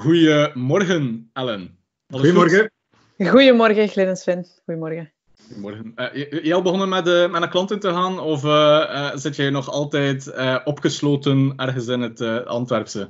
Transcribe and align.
Goedemorgen, 0.00 1.30
Ellen. 1.32 1.78
Alles 2.10 2.26
Goedemorgen. 2.26 2.70
Goed? 3.16 3.28
Goedemorgen, 3.28 3.88
Glenn 3.88 4.08
en 4.08 4.16
Sven. 4.16 4.46
Goedemorgen. 4.64 5.12
Goedemorgen. 5.46 5.92
Uh, 5.96 6.14
je, 6.44 6.54
al 6.54 6.62
begonnen 6.62 6.88
met, 6.88 7.06
uh, 7.06 7.30
met 7.30 7.42
een 7.42 7.48
klant 7.48 7.70
in 7.70 7.78
te 7.78 7.88
gaan, 7.88 8.18
of 8.18 8.44
uh, 8.44 9.10
zit 9.14 9.36
jij 9.36 9.50
nog 9.50 9.70
altijd 9.70 10.32
opgesloten 10.64 11.52
ergens 11.56 11.86
in 11.86 12.00
het 12.00 12.20
Antwerpse? 12.46 13.08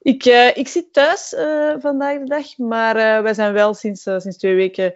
Ik, 0.00 0.24
uh, 0.24 0.56
ik 0.56 0.68
zit 0.68 0.92
thuis 0.92 1.32
uh, 1.32 1.74
vandaag 1.78 2.18
de 2.18 2.24
dag, 2.24 2.58
maar 2.58 2.96
uh, 2.96 3.22
wij 3.22 3.34
zijn 3.34 3.52
wel 3.52 3.74
sinds, 3.74 4.02
sinds 4.02 4.36
twee 4.36 4.54
weken 4.54 4.92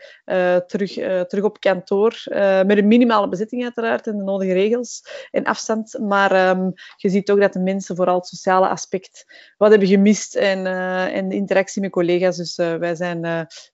terug, 0.66 0.92
terug 1.27 1.45
op 1.45 1.60
kantoor. 1.60 2.22
met 2.66 2.78
een 2.78 2.86
minimale 2.86 3.28
bezetting 3.28 3.62
uiteraard 3.62 4.06
en 4.06 4.16
de 4.16 4.24
nodige 4.24 4.52
regels 4.52 5.04
en 5.30 5.45
afstand. 5.45 5.98
Maar 5.98 6.48
um, 6.48 6.73
je 6.96 7.09
ziet 7.09 7.30
ook 7.30 7.40
dat 7.40 7.52
de 7.52 7.59
mensen 7.59 7.96
vooral 7.96 8.16
het 8.16 8.27
sociale 8.27 8.68
aspect 8.68 9.24
wat 9.56 9.70
hebben 9.70 9.88
gemist 9.88 10.37
en, 10.37 10.66
en 11.12 11.29
de 11.29 11.34
interactie 11.34 11.82
met 11.82 11.90
collega's. 11.90 12.37
Dus 12.37 12.56
wij, 12.56 12.95
zijn, 12.95 13.20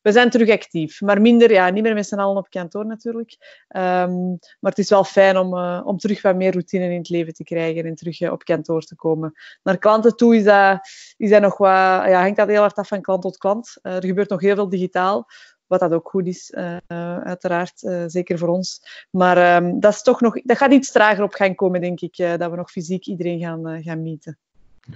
wij 0.02 0.12
zijn 0.12 0.30
terug 0.30 0.50
actief. 0.50 1.00
Maar 1.00 1.20
minder, 1.20 1.52
ja, 1.52 1.70
niet 1.70 1.82
meer 1.82 1.94
met 1.94 2.06
z'n 2.06 2.18
allen 2.18 2.36
op 2.36 2.50
kantoor 2.50 2.86
natuurlijk. 2.86 3.36
Um, 3.76 4.38
maar 4.60 4.70
het 4.70 4.78
is 4.78 4.90
wel 4.90 5.04
fijn 5.04 5.36
om, 5.36 5.58
om 5.84 5.98
terug 5.98 6.22
wat 6.22 6.36
meer 6.36 6.52
routine 6.52 6.84
in 6.84 6.98
het 6.98 7.08
leven 7.08 7.32
te 7.32 7.44
krijgen 7.44 7.84
en 7.84 7.94
terug 7.94 8.30
op 8.30 8.44
kantoor 8.44 8.82
te 8.82 8.96
komen. 8.96 9.32
Naar 9.62 9.78
klanten 9.78 10.16
toe 10.16 10.36
is 10.36 10.44
dat 10.44 10.77
is 11.16 11.30
dat 11.30 11.42
nog 11.42 11.56
wat, 11.56 11.68
ja, 12.08 12.20
hangt 12.20 12.36
dat 12.36 12.48
heel 12.48 12.60
hard 12.60 12.76
af 12.76 12.88
van 12.88 13.00
klant 13.00 13.22
tot 13.22 13.38
klant. 13.38 13.76
Uh, 13.82 13.96
er 13.96 14.04
gebeurt 14.04 14.28
nog 14.28 14.40
heel 14.40 14.54
veel 14.54 14.68
digitaal, 14.68 15.26
wat 15.66 15.80
dat 15.80 15.92
ook 15.92 16.08
goed 16.08 16.26
is, 16.26 16.50
uh, 16.50 16.76
uiteraard, 17.22 17.82
uh, 17.82 18.04
zeker 18.06 18.38
voor 18.38 18.48
ons. 18.48 18.82
Maar 19.10 19.62
um, 19.62 19.80
dat, 19.80 19.92
is 19.92 20.02
toch 20.02 20.20
nog, 20.20 20.42
dat 20.42 20.56
gaat 20.56 20.72
iets 20.72 20.92
trager 20.92 21.24
op 21.24 21.32
gang 21.32 21.56
komen, 21.56 21.80
denk 21.80 22.00
ik, 22.00 22.16
dat 22.16 22.50
we 22.50 22.56
nog 22.56 22.70
fysiek 22.70 23.06
iedereen 23.06 23.40
gaan, 23.40 23.82
gaan 23.82 24.02
meeten. 24.02 24.38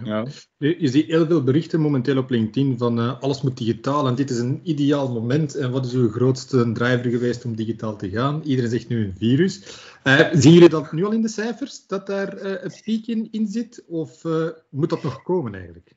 Ja. 0.04 0.26
Je 0.58 0.88
ziet 0.88 1.06
heel 1.06 1.26
veel 1.26 1.42
berichten 1.42 1.80
momenteel 1.80 2.18
op 2.18 2.30
LinkedIn 2.30 2.78
van 2.78 2.98
uh, 2.98 3.20
alles 3.20 3.42
moet 3.42 3.56
digitaal 3.56 4.06
en 4.06 4.14
dit 4.14 4.30
is 4.30 4.38
een 4.38 4.60
ideaal 4.62 5.12
moment. 5.12 5.54
En 5.54 5.70
wat 5.70 5.86
is 5.86 5.92
uw 5.92 6.10
grootste 6.10 6.72
driver 6.72 7.10
geweest 7.10 7.44
om 7.44 7.56
digitaal 7.56 7.96
te 7.96 8.10
gaan? 8.10 8.42
Iedereen 8.44 8.70
zegt 8.70 8.88
nu 8.88 9.04
een 9.04 9.14
virus. 9.16 9.80
Uh, 10.04 10.28
zien 10.32 10.52
jullie 10.52 10.68
dat 10.68 10.92
nu 10.92 11.04
al 11.04 11.12
in 11.12 11.22
de 11.22 11.28
cijfers, 11.28 11.86
dat 11.86 12.06
daar 12.06 12.44
uh, 12.44 12.62
een 12.62 12.72
piek 12.84 13.06
in, 13.06 13.28
in 13.30 13.46
zit? 13.46 13.84
Of 13.86 14.22
moet 14.68 14.90
dat 14.90 15.02
nog 15.02 15.22
komen 15.22 15.54
eigenlijk? 15.54 15.92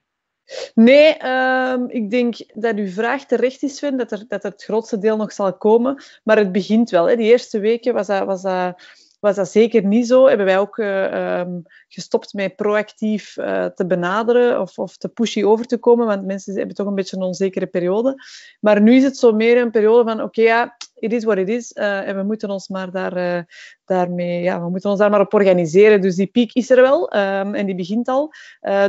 Nee, 0.73 1.27
um, 1.27 1.89
ik 1.89 2.09
denk 2.09 2.35
dat 2.53 2.75
uw 2.75 2.87
vraag 2.87 3.25
terecht 3.25 3.63
is, 3.63 3.75
Sven, 3.75 3.97
dat 3.97 4.11
er, 4.11 4.25
dat 4.27 4.43
het 4.43 4.63
grootste 4.63 4.97
deel 4.97 5.17
nog 5.17 5.33
zal 5.33 5.57
komen. 5.57 6.03
Maar 6.23 6.37
het 6.37 6.51
begint 6.51 6.89
wel. 6.89 7.09
Hè. 7.09 7.15
Die 7.15 7.31
eerste 7.31 7.59
weken 7.59 7.93
was 7.93 8.07
dat... 8.07 8.25
Was 8.25 8.41
dat 8.41 9.03
was 9.25 9.35
dat 9.35 9.49
zeker 9.49 9.85
niet 9.85 10.07
zo. 10.07 10.27
Hebben 10.27 10.45
wij 10.45 10.59
ook 10.59 10.77
uh, 10.77 11.39
um, 11.39 11.61
gestopt 11.87 12.33
met 12.33 12.55
proactief 12.55 13.37
uh, 13.37 13.65
te 13.65 13.85
benaderen 13.85 14.61
of, 14.61 14.77
of 14.77 14.97
te 14.97 15.09
pushy 15.09 15.43
over 15.43 15.65
te 15.65 15.77
komen, 15.77 16.05
want 16.05 16.25
mensen 16.25 16.55
hebben 16.55 16.75
toch 16.75 16.87
een 16.87 16.95
beetje 16.95 17.17
een 17.17 17.23
onzekere 17.23 17.65
periode. 17.65 18.15
Maar 18.59 18.81
nu 18.81 18.95
is 18.95 19.03
het 19.03 19.17
zo 19.17 19.31
meer 19.31 19.57
een 19.57 19.71
periode 19.71 20.03
van, 20.03 20.13
oké, 20.13 20.23
okay, 20.23 20.45
ja, 20.45 20.77
it 20.95 21.13
is 21.13 21.23
what 21.23 21.37
it 21.37 21.49
is. 21.49 21.71
Uh, 21.75 22.07
en 22.07 22.15
we 22.15 22.23
moeten 22.23 22.49
ons 22.49 22.67
maar 22.67 22.91
daar, 22.91 23.45
daarmee, 23.85 24.41
ja, 24.41 24.61
we 24.61 24.69
moeten 24.69 24.89
ons 24.89 24.99
daar 24.99 25.09
maar 25.09 25.19
op 25.19 25.33
organiseren. 25.33 26.01
Dus 26.01 26.15
die 26.15 26.27
piek 26.27 26.53
is 26.53 26.69
er 26.69 26.81
wel 26.81 27.15
um, 27.15 27.55
en 27.55 27.65
die 27.65 27.75
begint 27.75 28.07
al. 28.07 28.31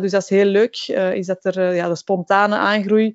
dus 0.00 0.10
dat 0.10 0.22
is 0.22 0.28
heel 0.28 0.44
leuk. 0.44 0.76
is 1.12 1.26
dat 1.26 1.44
er 1.44 1.74
ja, 1.74 1.88
de 1.88 1.96
spontane 1.96 2.56
aangroei 2.56 3.14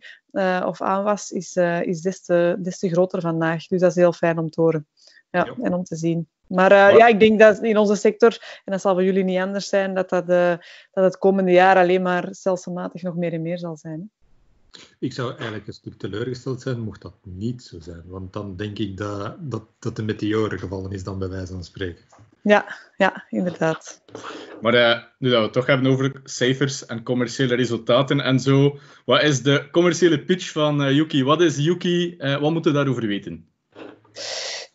of 0.65 0.81
aanwas 0.81 1.31
is, 1.31 1.55
is 1.81 2.01
des, 2.01 2.23
te, 2.23 2.55
des 2.59 2.79
te 2.79 2.89
groter 2.89 3.21
vandaag. 3.21 3.67
Dus 3.67 3.81
dat 3.81 3.89
is 3.89 3.95
heel 3.95 4.13
fijn 4.13 4.37
om 4.37 4.49
te 4.49 4.61
horen 4.61 4.87
ja, 5.31 5.45
ja. 5.45 5.55
en 5.63 5.73
om 5.73 5.83
te 5.83 5.95
zien. 5.95 6.27
Maar, 6.51 6.71
uh, 6.71 6.97
ja, 6.97 7.07
ik 7.07 7.19
denk 7.19 7.39
dat 7.39 7.63
in 7.63 7.77
onze 7.77 7.95
sector, 7.95 8.37
en 8.65 8.71
dat 8.71 8.81
zal 8.81 8.93
voor 8.93 9.03
jullie 9.03 9.23
niet 9.23 9.39
anders 9.39 9.67
zijn, 9.67 9.93
dat, 9.93 10.09
dat, 10.09 10.29
uh, 10.29 10.53
dat 10.91 11.03
het 11.03 11.17
komende 11.17 11.51
jaar 11.51 11.77
alleen 11.77 12.01
maar 12.01 12.27
stelselmatig 12.31 13.01
nog 13.01 13.15
meer 13.15 13.33
en 13.33 13.41
meer 13.41 13.57
zal 13.57 13.77
zijn. 13.77 14.11
Ik 14.99 15.13
zou 15.13 15.29
eigenlijk 15.33 15.67
een 15.67 15.73
stuk 15.73 15.93
teleurgesteld 15.97 16.61
zijn 16.61 16.79
mocht 16.79 17.01
dat 17.01 17.13
niet 17.23 17.63
zo 17.63 17.79
zijn. 17.79 18.03
Want 18.05 18.33
dan 18.33 18.55
denk 18.55 18.79
ik 18.79 18.97
dat, 18.97 19.35
dat, 19.39 19.63
dat 19.79 19.95
de 19.95 20.03
meteoren 20.03 20.59
gevallen 20.59 20.91
is 20.91 21.03
dan 21.03 21.19
bij 21.19 21.29
wijze 21.29 21.53
van 21.53 21.63
spreken. 21.63 22.03
Ja, 22.41 22.77
ja 22.97 23.25
inderdaad. 23.29 24.01
Maar 24.61 24.73
uh, 24.73 25.03
nu 25.17 25.29
dat 25.29 25.37
we 25.37 25.43
het 25.43 25.53
toch 25.53 25.65
hebben 25.65 25.91
over 25.91 26.21
cijfers 26.23 26.85
en 26.85 27.03
commerciële 27.03 27.55
resultaten 27.55 28.19
en 28.19 28.39
zo. 28.39 28.77
Wat 29.05 29.23
is 29.23 29.41
de 29.41 29.67
commerciële 29.71 30.23
pitch 30.23 30.51
van 30.51 30.81
uh, 30.81 30.91
Yuki? 30.91 31.23
Wat 31.23 31.41
is 31.41 31.57
Yuki? 31.57 32.15
Uh, 32.17 32.37
wat 32.37 32.51
moeten 32.51 32.71
we 32.71 32.77
daarover 32.77 33.07
weten? 33.07 33.49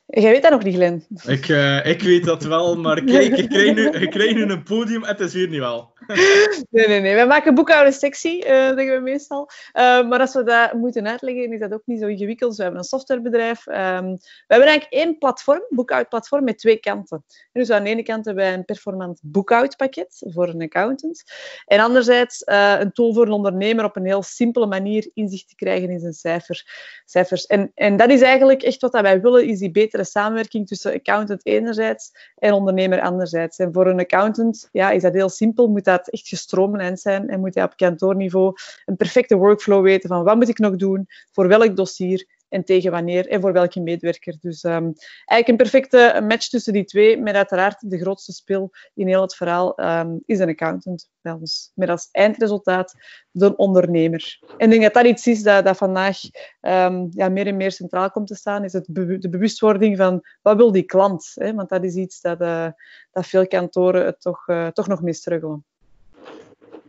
Jij 0.07 0.31
weet 0.31 0.43
dat 0.43 0.51
nog 0.51 0.63
niet, 0.63 0.75
Glen. 0.75 1.05
Ik, 1.27 1.49
uh, 1.49 1.87
ik 1.87 2.03
weet 2.03 2.25
dat 2.25 2.45
wel, 2.45 2.77
maar 2.77 3.05
kijk, 3.05 3.37
ik 3.37 3.49
krijg, 3.49 4.35
nu, 4.35 4.43
een 4.43 4.63
podium 4.63 5.05
het 5.05 5.21
is 5.21 5.33
weer 5.33 5.49
niet 5.49 5.59
wel. 5.59 5.93
nee, 6.71 6.89
nee, 6.89 7.01
nee. 7.01 7.15
Wij 7.15 7.27
maken 7.27 7.55
boekhouden 7.55 7.93
sexy, 7.93 8.29
uh, 8.29 8.45
zeggen 8.47 8.95
we 8.95 9.01
meestal. 9.01 9.51
Uh, 9.75 10.09
maar 10.09 10.21
als 10.21 10.35
we 10.35 10.43
dat 10.43 10.73
moeten 10.73 11.09
uitleggen, 11.09 11.53
is 11.53 11.61
dat 11.61 11.73
ook 11.73 11.83
niet 11.85 12.01
zo 12.01 12.07
ingewikkeld. 12.07 12.49
Dus 12.49 12.57
we 12.57 12.63
hebben 12.63 12.81
een 12.81 12.89
softwarebedrijf. 12.89 13.67
Um, 13.67 13.75
we 14.17 14.47
hebben 14.47 14.69
eigenlijk 14.69 14.93
één 14.93 15.19
platform, 15.19 15.63
boekhoudplatform, 15.69 16.45
met 16.45 16.59
twee 16.59 16.77
kanten. 16.77 17.25
Dus 17.53 17.71
aan 17.71 17.85
de 17.85 17.91
ene 17.91 18.03
kant 18.03 18.25
hebben 18.25 18.45
wij 18.45 18.55
een 18.55 18.65
performant 18.65 19.21
boekhoudpakket 19.23 20.25
voor 20.29 20.49
een 20.49 20.63
accountant. 20.63 21.23
En 21.65 21.81
anderzijds 21.81 22.43
een 22.45 22.93
tool 22.93 23.15
voor 23.15 23.27
een 23.27 23.33
ondernemer 23.33 23.85
op 23.85 23.97
een 23.97 24.07
heel 24.07 24.23
simpele 24.23 24.67
manier 24.67 25.11
inzicht 25.15 25.49
te 25.49 25.55
krijgen 25.55 25.91
in 25.91 26.01
zijn 26.01 26.13
cijfer, 26.13 26.65
cijfers. 27.05 27.47
En, 27.47 27.71
en 27.75 27.97
dat 27.97 28.11
is 28.11 28.21
eigenlijk 28.21 28.63
echt 28.63 28.81
wat 28.81 29.01
wij 29.01 29.21
willen, 29.21 29.47
is 29.47 29.59
die 29.59 29.71
betere 29.71 30.05
samenwerking 30.05 30.67
tussen 30.67 30.93
accountant 30.93 31.47
enerzijds 31.47 32.11
en 32.37 32.53
ondernemer 32.53 33.01
anderzijds. 33.01 33.59
En 33.59 33.73
voor 33.73 33.87
een 33.87 34.01
accountant 34.01 34.69
ja, 34.73 34.91
is 34.91 35.03
dat 35.03 35.15
heel 35.15 35.29
simpel, 35.29 35.69
moet 35.69 35.85
dat 35.85 35.96
echt 36.05 36.29
gestroomlijnd 36.29 37.01
zijn 37.01 37.29
en 37.29 37.41
moet 37.41 37.55
hij 37.55 37.65
op 37.65 37.77
kantoorniveau 37.77 38.55
een 38.85 38.97
perfecte 38.97 39.37
workflow 39.37 39.83
weten 39.83 40.09
van 40.09 40.25
wat 40.25 40.37
moet 40.37 40.49
ik 40.49 40.59
nog 40.59 40.77
doen, 40.77 41.07
voor 41.33 41.49
welk 41.49 41.77
dossier 41.77 42.27
en 42.49 42.65
tegen 42.65 42.91
wanneer 42.91 43.29
en 43.29 43.41
voor 43.41 43.53
welke 43.53 43.81
medewerker. 43.81 44.37
Dus 44.41 44.63
um, 44.63 44.93
eigenlijk 45.25 45.49
een 45.49 45.57
perfecte 45.57 46.21
match 46.29 46.49
tussen 46.49 46.73
die 46.73 46.85
twee, 46.85 47.19
met 47.19 47.35
uiteraard 47.35 47.91
de 47.91 47.99
grootste 47.99 48.33
spil 48.33 48.71
in 48.95 49.09
heel 49.09 49.21
het 49.21 49.35
verhaal 49.35 49.81
um, 49.81 50.23
is 50.25 50.39
een 50.39 50.49
accountant 50.49 51.09
bij 51.21 51.33
ons. 51.33 51.71
Met 51.75 51.89
als 51.89 52.09
eindresultaat 52.13 52.95
de 53.31 53.57
ondernemer. 53.57 54.39
En 54.59 54.65
ik 54.65 54.71
denk 54.71 54.83
dat 54.83 54.95
dat 54.95 55.13
iets 55.13 55.27
is 55.27 55.43
dat, 55.43 55.65
dat 55.65 55.77
vandaag 55.77 56.19
um, 56.61 57.09
ja, 57.11 57.29
meer 57.29 57.47
en 57.47 57.57
meer 57.57 57.73
centraal 57.73 58.11
komt 58.11 58.27
te 58.27 58.35
staan, 58.35 58.65
is 58.65 58.73
het 58.73 58.87
de 58.91 59.29
bewustwording 59.29 59.97
van 59.97 60.27
wat 60.43 60.57
wil 60.57 60.73
die 60.73 60.83
klant? 60.83 61.33
Hè? 61.35 61.55
Want 61.55 61.69
dat 61.69 61.85
is 61.85 61.95
iets 61.95 62.21
dat, 62.21 62.41
uh, 62.41 62.69
dat 63.11 63.27
veel 63.27 63.47
kantoren 63.47 64.05
het 64.05 64.21
toch, 64.21 64.49
uh, 64.49 64.67
toch 64.67 64.87
nog 64.87 65.03
mee 65.03 65.15
struggelen. 65.15 65.65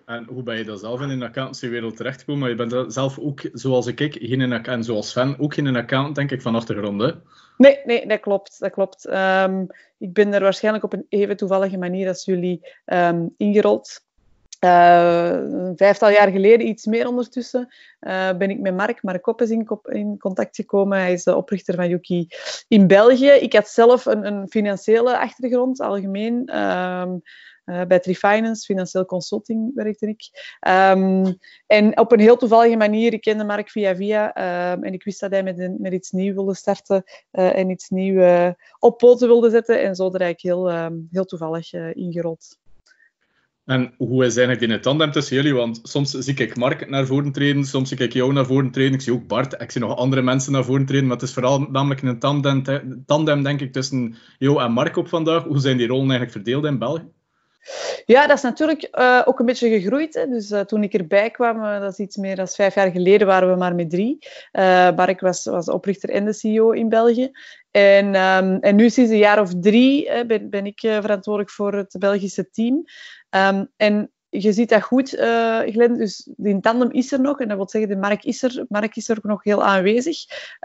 En 0.08 0.26
hoe 0.30 0.44
ben 0.44 0.58
je 0.58 0.64
dan 0.64 0.78
zelf 0.78 1.02
in 1.02 1.20
de 1.20 1.26
accountancywereld 1.26 1.98
terechtgekomen? 1.98 2.42
Maar 2.42 2.50
je 2.50 2.68
bent 2.68 2.94
zelf 2.94 3.20
ook, 3.20 3.42
zoals 3.54 3.88
ik, 3.88 4.18
geen 4.20 4.66
en 4.66 4.84
zoals 4.84 5.10
Sven, 5.10 5.40
ook 5.40 5.54
geen 5.54 5.76
accountant, 5.76 6.16
denk 6.16 6.32
ik, 6.32 6.42
van 6.42 6.56
achtergrond? 6.56 7.16
Nee, 7.58 7.80
nee, 7.84 8.08
dat 8.08 8.20
klopt. 8.20 8.60
Dat 8.60 8.72
klopt. 8.72 9.10
Um, 9.10 9.68
ik 9.98 10.14
ben 10.14 10.34
er 10.34 10.42
waarschijnlijk 10.42 10.84
op 10.84 10.94
een 10.94 11.06
even 11.10 11.38
toevallige 11.38 11.78
manier 11.78 12.08
als 12.08 12.26
jullie 12.26 12.68
um, 12.86 13.34
ingerold. 13.38 14.06
Uh, 14.64 15.32
een 15.32 15.78
vijftal 15.78 16.10
jaar 16.10 16.32
geleden, 16.32 16.68
iets 16.68 16.86
meer 16.86 17.08
ondertussen, 17.08 17.74
uh, 18.02 18.32
ben 18.38 18.50
ik 18.50 18.60
met 18.60 18.76
Mark, 18.76 19.04
Mark 19.04 19.22
Koppes 19.22 19.50
in, 19.50 19.80
in, 19.84 20.18
contact 20.18 20.56
gekomen. 20.56 20.98
Hij 20.98 21.14
is 21.14 21.24
de 21.24 21.36
oprichter 21.36 21.76
van 21.76 21.90
Yuki 21.90 22.28
in 22.68 22.88
België. 22.88 23.30
Ik 23.30 23.54
had 23.54 23.68
zelf 23.68 24.06
een, 24.06 24.26
een 24.26 24.48
financiële 24.48 25.20
achtergrond, 25.20 25.80
algemeen. 25.80 26.60
Um, 26.60 27.22
uh, 27.70 27.82
bij 27.88 28.00
Trifinance, 28.00 28.66
financieel 28.66 29.06
consulting 29.06 29.72
werkte 29.76 30.08
ik. 30.08 30.22
Um, 30.68 31.38
en 31.68 32.00
op 32.00 32.12
een 32.12 32.20
heel 32.20 32.38
toevallige 32.38 32.76
manier, 32.76 33.14
ik 33.14 33.22
kende 33.22 33.44
Mark 33.44 33.70
via 33.70 33.96
via. 33.96 34.28
Um, 34.74 34.84
en 34.84 34.94
ik 34.94 35.04
wist 35.04 35.20
dat 35.20 35.32
hij 35.32 35.44
met, 35.78 35.94
iets 35.94 36.12
nieuws 36.12 36.36
wilde 36.36 36.56
starten 36.56 37.04
uh, 37.32 37.58
en 37.58 37.70
iets 37.70 37.90
nieuws 37.90 38.24
uh, 38.24 38.50
op 38.80 38.98
poten 38.98 39.28
wilde 39.28 39.50
zetten. 39.50 39.82
En 39.82 39.96
zo 39.96 40.10
ben 40.10 40.28
ik 40.28 40.42
heel, 40.42 40.72
um, 40.72 41.08
heel 41.12 41.26
toevallig 41.26 41.74
ingerold. 41.74 42.58
En 43.66 43.94
hoe 43.98 44.26
is 44.26 44.38
eigenlijk 44.38 44.72
in 44.72 44.82
tandem 44.82 45.12
tussen 45.12 45.36
jullie? 45.36 45.54
Want 45.54 45.80
soms 45.84 46.12
zie 46.12 46.36
ik 46.36 46.56
Mark 46.56 46.90
naar 46.90 47.06
voren 47.06 47.32
treden, 47.32 47.66
soms 47.66 47.90
zie 47.90 47.98
ik 47.98 48.14
jou 48.14 48.34
naar 48.34 48.46
voren 48.46 48.72
treden, 48.72 48.94
ik 48.94 49.02
zie 49.02 49.14
ook 49.14 49.28
Bart, 49.28 49.62
ik 49.62 49.72
zie 49.72 49.82
nog 49.82 49.96
andere 49.96 50.22
mensen 50.22 50.52
naar 50.52 50.64
voren 50.64 50.86
treden, 50.86 51.08
maar 51.08 51.18
het 51.18 51.26
is 51.26 51.34
vooral 51.34 51.60
namelijk 51.60 52.02
een 52.02 52.20
tandem, 52.20 52.64
tandem 53.06 53.44
denk 53.44 53.62
ik, 53.62 53.74
tussen 53.74 54.16
jou 54.38 54.62
en 54.62 54.72
Mark 54.72 54.96
op 54.96 55.08
vandaag. 55.08 55.44
Hoe 55.44 55.60
zijn 55.60 55.78
die 55.78 55.88
rollen 55.88 56.10
eigenlijk 56.10 56.32
verdeeld 56.32 56.66
in 56.66 56.80
België? 56.80 57.16
Ja, 58.06 58.28
dat 58.28 58.38
is 58.38 58.44
natuurlijk 58.44 58.88
uh, 58.92 59.22
ook 59.26 59.40
een 59.40 59.46
beetje 59.46 59.70
gegroeid. 59.70 60.14
Hè. 60.14 60.28
Dus 60.28 60.52
uh, 60.52 60.60
toen 60.60 60.84
ik 60.84 60.94
erbij 60.94 61.30
kwam, 61.30 61.64
uh, 61.64 61.80
dat 61.80 61.92
is 61.92 62.00
iets 62.00 62.16
meer 62.16 62.36
dan 62.36 62.48
vijf 62.48 62.76
jaar 62.76 62.92
geleden, 62.92 63.28
waren 63.28 63.50
we 63.50 63.56
maar 63.56 63.76
met 63.76 63.90
drie. 63.90 64.18
Mark 64.96 65.20
was, 65.20 65.46
was 65.46 65.70
oprichter 65.70 66.10
en 66.10 66.26
de 66.26 66.34
CEO 66.34 66.72
in 66.72 66.90
België. 66.90 67.32
En, 67.72 68.16
um, 68.16 68.60
en 68.60 68.76
nu 68.76 68.90
sinds 68.90 69.12
een 69.12 69.18
jaar 69.18 69.42
of 69.42 69.52
drie 69.60 70.26
ben, 70.26 70.50
ben, 70.50 70.66
ik 70.66 70.80
verantwoordelijk 70.80 71.52
voor 71.52 71.74
het 71.74 71.96
Belgische 72.00 72.50
team. 72.50 72.84
Um, 73.30 73.72
en 73.78 74.12
je 74.30 74.54
ziet 74.54 74.70
dat 74.70 74.82
goed, 74.82 75.14
uh, 75.14 75.60
Glenn. 75.60 75.98
Dus 75.98 76.30
die 76.36 76.60
tandem 76.60 76.92
is 76.92 77.12
er 77.12 77.22
nog. 77.22 77.40
En 77.40 77.48
dat 77.48 77.58
wil 77.58 77.70
zeggen, 77.70 77.90
de 77.90 77.98
Mark 77.98 78.24
is 78.24 78.44
er, 78.44 78.66
Mark 78.70 78.96
is 78.96 79.10
er 79.10 79.18
ook 79.18 79.24
nog 79.24 79.44
heel 79.44 79.64
aanwezig. 79.64 80.18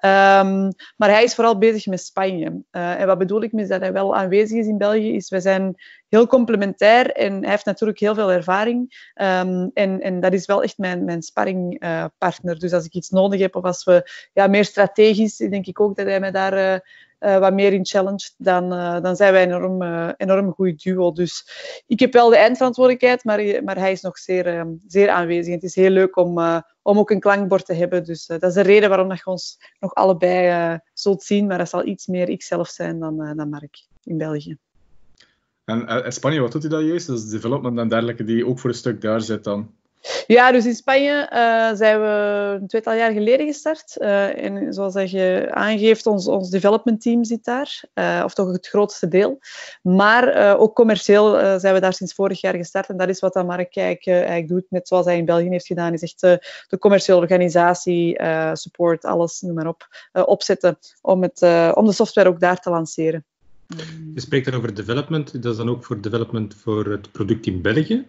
Um, 0.05 0.73
maar 0.97 1.11
hij 1.11 1.23
is 1.23 1.35
vooral 1.35 1.59
bezig 1.59 1.87
met 1.87 2.01
Spanje. 2.01 2.63
Uh, 2.73 3.01
en 3.01 3.07
wat 3.07 3.19
bedoel 3.19 3.43
ik 3.43 3.53
met 3.53 3.69
dat 3.69 3.81
hij 3.81 3.93
wel 3.93 4.17
aanwezig 4.17 4.59
is 4.59 4.67
in 4.67 4.79
België, 4.79 5.15
is 5.15 5.29
wij 5.29 5.41
zijn 5.41 5.75
heel 6.09 6.27
complementair 6.27 7.11
en 7.11 7.41
hij 7.41 7.51
heeft 7.51 7.65
natuurlijk 7.65 7.99
heel 7.99 8.15
veel 8.15 8.33
ervaring. 8.33 9.11
Ehm, 9.15 9.69
en, 9.75 10.01
en 10.01 10.21
dat 10.21 10.33
is 10.33 10.47
wel 10.47 10.63
echt 10.63 10.79
mijn, 10.79 11.05
mijn 11.05 11.23
sparringpartner. 11.23 12.59
dus 12.59 12.73
als 12.73 12.85
ik 12.85 12.95
iets 12.95 13.11
nodig 13.11 13.41
heb 13.41 13.57
of 13.57 13.65
als 13.65 13.85
we 13.85 14.11
ja, 14.33 14.47
meer 14.47 14.65
strategisch, 14.65 15.37
denk 15.37 15.67
ik 15.67 15.81
ook 15.81 15.97
dat 15.97 16.07
hij 16.07 16.21
mij 16.21 16.31
daar 16.31 16.83
uh, 17.25 17.39
wat 17.39 17.53
meer 17.53 17.73
in 17.73 17.87
challenge, 17.87 18.31
dan, 18.37 18.73
uh, 18.73 19.01
dan 19.01 19.17
zijn 19.17 19.33
wij 19.33 19.43
een 19.43 19.49
enorm, 19.49 19.83
uh, 19.83 20.11
enorm 20.17 20.53
goed 20.53 20.83
duo. 20.83 21.13
Dus 21.13 21.47
ik 21.87 22.01
heb 22.01 22.13
wel 22.13 22.29
de 22.29 22.37
eindverantwoordelijkheid, 22.37 23.25
maar, 23.25 23.65
maar 23.65 23.79
hij 23.79 23.93
is 23.93 24.01
nog 24.01 24.19
zeer, 24.19 24.67
zeer 24.87 25.09
aanwezig. 25.09 25.55
Het 25.55 25.63
is 25.63 25.75
heel 25.75 25.91
leuk 25.91 26.17
om, 26.17 26.63
om 26.83 26.99
ook 26.99 27.11
een 27.11 27.21
klankbord 27.21 27.65
te 27.67 27.75
hebben. 27.75 28.05
Dus 28.05 28.27
dat 28.27 28.43
is 28.43 28.55
de 28.55 28.61
reden 28.61 28.89
waarom 28.89 29.09
dat 29.09 29.19
je 29.19 29.27
ons 29.27 29.59
nog 29.81 29.95
allebei 29.95 30.79
zult 30.95 31.23
zien. 31.23 31.47
Maar 31.47 31.59
dat 31.59 31.69
zal 31.69 31.87
iets 31.87 32.07
meer 32.07 32.29
ikzelf 32.29 32.69
zijn 32.69 32.99
dan, 32.99 33.37
dan 33.37 33.49
Mark 33.49 33.87
in 34.03 34.19
België. 34.19 34.57
En 35.65 36.13
Spanje, 36.13 36.41
wat 36.41 36.53
doet 36.53 36.63
hij 36.63 36.71
dan 36.71 36.87
juist? 36.87 37.07
Dat 37.07 37.19
is 37.19 37.29
development 37.29 37.79
en 37.79 37.89
dergelijke 37.89 38.25
die 38.25 38.47
ook 38.47 38.59
voor 38.59 38.71
een 38.71 38.77
stuk 38.77 39.01
daar 39.01 39.21
zit 39.21 39.45
dan? 39.45 39.71
Ja, 40.27 40.53
dus 40.53 40.67
in 40.67 40.75
Spanje 40.75 41.31
uh, 41.33 41.77
zijn 41.77 42.01
we 42.01 42.59
een 42.61 42.67
tweetal 42.67 42.95
jaar 42.95 43.13
geleden 43.13 43.47
gestart. 43.47 43.97
Uh, 43.99 44.45
en 44.45 44.73
zoals 44.73 44.95
je 44.95 45.49
aangeeft, 45.51 46.07
ons, 46.07 46.27
ons 46.27 46.51
development 46.51 47.01
team 47.01 47.25
zit 47.25 47.45
daar, 47.45 47.85
uh, 47.95 48.23
of 48.25 48.35
toch 48.35 48.53
het 48.53 48.67
grootste 48.67 49.09
deel. 49.09 49.39
Maar 49.83 50.57
ook 50.59 50.75
commercieel 50.75 51.59
zijn 51.59 51.75
we 51.75 51.81
daar 51.81 51.93
sinds 51.93 52.15
vorig 52.15 52.41
jaar 52.41 52.55
gestart. 52.55 52.89
En 52.89 52.97
dat 52.97 53.09
is 53.09 53.21
wat 53.21 53.35
Mark 53.47 53.77
eigenlijk 53.77 54.49
doet, 54.49 54.65
net 54.69 54.89
zoals 54.89 55.07
hij 55.07 55.17
in 55.17 55.25
België 55.25 55.49
heeft 55.49 55.67
gedaan, 55.67 55.93
is 55.93 56.03
echt 56.03 56.21
de 56.69 56.79
commerciële 56.79 57.19
organisatie, 57.19 58.21
support, 58.53 59.05
alles, 59.05 59.41
noem 59.41 59.55
maar 59.55 59.67
op, 59.67 59.89
opzetten 60.13 60.79
om, 61.01 61.23
het, 61.23 61.43
om 61.75 61.87
de 61.87 61.93
software 61.93 62.29
ook 62.29 62.41
daar 62.41 62.61
te 62.61 62.71
lanceren. 62.71 63.25
Je 64.15 64.21
spreekt 64.21 64.45
dan 64.45 64.55
over 64.55 64.75
development, 64.75 65.43
dat 65.43 65.53
is 65.53 65.59
dan 65.59 65.69
ook 65.69 65.85
voor 65.85 66.01
development 66.01 66.55
voor 66.55 66.87
het 66.87 67.13
product 67.13 67.47
in 67.47 67.63
België? 67.63 68.07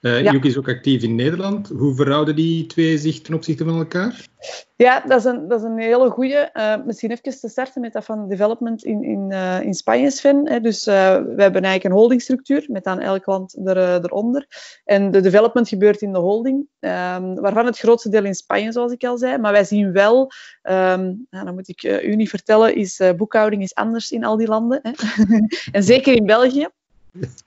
Uh, 0.00 0.22
ja. 0.22 0.42
is 0.42 0.58
ook 0.58 0.68
actief 0.68 1.02
in 1.02 1.14
Nederland. 1.14 1.68
Hoe 1.68 1.94
verhouden 1.94 2.36
die 2.36 2.66
twee 2.66 2.98
zich 2.98 3.20
ten 3.20 3.34
opzichte 3.34 3.64
van 3.64 3.78
elkaar? 3.78 4.28
Ja, 4.76 5.00
dat 5.00 5.18
is 5.18 5.24
een, 5.24 5.48
dat 5.48 5.60
is 5.60 5.66
een 5.66 5.78
hele 5.78 6.10
goede. 6.10 6.50
Uh, 6.54 6.76
misschien 6.86 7.10
even 7.10 7.40
te 7.40 7.48
starten 7.48 7.80
met 7.80 7.92
dat 7.92 8.04
van 8.04 8.28
development 8.28 8.84
in, 8.84 9.04
in, 9.04 9.30
uh, 9.30 9.62
in 9.62 9.74
Spanje, 9.74 10.10
Sven. 10.10 10.48
Hè. 10.48 10.60
Dus 10.60 10.84
we 10.84 10.92
hebben 11.36 11.36
eigenlijk 11.36 11.84
een 11.84 11.90
holdingstructuur 11.90 12.64
met 12.68 12.84
dan 12.84 13.00
elk 13.00 13.26
land 13.26 13.56
er, 13.64 14.04
eronder. 14.04 14.46
En 14.84 15.10
de 15.10 15.20
development 15.20 15.68
gebeurt 15.68 16.00
in 16.00 16.12
de 16.12 16.18
holding, 16.18 16.56
um, 16.80 17.34
waarvan 17.34 17.66
het 17.66 17.78
grootste 17.78 18.08
deel 18.08 18.24
in 18.24 18.34
Spanje, 18.34 18.72
zoals 18.72 18.92
ik 18.92 19.04
al 19.04 19.18
zei. 19.18 19.38
Maar 19.38 19.52
wij 19.52 19.64
zien 19.64 19.92
wel, 19.92 20.32
um, 20.62 21.26
nou, 21.30 21.44
dan 21.44 21.54
moet 21.54 21.68
ik 21.68 22.02
u 22.02 22.16
niet 22.16 22.28
vertellen, 22.28 22.74
is 22.74 23.02
boekhouding 23.16 23.62
is 23.62 23.74
anders 23.74 24.10
in 24.10 24.24
al 24.24 24.36
die 24.36 24.48
landen. 24.48 24.80
Hè. 24.82 24.90
en 25.76 25.82
zeker 25.82 26.14
in 26.14 26.26
België. 26.26 26.68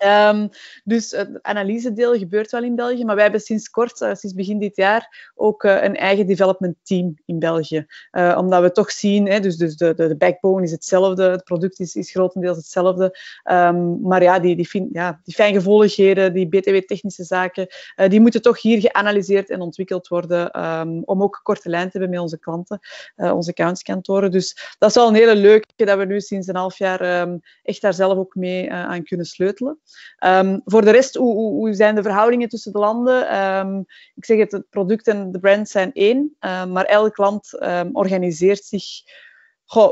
Um, 0.06 0.50
dus 0.94 1.12
het 1.12 1.39
analysedeel 1.42 2.18
gebeurt 2.18 2.51
wel 2.51 2.63
in 2.63 2.75
België, 2.75 3.06
maar 3.06 3.15
wij 3.15 3.24
hebben 3.24 3.42
sinds 3.42 3.69
kort, 3.69 4.01
uh, 4.01 4.13
sinds 4.13 4.36
begin 4.36 4.60
dit 4.60 4.75
jaar, 4.75 5.31
ook 5.36 5.63
uh, 5.63 5.83
een 5.83 5.95
eigen 5.95 6.27
development 6.27 6.75
team 6.83 7.15
in 7.25 7.39
België. 7.39 7.86
Uh, 8.12 8.36
omdat 8.39 8.62
we 8.62 8.71
toch 8.71 8.92
zien, 8.92 9.27
hè, 9.27 9.39
dus, 9.39 9.57
dus 9.57 9.75
de, 9.77 9.94
de, 9.94 10.07
de, 10.07 10.15
backbone 10.15 10.63
is 10.63 10.71
hetzelfde, 10.71 11.24
het 11.24 11.44
product 11.44 11.80
is, 11.80 11.95
is 11.95 12.12
grotendeels 12.12 12.57
hetzelfde. 12.57 13.18
Um, 13.51 14.01
maar 14.01 14.21
ja, 14.21 14.39
die, 14.39 14.56
die, 14.56 14.89
ja, 14.92 15.21
die 15.24 16.31
die 16.33 16.48
btw-technische 16.48 17.24
zaken, 17.24 17.68
die 18.07 18.21
moeten 18.21 18.42
toch 18.42 18.62
hier 18.62 18.80
geanalyseerd 18.80 19.50
en 19.50 19.62
ontwikkeld 19.62 20.07
worden 20.07 20.65
um, 20.65 21.01
om 21.06 21.24
ook 21.24 21.39
korte 21.44 21.69
lijn 21.69 21.86
te 21.86 21.92
hebben 21.92 22.10
met 22.10 22.19
onze 22.19 22.39
klanten, 22.39 22.80
onze 23.15 23.50
accountskantoren. 23.50 24.31
Dus 24.31 24.75
dat 24.77 24.89
is 24.89 24.95
wel 24.95 25.07
een 25.07 25.13
hele 25.13 25.36
leuke 25.36 25.68
dat 25.75 25.98
we 25.98 26.06
nu 26.06 26.21
sinds 26.21 26.48
een 26.48 26.56
half 26.56 26.77
jaar 26.77 27.30
echt 27.63 27.81
daar 27.81 27.94
zelf 27.94 28.18
ook 28.18 28.36
mee 28.36 28.71
aan 28.71 29.04
kunnen 29.04 29.25
sleutelen. 29.25 29.53
Um, 29.62 30.62
voor 30.66 30.82
de 30.82 30.92
rest, 30.92 31.16
hoe, 31.16 31.36
hoe, 31.36 31.74
zijn 31.74 31.96
de 31.96 32.02
verhoudingen 32.02 32.50
tussen 32.50 32.72
de 32.72 32.80
landen? 32.80 33.44
Um, 33.44 33.86
ik 34.16 34.26
zeg 34.26 34.38
het, 34.38 34.52
het 34.52 34.70
product 34.70 35.08
en 35.08 35.32
de 35.32 35.40
brand 35.40 35.70
zijn 35.70 35.94
één, 35.94 36.36
um, 36.40 36.72
maar 36.72 36.86
elk 36.86 37.18
land 37.18 37.60
organiseert 37.92 38.64
zich 38.64 38.86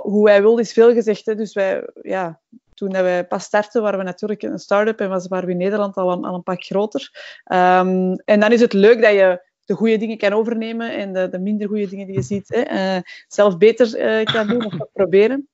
hoe 0.02 0.30
hij 0.30 0.42
wil, 0.42 0.58
is 0.58 0.74
veel 0.74 0.94
gezegd. 0.94 1.26
Hè. 1.26 1.36
Dus 1.36 1.54
wij, 1.54 1.90
ja, 2.02 2.40
toen 2.74 2.92
wij 2.92 3.28
pas 3.28 3.44
startten, 3.44 3.82
waren 3.82 4.00
we 4.00 4.06
natuurlijk 4.06 4.42
een 4.42 4.60
start-up 4.60 5.00
en 5.00 5.10
was, 5.10 5.28
waren 5.28 5.46
we 5.46 5.52
in 5.52 5.58
Nederland 5.58 5.96
al 5.96 6.12
een, 6.12 6.26
al 6.26 6.36
een 6.36 6.44
pak 6.44 6.64
groter. 6.64 7.10
en 7.44 8.40
dan 8.40 8.52
is 8.52 8.62
het 8.62 8.74
leuk 8.74 9.02
dat 9.02 9.12
je 9.12 9.50
de 9.72 9.78
goede 9.78 9.98
dingen 9.98 10.18
kan 10.18 10.34
overnemen 10.34 10.96
en 10.96 11.14
de, 11.14 11.30
de 11.30 11.40
minder 11.40 11.68
goede 11.68 11.88
dingen 11.88 12.06
die 12.06 12.16
je 12.16 12.22
ziet 12.22 12.48
hè, 12.48 12.96
uh, 12.96 13.02
zelf 13.28 13.58
beter 13.58 14.00
uh, 14.00 14.24
kan 14.24 14.48
doen 14.48 14.66
of 14.66 14.74
proberen. 14.94 15.48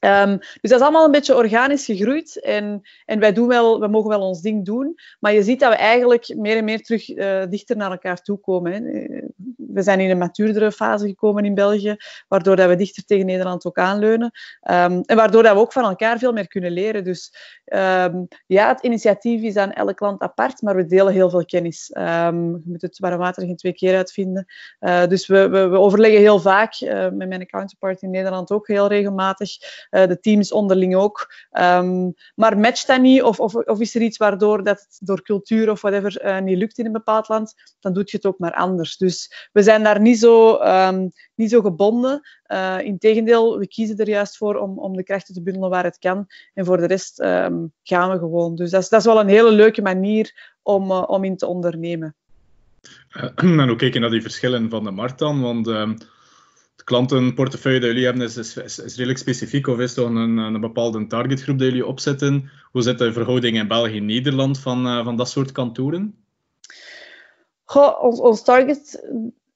Um, 0.00 0.38
dus 0.38 0.70
dat 0.70 0.80
is 0.80 0.80
allemaal 0.80 1.04
een 1.04 1.10
beetje 1.10 1.36
organisch 1.36 1.84
gegroeid. 1.84 2.40
En, 2.40 2.82
en 3.04 3.20
wij, 3.20 3.32
doen 3.32 3.48
wel, 3.48 3.80
we 3.80 3.88
mogen 3.88 4.10
wel 4.10 4.20
ons 4.20 4.40
ding 4.40 4.64
doen. 4.64 4.94
Maar 5.20 5.32
je 5.32 5.42
ziet 5.42 5.60
dat 5.60 5.70
we 5.70 5.76
eigenlijk 5.76 6.34
meer 6.36 6.56
en 6.56 6.64
meer 6.64 6.82
terug 6.82 7.08
uh, 7.08 7.42
dichter 7.48 7.76
naar 7.76 7.90
elkaar 7.90 8.22
toe 8.22 8.38
komen. 8.38 8.72
Hè. 8.72 8.80
We 9.78 9.84
zijn 9.84 10.00
in 10.00 10.10
een 10.10 10.18
matuurdere 10.18 10.72
fase 10.72 11.06
gekomen 11.06 11.44
in 11.44 11.54
België, 11.54 11.96
waardoor 12.28 12.56
dat 12.56 12.68
we 12.68 12.76
dichter 12.76 13.04
tegen 13.04 13.26
Nederland 13.26 13.66
ook 13.66 13.78
aanleunen. 13.78 14.30
Um, 14.70 15.00
en 15.00 15.16
waardoor 15.16 15.42
dat 15.42 15.54
we 15.54 15.60
ook 15.60 15.72
van 15.72 15.84
elkaar 15.84 16.18
veel 16.18 16.32
meer 16.32 16.48
kunnen 16.48 16.70
leren. 16.70 17.04
Dus 17.04 17.34
um, 17.64 18.28
ja, 18.46 18.68
het 18.68 18.82
initiatief 18.82 19.42
is 19.42 19.56
aan 19.56 19.72
elk 19.72 20.00
land 20.00 20.20
apart, 20.20 20.62
maar 20.62 20.76
we 20.76 20.86
delen 20.86 21.12
heel 21.12 21.30
veel 21.30 21.44
kennis. 21.44 21.90
je 21.92 22.60
moet 22.64 22.82
het 22.82 22.98
water 22.98 23.42
geen 23.42 23.56
twee 23.56 23.72
keer 23.72 23.96
uitvinden. 23.96 24.46
Uh, 24.80 25.06
dus 25.06 25.26
we, 25.26 25.48
we, 25.48 25.66
we, 25.68 25.78
overleggen 25.78 26.20
heel 26.20 26.40
vaak, 26.40 26.80
uh, 26.80 27.08
met 27.08 27.28
mijn 27.28 27.46
counterpart 27.46 28.02
in 28.02 28.10
Nederland 28.10 28.50
ook 28.50 28.66
heel 28.68 28.88
regelmatig. 28.88 29.50
Uh, 29.90 30.06
de 30.06 30.20
teams 30.20 30.52
onderling 30.52 30.96
ook. 30.96 31.32
Maar 32.34 32.58
matcht 32.58 32.86
dat 32.86 33.00
niet? 33.00 33.22
Of, 33.22 33.40
of, 33.40 33.54
of, 33.54 33.80
is 33.80 33.94
er 33.94 34.00
iets 34.00 34.16
waardoor 34.16 34.64
dat 34.64 34.86
door 34.98 35.22
cultuur 35.22 35.70
of 35.70 35.80
whatever 35.80 36.42
niet 36.42 36.58
lukt 36.58 36.78
in 36.78 36.86
een 36.86 36.92
bepaald 36.92 37.28
land? 37.28 37.54
Dan 37.80 37.92
doe 37.92 38.02
je 38.06 38.16
het 38.16 38.26
ook 38.26 38.38
maar 38.38 38.54
anders. 38.54 38.96
Dus 38.96 39.48
we 39.52 39.62
zijn 39.62 39.67
daar 39.76 40.00
niet 40.00 40.18
zo, 40.18 40.62
um, 40.62 41.10
niet 41.34 41.50
zo 41.50 41.60
gebonden. 41.60 42.20
Uh, 42.46 42.78
Integendeel, 42.80 43.58
we 43.58 43.68
kiezen 43.68 43.96
er 43.96 44.08
juist 44.08 44.36
voor 44.36 44.56
om, 44.56 44.78
om 44.78 44.96
de 44.96 45.02
krachten 45.02 45.34
te 45.34 45.42
bundelen 45.42 45.70
waar 45.70 45.84
het 45.84 45.98
kan. 45.98 46.26
En 46.54 46.64
voor 46.64 46.76
de 46.76 46.86
rest 46.86 47.20
um, 47.20 47.72
gaan 47.82 48.10
we 48.10 48.18
gewoon. 48.18 48.56
Dus 48.56 48.70
dat 48.70 48.82
is, 48.82 48.88
dat 48.88 49.00
is 49.00 49.06
wel 49.06 49.20
een 49.20 49.28
hele 49.28 49.50
leuke 49.50 49.82
manier 49.82 50.54
om, 50.62 50.90
om 50.92 51.24
in 51.24 51.36
te 51.36 51.46
ondernemen. 51.46 52.14
en 53.36 53.68
hoe 53.68 53.76
kijk 53.76 53.94
je 53.94 54.00
naar 54.00 54.10
die 54.10 54.22
verschillen 54.22 54.70
van 54.70 54.84
de 54.84 54.90
markt 54.90 55.18
dan? 55.18 55.40
Want 55.40 55.66
klantenportefeuille 56.88 57.80
dat 57.80 57.88
jullie 57.88 58.04
hebben 58.04 58.22
is, 58.22 58.36
is, 58.36 58.56
is, 58.56 58.94
redelijk 58.94 59.18
specifiek 59.18 59.66
of 59.66 59.78
is 59.78 59.94
toch 59.94 60.08
een, 60.08 60.36
een 60.36 60.60
bepaalde 60.60 61.06
targetgroep 61.06 61.58
dat 61.58 61.68
jullie 61.68 61.86
opzetten? 61.86 62.50
Hoe 62.70 62.82
zit 62.82 62.98
de 62.98 63.12
verhouding 63.12 63.56
in 63.56 63.68
België 63.68 63.96
en 63.96 64.04
Nederland 64.04 64.58
van, 64.58 64.86
uh, 64.86 65.04
van 65.04 65.16
dat 65.16 65.28
soort 65.28 65.52
kantoren? 65.52 66.14
Goh, 67.64 68.02
ons, 68.02 68.20
ons 68.20 68.42
target 68.42 69.04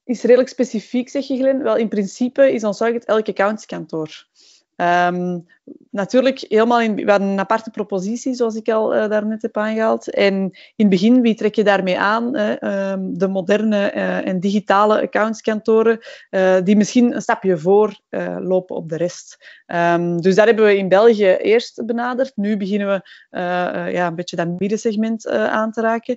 is 0.05 0.23
redelijk 0.23 0.49
specifiek, 0.49 1.09
zeg 1.09 1.27
je 1.27 1.37
Glen. 1.37 1.63
Wel, 1.63 1.77
in 1.77 1.89
principe 1.89 2.53
is 2.53 2.65
ons 2.65 2.79
target 2.79 3.05
elk 3.05 3.29
accountskantoor. 3.29 4.31
Um, 4.77 5.47
natuurlijk, 5.91 6.45
helemaal 6.49 6.81
in, 6.81 7.09
een 7.09 7.39
aparte 7.39 7.71
propositie, 7.71 8.35
zoals 8.35 8.55
ik 8.55 8.69
al 8.69 8.97
uh, 8.97 9.09
daarnet 9.09 9.43
heb 9.43 9.57
aangehaald. 9.57 10.11
En 10.11 10.35
in 10.35 10.51
het 10.77 10.89
begin, 10.89 11.21
wie 11.21 11.35
trek 11.35 11.55
je 11.55 11.65
daarmee 11.65 11.99
aan? 11.99 12.37
Um, 12.37 13.19
de 13.19 13.29
moderne 13.29 13.93
uh, 13.95 14.27
en 14.27 14.41
digitale 14.41 15.03
accountskantoren, 15.03 15.99
uh, 16.31 16.57
die 16.65 16.77
misschien 16.77 17.15
een 17.15 17.23
stapje 17.23 17.59
voor 17.59 18.01
lopen 18.39 18.77
op 18.77 18.89
de 18.89 18.97
rest. 18.97 19.63
Um, 19.67 20.21
dus 20.21 20.35
dat 20.35 20.47
hebben 20.47 20.65
we 20.65 20.77
in 20.77 20.89
België 20.89 21.37
eerst 21.37 21.87
benaderd. 21.87 22.33
Nu 22.37 22.57
beginnen 22.57 22.89
we 22.89 23.01
ja, 23.93 24.07
een 24.07 24.15
beetje 24.15 24.37
dat 24.37 24.59
middensegment 24.59 25.29
aan 25.29 25.73
te 25.73 25.81
raken. 25.81 26.17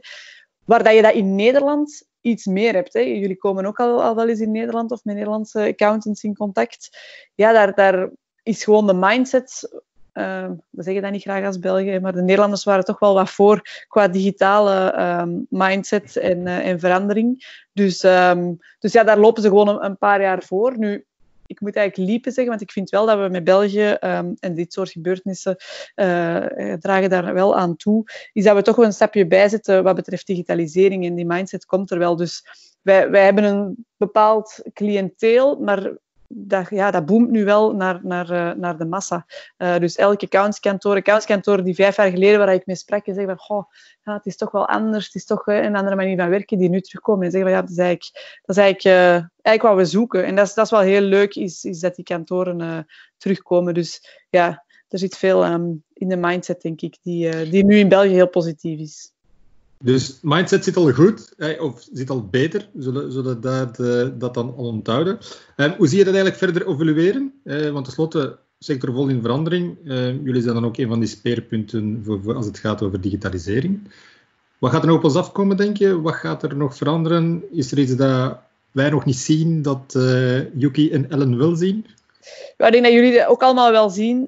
Waar 0.65 0.84
dat 0.84 0.94
je 0.94 1.01
dat 1.01 1.13
in 1.13 1.36
Nederland 1.36 2.08
iets 2.25 2.46
meer 2.46 2.74
hebt. 2.74 2.94
Hè. 2.94 3.00
Jullie 3.00 3.38
komen 3.38 3.65
ook 3.65 3.79
al, 3.79 4.03
al 4.03 4.15
wel 4.15 4.29
eens 4.29 4.39
in 4.39 4.51
Nederland 4.51 4.91
of 4.91 5.03
met 5.03 5.15
Nederlandse 5.15 5.60
accountants 5.60 6.24
in 6.24 6.36
contact. 6.36 6.98
Ja, 7.36 7.51
daar, 7.51 7.74
daar 7.74 8.10
is 8.44 8.63
gewoon 8.63 8.88
de 8.88 8.94
mindset. 8.94 9.82
Uh, 10.13 10.50
we 10.70 10.84
zeggen 10.84 11.01
dat 11.01 11.12
niet 11.12 11.22
graag 11.22 11.46
als 11.46 11.60
België, 11.60 12.00
maar 12.00 12.13
de 12.13 12.22
Nederlanders 12.22 12.63
waren 12.63 12.84
toch 12.84 13.00
wel 13.00 13.13
wat 13.13 13.29
voor 13.29 13.62
qua 13.88 14.08
digitale 14.08 14.94
uh, 14.98 15.24
mindset 15.50 16.15
en, 16.15 16.39
uh, 16.39 16.67
en, 16.67 16.79
verandering. 16.79 17.46
Dus, 17.74 18.03
um, 18.03 18.58
dus 18.79 18.94
ja, 18.94 19.03
daar 19.03 19.20
lopen 19.20 19.41
ze 19.41 19.48
gewoon 19.48 19.84
een, 19.84 19.98
paar 19.98 20.22
jaar 20.22 20.44
voor. 20.44 20.77
Nu, 20.77 21.05
ik 21.46 21.62
moet 21.62 21.75
eigenlijk 21.75 22.10
liepen 22.10 22.32
zeggen, 22.32 22.50
want 22.50 22.62
ik 22.62 22.72
vind 22.72 22.90
wel 22.90 23.06
dat 23.06 23.20
we 23.20 23.28
met 23.28 23.44
België 23.44 23.98
um, 24.02 24.36
en 24.40 24.54
dit 24.54 24.74
soort 24.74 24.92
gebeurtenissen 24.92 25.56
uh, 25.96 26.74
dragen 26.74 27.10
daar 27.10 27.34
wel 27.34 27.56
aan 27.58 27.75
toe, 27.75 28.04
is 28.34 28.44
dat 28.44 28.56
we 28.56 28.62
toch 28.62 28.75
wel 28.75 28.86
een 28.86 28.94
stapje 28.94 29.28
bijzetten 29.28 29.84
wat 29.84 29.96
betreft 29.96 30.28
digitalisering 30.28 31.06
en 31.06 31.16
die 31.16 31.25
mindset 31.25 31.66
komt 31.66 31.92
er 31.92 31.98
wel. 31.98 32.16
Dus 32.16 32.46
wij, 32.82 33.10
wij 33.10 33.24
hebben 33.24 33.44
een 33.44 33.86
bepaald 33.98 34.62
cliënteel, 34.74 35.60
maar 35.60 35.98
dat, 36.27 36.70
ja, 36.70 36.91
dat 36.91 37.05
boomt 37.05 37.29
nu 37.29 37.46
wel 37.46 37.75
naar, 37.75 38.00
naar, 38.03 38.32
uh, 38.32 38.51
naar 38.51 38.77
de 38.77 38.86
massa. 38.86 39.25
Uh, 39.58 39.77
dus 39.77 39.96
elke 39.96 40.25
accountskantoor, 40.25 40.96
accountskantoor 40.96 41.63
die 41.63 41.75
vijf 41.75 41.96
jaar 41.96 42.10
geleden 42.10 42.39
waar 42.39 42.53
ik 42.53 42.65
mee 42.65 42.75
sprak, 42.75 43.05
zeggen 43.05 43.25
van, 43.25 43.38
goh, 43.38 43.63
het 44.01 44.25
is 44.25 44.38
toch 44.38 44.51
wel 44.51 44.67
anders, 44.67 45.05
het 45.05 45.15
is 45.15 45.25
toch 45.25 45.48
uh, 45.48 45.63
een 45.63 45.75
andere 45.75 45.96
manier 45.96 46.17
van 46.17 46.29
werken, 46.29 46.58
die 46.58 46.70
nu 46.70 46.82
terugkomen 46.82 47.25
en 47.25 47.32
zeggen 47.32 47.50
van, 47.50 47.60
ja, 47.60 47.65
dat 47.65 47.72
is 47.72 47.77
eigenlijk, 47.77 48.39
dat 48.41 48.55
is 48.55 48.62
eigenlijk, 48.62 49.29
eigenlijk 49.41 49.75
wat 49.75 49.86
we 49.86 49.91
zoeken. 49.91 50.25
En 50.25 50.36
dat 50.36 50.48
is, 50.48 50.53
dat 50.53 50.65
is 50.65 50.72
wel 50.72 50.79
heel 50.79 51.01
leuk, 51.01 51.36
is, 51.36 51.63
is 51.63 51.79
dat 51.79 51.96
die 51.96 52.05
kantoren 52.05 52.88
terugkomen. 53.17 53.74
Dus 53.74 54.24
ja, 54.29 54.65
er 54.88 55.00
zit 55.00 55.17
veel 55.17 55.44
ehm, 55.44 55.72
in 55.94 56.08
de 56.08 56.17
mindset, 56.17 56.62
denk 56.62 56.82
ik, 56.82 56.98
die, 57.01 57.50
die 57.50 57.65
nu 57.65 57.77
in 57.77 57.89
België 57.89 58.13
heel 58.13 58.29
positief 58.29 58.79
is. 58.79 59.15
Dus 59.86 60.20
mindset 60.22 60.63
zit 60.63 60.75
al 60.75 60.92
goed, 60.92 61.36
of 61.60 61.88
zit 61.94 62.10
al 62.10 62.27
beter, 62.27 62.70
zullen, 62.77 63.12
zullen 63.12 63.42
dat, 63.42 63.75
dat 64.20 64.34
dan 64.34 64.54
al 64.58 64.65
onthouden. 64.65 65.18
hoe 65.77 65.88
zie 65.88 65.98
je 65.98 66.04
dat 66.04 66.13
eigenlijk 66.13 66.36
verder 66.36 66.68
evolueren? 66.68 67.34
want 67.44 67.86
tenslotte, 67.86 68.38
sector 68.60 68.94
vol 68.94 69.08
in 69.08 69.22
verandering. 69.22 69.77
jullie 70.24 70.42
zijn 70.42 70.54
dan 70.54 70.65
ook 70.65 70.77
een 70.77 70.88
van 70.88 71.00
die 71.00 71.10
speerpunten 71.10 72.01
voor, 72.06 72.36
als 72.36 72.46
het 72.46 72.58
gaat 72.58 72.82
over 72.82 73.01
digitalisering. 73.01 73.80
Wat 74.60 74.72
gaat 74.72 74.82
er 74.82 74.88
nog 74.88 74.98
op 74.98 75.04
ons 75.04 75.15
afkomen, 75.15 75.58
denk 75.58 75.77
je? 75.77 76.01
Wat 76.01 76.15
gaat 76.15 76.44
er 76.44 76.56
nog 76.56 76.75
veranderen? 76.75 77.44
Is 77.51 77.72
er 77.72 77.80
iets 77.80 77.96
dat 77.96 78.38
wij 78.72 78.89
nog 78.89 79.06
niet 79.06 79.18
zien, 79.18 79.62
dat 79.62 79.94
uh, 79.98 80.54
Yuki 80.56 80.92
en 80.92 81.10
Ellen 81.10 81.38
wel 81.38 81.56
zien? 81.56 81.86
Ik 82.58 82.72
denk 82.72 82.84
dat 82.84 82.94
jullie 82.94 83.18
dat 83.18 83.27
ook 83.27 83.42
allemaal 83.42 83.72
wel 83.72 83.89
zien. 83.89 84.27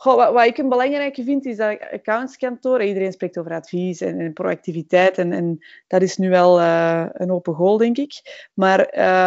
Ehm, 0.00 0.32
wat, 0.32 0.46
ik 0.46 0.58
een 0.58 0.68
belangrijke 0.68 1.24
vind, 1.24 1.46
is 1.46 1.56
dat 1.56 1.78
accountskantoren, 1.92 2.86
iedereen 2.86 3.12
spreekt 3.12 3.38
over 3.38 3.52
advies 3.52 4.00
en, 4.00 4.20
en 4.20 4.32
proactiviteit, 4.32 5.18
en, 5.18 5.32
en, 5.32 5.58
dat 5.86 6.02
is 6.02 6.16
nu 6.16 6.30
wel 6.30 6.60
uh, 6.60 7.06
een 7.12 7.32
open 7.32 7.54
goal, 7.54 7.76
denk 7.76 7.96
ik. 7.96 8.12
Maar 8.54 8.80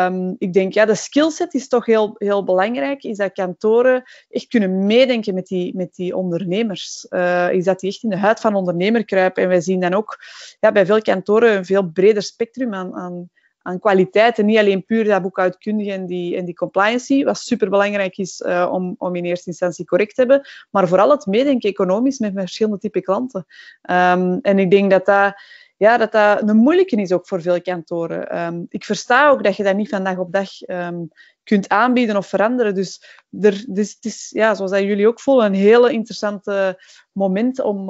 um, 0.06 0.36
ik 0.38 0.54
denk, 0.54 0.74
ja, 0.74 0.86
de 0.86 0.96
skillset 0.96 1.54
is 1.54 1.68
toch 1.68 1.86
heel, 1.86 2.16
heel 2.18 2.44
belangrijk, 2.44 3.04
is 3.04 3.18
dat 3.18 3.34
kantoren 3.34 4.04
echt 4.30 4.48
kunnen 4.48 4.86
meedenken 4.86 5.34
met 5.34 5.48
die, 5.48 5.76
met 5.76 5.96
die 5.96 6.16
ondernemers. 6.16 7.06
Uh, 7.10 7.52
is 7.52 7.64
dat 7.64 7.80
die 7.80 7.90
echt 7.90 8.04
in 8.04 8.10
de 8.10 8.18
huid 8.18 8.40
van 8.40 8.56
ondernemer 8.56 9.06
kruipen. 9.06 9.44
En 9.44 9.50
wij 9.50 9.62
zien 9.62 9.80
dan 9.80 9.94
ook 9.94 10.20
ja, 10.60 10.72
bij 10.72 10.86
veel 10.86 11.02
kantoren 11.02 11.56
een 11.56 11.66
veel 11.66 11.90
breder 11.90 12.24
spectrum 12.24 12.74
aan, 12.74 12.96
aan 12.96 13.30
aan 13.64 13.80
kwaliteit. 13.80 14.40
En 14.40 14.46
niet 14.46 14.58
alleen 14.58 14.86
puur 14.86 15.04
dat 15.04 15.22
boekhoudkundige 15.22 15.92
en 15.92 16.06
die, 16.06 16.36
en 16.36 16.46
die 16.46 16.56
compliancy, 16.56 17.24
wat 17.24 17.38
superbelangrijk 17.38 18.18
is 18.18 18.42
uh, 18.46 18.70
om, 18.72 18.96
om 18.98 19.16
in 19.16 19.26
eerste 19.26 19.50
instantie 19.50 19.86
correct 19.86 20.16
te 20.16 20.22
hebben, 20.22 20.48
maar 20.72 20.88
vooral 20.88 21.12
het 21.12 21.26
meedenken 21.26 21.70
economisch 21.70 22.20
met 22.20 22.32
verschillende 22.36 22.80
type 22.80 23.02
klanten. 23.02 23.46
Um, 23.90 24.40
en 24.42 24.60
ik 24.60 24.72
denk 24.72 24.92
dat 24.92 25.06
dat, 25.06 25.34
ja, 25.78 25.98
dat 25.98 26.12
dat 26.12 26.50
een 26.50 26.58
moeilijke 26.58 26.96
is 26.96 27.12
ook 27.12 27.28
voor 27.28 27.42
veel 27.42 27.62
kantoren. 27.62 28.44
Um, 28.46 28.66
ik 28.70 28.84
versta 28.84 29.30
ook 29.30 29.44
dat 29.44 29.56
je 29.56 29.64
dat 29.64 29.76
niet 29.76 29.90
van 29.90 30.04
dag 30.04 30.18
op 30.18 30.32
dag 30.32 30.50
um, 30.68 31.10
kunt 31.44 31.70
aanbieden 31.70 32.18
of 32.18 32.28
veranderen. 32.28 32.76
Dus, 32.76 33.22
er, 33.42 33.66
dus 33.68 33.94
het 33.94 34.06
is, 34.06 34.30
ja, 34.34 34.56
zoals 34.56 34.72
dat 34.72 34.82
jullie 34.82 35.08
ook 35.08 35.20
voelen, 35.20 35.46
een 35.46 35.54
hele 35.54 35.92
interessante 35.92 36.84
moment 37.12 37.60
om, 37.60 37.90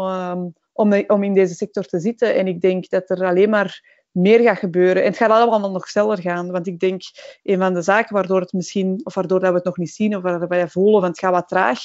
om, 0.74 0.94
om 1.08 1.24
in 1.24 1.34
deze 1.34 1.54
sector 1.54 1.84
te 1.84 2.00
zitten. 2.00 2.36
En 2.36 2.48
ik 2.48 2.62
denk 2.62 2.90
dat 2.90 3.10
er 3.10 3.26
alleen 3.26 3.50
maar 3.50 4.02
meer 4.14 4.40
gaat 4.40 4.58
gebeuren. 4.58 5.04
En 5.04 5.08
het 5.08 5.18
gaat 5.18 5.30
allemaal 5.30 5.72
nog 5.72 5.88
sneller 5.88 6.22
gaan. 6.22 6.52
Want 6.52 6.68
ik 6.68 6.80
denk, 6.80 7.02
een 7.44 7.60
van 7.60 7.74
de 7.74 7.82
zaken 7.82 8.14
waardoor 8.14 8.40
het 8.40 8.54
misschien, 8.54 9.02
of 9.04 9.14
waardoor 9.14 9.40
dat 9.40 9.50
we 9.50 9.56
het 9.56 9.66
nog 9.66 9.78
niet 9.78 9.94
zien, 9.94 10.16
of 10.16 10.22
waardoor 10.22 10.48
wij 10.48 10.68
voelen 10.68 11.02
van 11.02 11.10
het 11.10 11.20
gaat 11.20 11.32
wat 11.32 11.48
traag, 11.48 11.80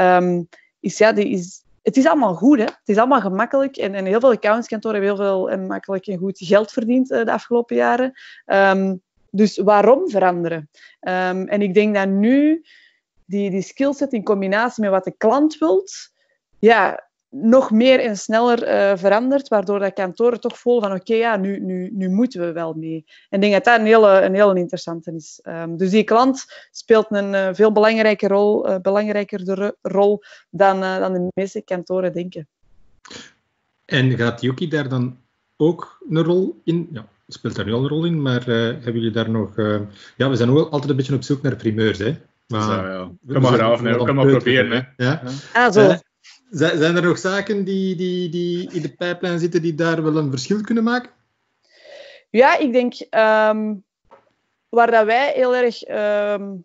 um, 0.00 0.48
is 0.80 0.98
ja, 0.98 1.12
die 1.12 1.28
is, 1.28 1.62
het 1.82 1.96
is 1.96 2.06
allemaal 2.06 2.34
goed. 2.34 2.58
Hè? 2.58 2.64
Het 2.64 2.80
is 2.84 2.98
allemaal 2.98 3.20
gemakkelijk. 3.20 3.76
En, 3.76 3.94
en 3.94 4.04
heel 4.04 4.20
veel 4.20 4.32
accountskantoren 4.32 5.02
hebben 5.02 5.16
heel 5.16 5.26
veel 5.26 5.50
en 5.50 5.66
makkelijk 5.66 6.06
en 6.06 6.18
goed 6.18 6.38
geld 6.38 6.72
verdiend 6.72 7.10
uh, 7.10 7.24
de 7.24 7.32
afgelopen 7.32 7.76
jaren. 7.76 8.12
Um, 8.46 9.02
dus 9.30 9.58
waarom 9.58 10.10
veranderen? 10.10 10.70
Um, 11.00 11.48
en 11.48 11.62
ik 11.62 11.74
denk 11.74 11.94
dat 11.94 12.08
nu 12.08 12.64
die, 13.24 13.50
die 13.50 13.62
skillset 13.62 14.12
in 14.12 14.24
combinatie 14.24 14.82
met 14.82 14.92
wat 14.92 15.04
de 15.04 15.14
klant 15.16 15.58
wilt, 15.58 16.10
ja, 16.58 17.10
nog 17.34 17.70
meer 17.70 18.00
en 18.00 18.16
sneller 18.16 18.68
uh, 18.68 18.96
verandert, 18.96 19.48
waardoor 19.48 19.78
dat 19.78 19.92
kantoren 19.92 20.40
toch 20.40 20.58
voelen 20.58 20.82
van 20.82 20.92
oké, 20.92 21.14
ja, 21.14 21.36
nu, 21.36 21.60
nu, 21.60 21.90
nu 21.92 22.08
moeten 22.08 22.40
we 22.40 22.52
wel 22.52 22.74
mee. 22.74 23.04
En 23.28 23.36
ik 23.36 23.40
denk 23.40 23.52
dat 23.52 23.64
dat 23.64 23.78
een 23.78 23.86
hele, 23.86 24.20
een 24.20 24.34
hele 24.34 24.58
interessante 24.58 25.14
is. 25.14 25.40
Um, 25.42 25.76
dus 25.76 25.90
die 25.90 26.04
klant 26.04 26.66
speelt 26.70 27.06
een 27.08 27.32
uh, 27.32 27.48
veel 27.52 27.72
belangrijke 27.72 28.28
rol, 28.28 28.68
uh, 28.68 28.76
belangrijker 28.82 29.72
rol 29.82 30.22
dan, 30.50 30.80
dan 30.80 31.12
de 31.12 31.28
meeste 31.34 31.62
kantoren 31.62 32.12
denken. 32.12 32.48
En 33.84 34.16
gaat 34.16 34.40
Yuki 34.40 34.68
daar 34.68 34.88
dan 34.88 35.18
ook 35.56 36.02
een 36.08 36.22
rol 36.22 36.60
in? 36.64 36.88
Ja, 36.92 37.06
speelt 37.26 37.56
daar 37.56 37.64
nu 37.64 37.72
al 37.72 37.82
een 37.82 37.88
rol 37.88 38.04
in, 38.04 38.22
maar 38.22 38.44
hebben 38.44 38.92
jullie 38.92 39.10
daar 39.10 39.30
nog... 39.30 39.56
ja, 40.16 40.28
we 40.28 40.36
zijn 40.36 40.50
ook 40.50 40.70
altijd 40.70 40.90
een 40.90 40.96
beetje 40.96 41.14
op 41.14 41.22
zoek 41.22 41.42
naar 41.42 41.56
primeurs, 41.56 41.98
hè. 41.98 42.16
Maar, 42.46 42.62
Zo, 42.62 42.88
ja. 42.88 43.10
Kan 43.32 43.42
maar 43.42 43.52
graven, 43.52 44.04
kan 44.04 44.14
maar 44.14 44.26
proberen. 44.26 44.70
Hè. 44.70 45.04
Ja? 45.04 45.22
Ah, 45.52 45.72
zo. 45.72 45.94
Zijn 46.52 46.96
er 46.96 47.02
nog 47.02 47.18
zaken 47.18 47.64
die, 47.64 47.96
die, 47.96 48.28
die 48.28 48.72
in 48.72 48.82
de 48.82 48.94
pijplijn 48.94 49.38
zitten 49.38 49.62
die 49.62 49.74
daar 49.74 50.02
wel 50.02 50.16
een 50.16 50.30
verschil 50.30 50.60
kunnen 50.60 50.84
maken? 50.84 51.10
Ja, 52.30 52.58
ik 52.58 52.72
denk 52.72 52.94
um, 53.00 53.84
waar 54.68 54.90
dat 54.90 55.04
wij 55.04 55.32
heel 55.34 55.56
erg 55.56 55.88
um, 55.88 56.64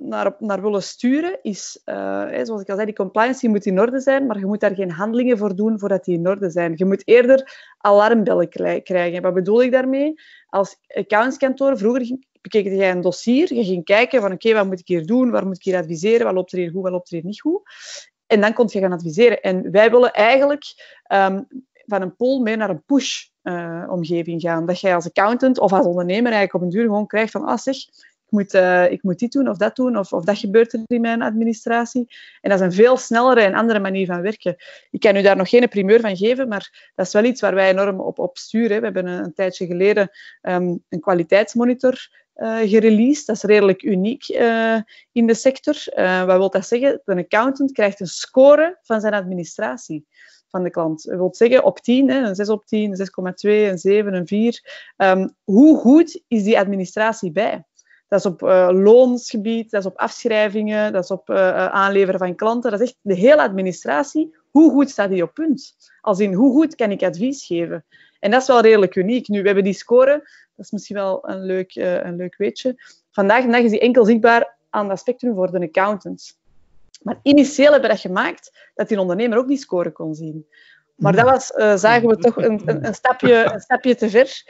naar, 0.00 0.36
naar 0.38 0.62
willen 0.62 0.82
sturen, 0.82 1.38
is, 1.42 1.80
uh, 1.84 2.28
zoals 2.42 2.60
ik 2.60 2.68
al 2.68 2.74
zei, 2.74 2.84
die 2.84 2.94
compliance 2.94 3.48
moet 3.48 3.66
in 3.66 3.80
orde 3.80 4.00
zijn, 4.00 4.26
maar 4.26 4.38
je 4.38 4.46
moet 4.46 4.60
daar 4.60 4.74
geen 4.74 4.90
handelingen 4.90 5.38
voor 5.38 5.56
doen 5.56 5.78
voordat 5.78 6.04
die 6.04 6.18
in 6.18 6.28
orde 6.28 6.50
zijn. 6.50 6.72
Je 6.76 6.84
moet 6.84 7.02
eerder 7.08 7.56
alarmbellen 7.78 8.48
krijgen. 8.82 9.22
Wat 9.22 9.34
bedoel 9.34 9.62
ik 9.62 9.72
daarmee? 9.72 10.14
Als 10.48 10.76
accountskantoor, 10.86 11.78
vroeger 11.78 12.18
bekeek 12.40 12.66
jij 12.66 12.90
een 12.90 13.00
dossier, 13.00 13.54
je 13.54 13.64
ging 13.64 13.84
kijken 13.84 14.20
van 14.20 14.32
oké, 14.32 14.54
wat 14.54 14.66
moet 14.66 14.80
ik 14.80 14.88
hier 14.88 15.06
doen, 15.06 15.30
waar 15.30 15.46
moet 15.46 15.56
ik 15.56 15.64
hier 15.64 15.76
adviseren, 15.76 16.26
wat 16.26 16.34
loopt 16.34 16.52
er 16.52 16.58
hier 16.58 16.70
goed, 16.70 16.82
wat 16.82 16.92
loopt 16.92 17.08
er 17.08 17.14
hier 17.14 17.24
niet 17.24 17.40
goed. 17.40 17.62
En 18.26 18.40
dan 18.40 18.52
kon 18.52 18.68
je 18.70 18.80
gaan 18.80 18.92
adviseren. 18.92 19.40
En 19.40 19.70
wij 19.70 19.90
willen 19.90 20.12
eigenlijk 20.12 20.64
um, 21.12 21.46
van 21.86 22.02
een 22.02 22.16
pull 22.16 22.40
meer 22.40 22.56
naar 22.56 22.70
een 22.70 22.84
push-omgeving 22.84 24.44
uh, 24.44 24.50
gaan. 24.50 24.66
Dat 24.66 24.80
jij 24.80 24.94
als 24.94 25.06
accountant 25.06 25.58
of 25.58 25.72
als 25.72 25.86
ondernemer 25.86 26.32
eigenlijk 26.32 26.54
op 26.54 26.60
een 26.60 26.68
duur 26.68 26.84
gewoon 26.84 27.06
krijgt 27.06 27.32
van, 27.32 27.44
ah 27.44 27.58
zeg, 27.58 27.76
ik 28.26 28.32
moet, 28.32 28.54
uh, 28.54 28.90
ik 28.90 29.02
moet 29.02 29.18
dit 29.18 29.32
doen 29.32 29.48
of 29.48 29.56
dat 29.56 29.76
doen, 29.76 29.98
of, 29.98 30.12
of 30.12 30.24
dat 30.24 30.38
gebeurt 30.38 30.72
er 30.72 30.80
in 30.86 31.00
mijn 31.00 31.22
administratie. 31.22 32.06
En 32.40 32.50
dat 32.50 32.60
is 32.60 32.66
een 32.66 32.72
veel 32.72 32.96
snellere 32.96 33.40
en 33.40 33.54
andere 33.54 33.80
manier 33.80 34.06
van 34.06 34.20
werken. 34.20 34.56
Ik 34.90 35.00
kan 35.00 35.16
u 35.16 35.22
daar 35.22 35.36
nog 35.36 35.48
geen 35.48 35.68
primeur 35.68 36.00
van 36.00 36.16
geven, 36.16 36.48
maar 36.48 36.90
dat 36.94 37.06
is 37.06 37.12
wel 37.12 37.24
iets 37.24 37.40
waar 37.40 37.54
wij 37.54 37.70
enorm 37.70 38.00
op, 38.00 38.18
op 38.18 38.38
sturen. 38.38 38.78
We 38.78 38.84
hebben 38.84 39.06
een, 39.06 39.34
tijdje 39.34 39.66
geleden 39.66 40.10
um, 40.42 40.84
een 40.88 41.00
kwaliteitsmonitor 41.00 42.24
gereleased. 42.38 43.26
Dat 43.26 43.36
is 43.36 43.42
redelijk 43.42 43.82
uniek 43.82 44.28
uh, 44.28 44.78
in 45.12 45.26
de 45.26 45.34
sector. 45.34 45.84
Uh, 45.96 46.24
wat 46.24 46.36
wil 46.36 46.50
dat 46.50 46.66
zeggen? 46.66 47.00
Een 47.04 47.18
accountant 47.18 47.72
krijgt 47.72 48.00
een 48.00 48.06
score 48.06 48.78
van 48.82 49.00
zijn 49.00 49.14
administratie 49.14 50.06
van 50.48 50.62
de 50.62 50.70
klant. 50.70 51.04
Dat 51.04 51.16
wil 51.16 51.34
zeggen 51.34 51.64
op 51.64 51.78
10, 51.78 52.10
hè, 52.10 52.18
een 52.18 52.34
6 52.34 52.48
op 52.48 52.66
10, 52.66 52.90
een 52.90 53.08
6,2, 53.66 53.70
een 53.70 53.78
7, 53.78 54.14
een 54.14 54.26
4. 54.26 54.90
Um, 54.96 55.34
hoe 55.44 55.78
goed 55.78 56.22
is 56.28 56.42
die 56.42 56.58
administratie 56.58 57.32
bij? 57.32 57.64
Dat 58.08 58.18
is 58.18 58.26
op 58.26 58.40
loonsgebied, 58.70 59.70
dat 59.70 59.80
is 59.80 59.86
op 59.86 59.98
afschrijvingen, 59.98 60.92
dat 60.92 61.04
is 61.04 61.10
op 61.10 61.30
aanleveren 61.30 62.18
van 62.18 62.34
klanten. 62.34 62.70
Dat 62.70 62.80
is 62.80 62.88
echt 62.88 62.98
de 63.00 63.14
hele 63.14 63.42
administratie. 63.42 64.36
Hoe 64.50 64.70
goed 64.70 64.90
staat 64.90 65.10
die 65.10 65.22
op 65.22 65.34
punt? 65.34 65.74
Als 66.00 66.18
in, 66.18 66.32
hoe 66.32 66.52
goed 66.52 66.74
kan 66.74 66.90
ik 66.90 67.02
advies 67.02 67.46
geven? 67.46 67.84
En 68.20 68.30
dat 68.30 68.40
is 68.40 68.46
wel 68.46 68.60
redelijk 68.60 68.94
uniek. 68.94 69.28
Nu, 69.28 69.40
we 69.40 69.46
hebben 69.46 69.64
die 69.64 69.72
score, 69.72 70.28
dat 70.56 70.64
is 70.64 70.70
misschien 70.70 70.96
wel 70.96 71.28
een 71.28 71.40
leuk, 71.40 71.76
uh, 71.76 72.04
een 72.04 72.16
leuk 72.16 72.36
weetje. 72.36 72.82
Vandaag 73.10 73.44
de 73.44 73.50
dag 73.50 73.60
is 73.60 73.70
die 73.70 73.80
enkel 73.80 74.04
zichtbaar 74.04 74.56
aan 74.70 74.88
dat 74.88 74.98
spectrum 74.98 75.34
voor 75.34 75.50
de 75.50 75.60
accountants. 75.60 76.38
Maar 77.02 77.18
initieel 77.22 77.72
hebben 77.72 77.88
we 77.90 77.96
dat 77.96 78.04
gemaakt 78.04 78.70
dat 78.74 78.88
die 78.88 79.00
ondernemer 79.00 79.38
ook 79.38 79.48
die 79.48 79.56
score 79.56 79.92
kon 79.92 80.14
zien. 80.14 80.46
Maar 80.94 81.12
dat 81.12 81.24
was, 81.24 81.50
uh, 81.50 81.76
zagen 81.76 82.08
we 82.08 82.16
toch 82.16 82.36
een, 82.36 82.62
een, 82.64 82.86
een, 82.86 82.94
stapje, 82.94 83.44
een 83.52 83.60
stapje 83.60 83.94
te 83.94 84.10
ver. 84.10 84.42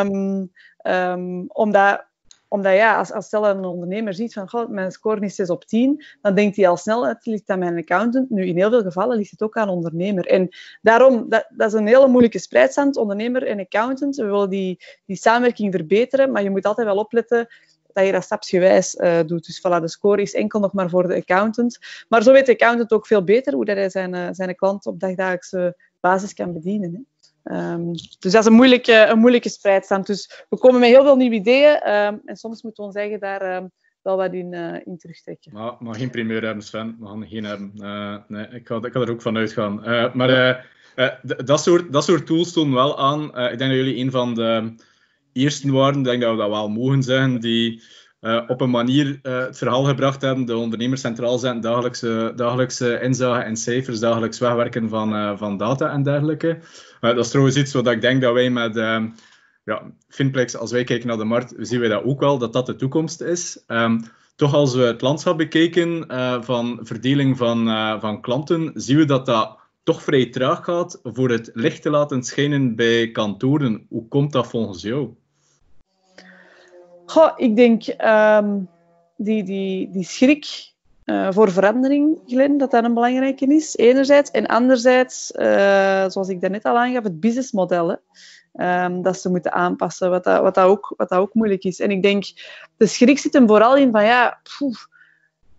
Um, 0.00 0.52
um, 0.82 1.44
omdat 1.48 2.04
omdat 2.52 2.72
ja, 2.72 2.98
als, 2.98 3.12
als 3.12 3.26
stel 3.26 3.48
een 3.48 3.64
ondernemer 3.64 4.14
ziet 4.14 4.32
van 4.32 4.66
mijn 4.68 4.90
score 4.90 5.20
is 5.20 5.34
6 5.34 5.50
op 5.50 5.64
10, 5.64 6.04
dan 6.20 6.34
denkt 6.34 6.56
hij 6.56 6.68
al 6.68 6.76
snel, 6.76 7.06
het 7.06 7.26
ligt 7.26 7.50
aan 7.50 7.58
mijn 7.58 7.76
accountant. 7.76 8.30
Nu, 8.30 8.46
in 8.46 8.56
heel 8.56 8.70
veel 8.70 8.82
gevallen 8.82 9.16
ligt 9.16 9.30
het 9.30 9.42
ook 9.42 9.56
aan 9.56 9.68
ondernemer. 9.68 10.26
En 10.26 10.48
daarom, 10.82 11.28
dat, 11.28 11.46
dat 11.50 11.72
is 11.72 11.78
een 11.78 11.86
hele 11.86 12.08
moeilijke 12.08 12.38
spreidstand, 12.38 12.96
ondernemer 12.96 13.46
en 13.46 13.60
accountant. 13.60 14.16
We 14.16 14.24
willen 14.24 14.50
die, 14.50 14.84
die 15.06 15.16
samenwerking 15.16 15.74
verbeteren, 15.74 16.32
maar 16.32 16.42
je 16.42 16.50
moet 16.50 16.66
altijd 16.66 16.86
wel 16.86 16.96
opletten 16.96 17.48
dat 17.92 18.06
je 18.06 18.12
dat 18.12 18.24
stapsgewijs 18.24 18.94
uh, 18.94 19.20
doet. 19.26 19.46
Dus 19.46 19.58
voilà, 19.58 19.80
de 19.80 19.88
score 19.88 20.22
is 20.22 20.34
enkel 20.34 20.60
nog 20.60 20.72
maar 20.72 20.90
voor 20.90 21.08
de 21.08 21.16
accountant. 21.16 21.78
Maar 22.08 22.22
zo 22.22 22.32
weet 22.32 22.46
de 22.46 22.52
accountant 22.52 22.92
ook 22.92 23.06
veel 23.06 23.24
beter 23.24 23.54
hoe 23.54 23.64
dat 23.64 23.76
hij 23.76 23.90
zijn, 23.90 24.14
uh, 24.14 24.28
zijn 24.30 24.54
klant 24.54 24.86
op 24.86 25.00
dagdagelijkse 25.00 25.76
basis 26.00 26.34
kan 26.34 26.52
bedienen. 26.52 26.92
Hè. 26.92 27.00
Um, 27.44 27.92
dus 27.92 28.32
dat 28.32 28.34
is 28.34 28.44
een 28.44 28.52
moeilijke, 28.52 29.06
een 29.06 29.18
moeilijke 29.18 29.48
spreidstand. 29.48 30.06
Dus 30.06 30.44
we 30.48 30.58
komen 30.58 30.80
met 30.80 30.88
heel 30.88 31.02
veel 31.02 31.16
nieuwe 31.16 31.34
ideeën. 31.34 31.90
Um, 31.90 32.20
en 32.24 32.36
soms 32.36 32.62
moeten 32.62 32.84
we 32.84 32.90
ons 32.90 33.20
daar 33.20 33.56
um, 33.56 33.70
wel 34.02 34.16
wat 34.16 34.32
in, 34.32 34.52
uh, 34.52 34.74
in 34.84 34.98
terugtrekken. 34.98 35.52
Maar, 35.52 35.74
maar 35.78 35.94
geen 35.94 36.10
primeur 36.10 36.44
hebben, 36.44 36.64
Sven. 36.64 36.96
We 37.00 37.26
geen 37.26 37.44
hebben. 37.44 37.72
Uh, 37.76 38.16
nee, 38.28 38.46
ik, 38.46 38.66
ga, 38.66 38.76
ik 38.76 38.94
er 38.94 39.10
ook 39.10 39.22
van 39.22 39.36
uitgaan. 39.36 39.88
Uh, 39.88 40.14
maar 40.14 40.66
dat, 41.22 41.62
soort, 41.62 41.92
dat 41.92 42.04
soort 42.04 42.26
tools 42.26 42.52
tonen 42.52 42.74
wel 42.74 42.98
aan. 42.98 43.24
ik 43.24 43.58
denk 43.58 43.58
dat 43.58 43.70
jullie 43.70 43.96
een 43.96 44.10
van 44.10 44.34
de 44.34 44.74
eersten 45.32 45.72
waren, 45.72 45.98
ik 45.98 46.04
denk 46.04 46.22
dat 46.22 46.30
we 46.30 46.36
dat 46.36 46.48
wel 46.48 46.68
mogen 46.68 47.02
zeggen, 47.02 47.40
die 47.40 47.82
uh, 48.22 48.42
op 48.46 48.60
een 48.60 48.70
manier 48.70 49.06
uh, 49.22 49.38
het 49.38 49.58
verhaal 49.58 49.84
gebracht 49.84 50.22
hebben, 50.22 50.44
de 50.44 50.56
ondernemers 50.56 51.00
centraal 51.00 51.38
zijn, 51.38 51.60
dagelijkse, 51.60 52.32
dagelijkse 52.36 53.00
inzage 53.00 53.42
en 53.42 53.56
cijfers, 53.56 54.00
dagelijks 54.00 54.38
wegwerken 54.38 54.88
van, 54.88 55.14
uh, 55.14 55.36
van 55.36 55.56
data 55.56 55.90
en 55.90 56.02
dergelijke. 56.02 56.58
dat 57.00 57.18
is 57.18 57.28
trouwens 57.28 57.56
iets 57.56 57.72
wat 57.72 57.86
ik 57.86 58.00
denk 58.00 58.22
dat 58.22 58.32
wij 58.32 58.50
met 58.50 58.74
ja, 59.64 59.82
Finplex, 60.08 60.56
als 60.56 60.72
wij 60.72 60.84
kijken 60.84 61.08
naar 61.08 61.16
de 61.16 61.24
markt, 61.24 61.54
zien 61.58 61.80
wij 61.80 61.88
dat 61.88 62.04
ook 62.04 62.20
wel, 62.20 62.38
dat 62.38 62.52
dat 62.52 62.66
de 62.66 62.76
toekomst 62.76 63.20
is. 63.20 63.64
Um, 63.66 64.00
toch 64.36 64.54
als 64.54 64.74
we 64.74 64.82
het 64.82 65.00
landschap 65.00 65.36
bekeken 65.38 66.04
van 66.44 66.78
verdeling 66.82 67.36
van, 67.36 67.66
van 68.00 68.20
klanten, 68.20 68.70
zien 68.74 68.96
we 68.96 69.04
dat 69.04 69.26
dat 69.26 69.58
toch 69.82 70.02
vrij 70.02 70.26
traag 70.26 70.64
gaat 70.64 71.00
voor 71.02 71.30
het 71.30 71.50
licht 71.54 71.82
te 71.82 71.90
laten 71.90 72.22
schijnen 72.22 72.76
bij 72.76 73.10
kantoren. 73.10 73.86
Hoe 73.88 74.08
komt 74.08 74.32
dat 74.32 74.46
volgens 74.46 74.82
jou? 74.82 75.14
Goh, 77.12 77.32
ik 77.36 77.56
denk 77.56 77.82
um, 78.40 78.68
die, 79.16 79.44
die, 79.44 79.90
die 79.90 80.04
schrik 80.04 80.72
uh, 81.04 81.28
voor 81.30 81.50
verandering, 81.50 82.18
Glenn, 82.26 82.58
dat 82.58 82.70
dat 82.70 82.84
een 82.84 82.94
belangrijke 82.94 83.46
is, 83.46 83.76
enerzijds. 83.76 84.30
En 84.30 84.46
anderzijds, 84.46 85.32
uh, 85.36 86.04
zoals 86.08 86.28
ik 86.28 86.40
daarnet 86.40 86.64
al 86.64 86.78
aangaf, 86.78 87.02
het 87.02 87.20
businessmodel. 87.20 87.96
Um, 88.54 89.02
dat 89.02 89.20
ze 89.20 89.30
moeten 89.30 89.52
aanpassen, 89.52 90.10
wat 90.10 90.24
dat, 90.24 90.40
wat, 90.40 90.54
dat 90.54 90.64
ook, 90.64 90.94
wat 90.96 91.08
dat 91.08 91.18
ook 91.18 91.34
moeilijk 91.34 91.64
is. 91.64 91.80
En 91.80 91.90
ik 91.90 92.02
denk, 92.02 92.24
de 92.76 92.86
schrik 92.86 93.18
zit 93.18 93.32
hem 93.32 93.48
vooral 93.48 93.76
in 93.76 93.90
van, 93.92 94.04
ja, 94.04 94.40
poef, 94.58 94.86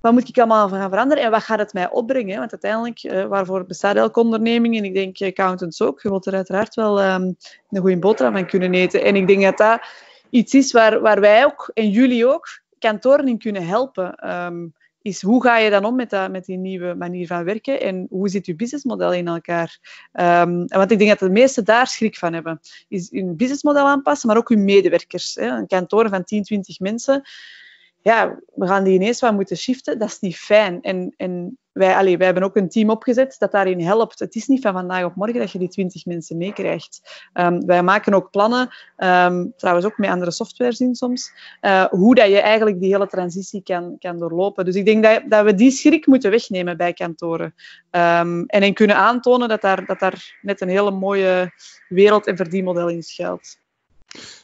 wat 0.01 0.13
moet 0.13 0.29
ik 0.29 0.37
allemaal 0.37 0.69
gaan 0.69 0.89
veranderen 0.89 1.23
en 1.23 1.31
wat 1.31 1.43
gaat 1.43 1.59
het 1.59 1.73
mij 1.73 1.89
opbrengen? 1.89 2.39
Want 2.39 2.51
uiteindelijk, 2.51 3.03
uh, 3.03 3.25
waarvoor 3.25 3.65
bestaat 3.65 3.95
elke 3.95 4.19
onderneming? 4.19 4.77
En 4.77 4.83
ik 4.83 4.93
denk 4.93 5.21
accountants 5.21 5.81
ook. 5.81 6.01
Je 6.01 6.09
wilt 6.09 6.25
er 6.25 6.33
uiteraard 6.33 6.75
wel 6.75 7.03
um, 7.03 7.35
een 7.69 7.81
goede 7.81 7.99
boterham 7.99 8.33
van 8.33 8.45
kunnen 8.45 8.73
eten. 8.73 9.03
En 9.03 9.15
ik 9.15 9.27
denk 9.27 9.41
dat 9.41 9.57
dat 9.57 9.81
iets 10.33 10.53
is 10.53 10.71
waar, 10.71 11.01
waar 11.01 11.19
wij 11.19 11.45
ook, 11.45 11.71
en 11.73 11.89
jullie 11.89 12.27
ook, 12.27 12.47
kantoren 12.79 13.27
in 13.27 13.37
kunnen 13.37 13.65
helpen. 13.65 14.29
Um, 14.29 14.73
is 15.01 15.21
hoe 15.21 15.43
ga 15.43 15.57
je 15.57 15.69
dan 15.69 15.85
om 15.85 15.95
met, 15.95 16.09
dat, 16.09 16.31
met 16.31 16.45
die 16.45 16.57
nieuwe 16.57 16.93
manier 16.93 17.27
van 17.27 17.43
werken 17.43 17.81
en 17.81 18.07
hoe 18.09 18.29
zit 18.29 18.45
je 18.45 18.55
businessmodel 18.55 19.13
in 19.13 19.27
elkaar? 19.27 19.79
Um, 20.13 20.67
want 20.67 20.91
ik 20.91 20.97
denk 20.97 21.09
dat 21.09 21.19
de 21.19 21.29
meesten 21.29 21.65
daar 21.65 21.87
schrik 21.87 22.17
van 22.17 22.33
hebben. 22.33 22.59
Is 22.87 23.11
hun 23.11 23.35
businessmodel 23.35 23.87
aanpassen, 23.87 24.27
maar 24.27 24.37
ook 24.37 24.49
hun 24.49 24.63
medewerkers. 24.63 25.35
Hè. 25.35 25.47
Een 25.47 25.67
kantoor 25.67 26.09
van 26.09 26.23
10, 26.23 26.43
20 26.43 26.79
mensen 26.79 27.23
ja, 28.03 28.39
we 28.55 28.67
gaan 28.67 28.83
die 28.83 28.93
ineens 28.93 29.19
wat 29.19 29.33
moeten 29.33 29.57
shiften. 29.57 29.99
Dat 29.99 30.07
is 30.07 30.19
niet 30.19 30.37
fijn. 30.37 30.81
En, 30.81 31.13
en 31.17 31.57
wij, 31.71 31.95
allee, 31.95 32.17
wij 32.17 32.25
hebben 32.25 32.43
ook 32.43 32.55
een 32.55 32.69
team 32.69 32.89
opgezet 32.89 33.35
dat 33.39 33.51
daarin 33.51 33.81
helpt. 33.81 34.19
Het 34.19 34.35
is 34.35 34.47
niet 34.47 34.61
van 34.61 34.73
vandaag 34.73 35.05
op 35.05 35.15
morgen 35.15 35.39
dat 35.39 35.51
je 35.51 35.59
die 35.59 35.69
twintig 35.69 36.05
mensen 36.05 36.37
meekrijgt. 36.37 37.27
Um, 37.33 37.65
wij 37.65 37.83
maken 37.83 38.13
ook 38.13 38.31
plannen, 38.31 38.69
um, 38.97 39.53
trouwens 39.57 39.85
ook 39.85 39.97
met 39.97 40.09
andere 40.09 40.31
software 40.31 40.75
in 40.77 40.95
soms, 40.95 41.31
uh, 41.61 41.85
hoe 41.85 42.15
dat 42.15 42.27
je 42.27 42.39
eigenlijk 42.39 42.79
die 42.79 42.91
hele 42.91 43.07
transitie 43.07 43.63
kan, 43.63 43.95
kan 43.99 44.17
doorlopen. 44.17 44.65
Dus 44.65 44.75
ik 44.75 44.85
denk 44.85 45.03
dat, 45.03 45.23
dat 45.27 45.45
we 45.45 45.55
die 45.55 45.71
schrik 45.71 46.07
moeten 46.07 46.31
wegnemen 46.31 46.77
bij 46.77 46.93
kantoren. 46.93 47.53
Um, 47.91 48.45
en 48.45 48.73
kunnen 48.73 48.95
aantonen 48.95 49.47
dat 49.47 49.61
daar, 49.61 49.85
dat 49.85 49.99
daar 49.99 50.39
net 50.41 50.61
een 50.61 50.69
hele 50.69 50.91
mooie 50.91 51.51
wereld- 51.89 52.27
en 52.27 52.37
verdienmodel 52.37 52.89
in 52.89 53.03
schuilt. 53.03 53.57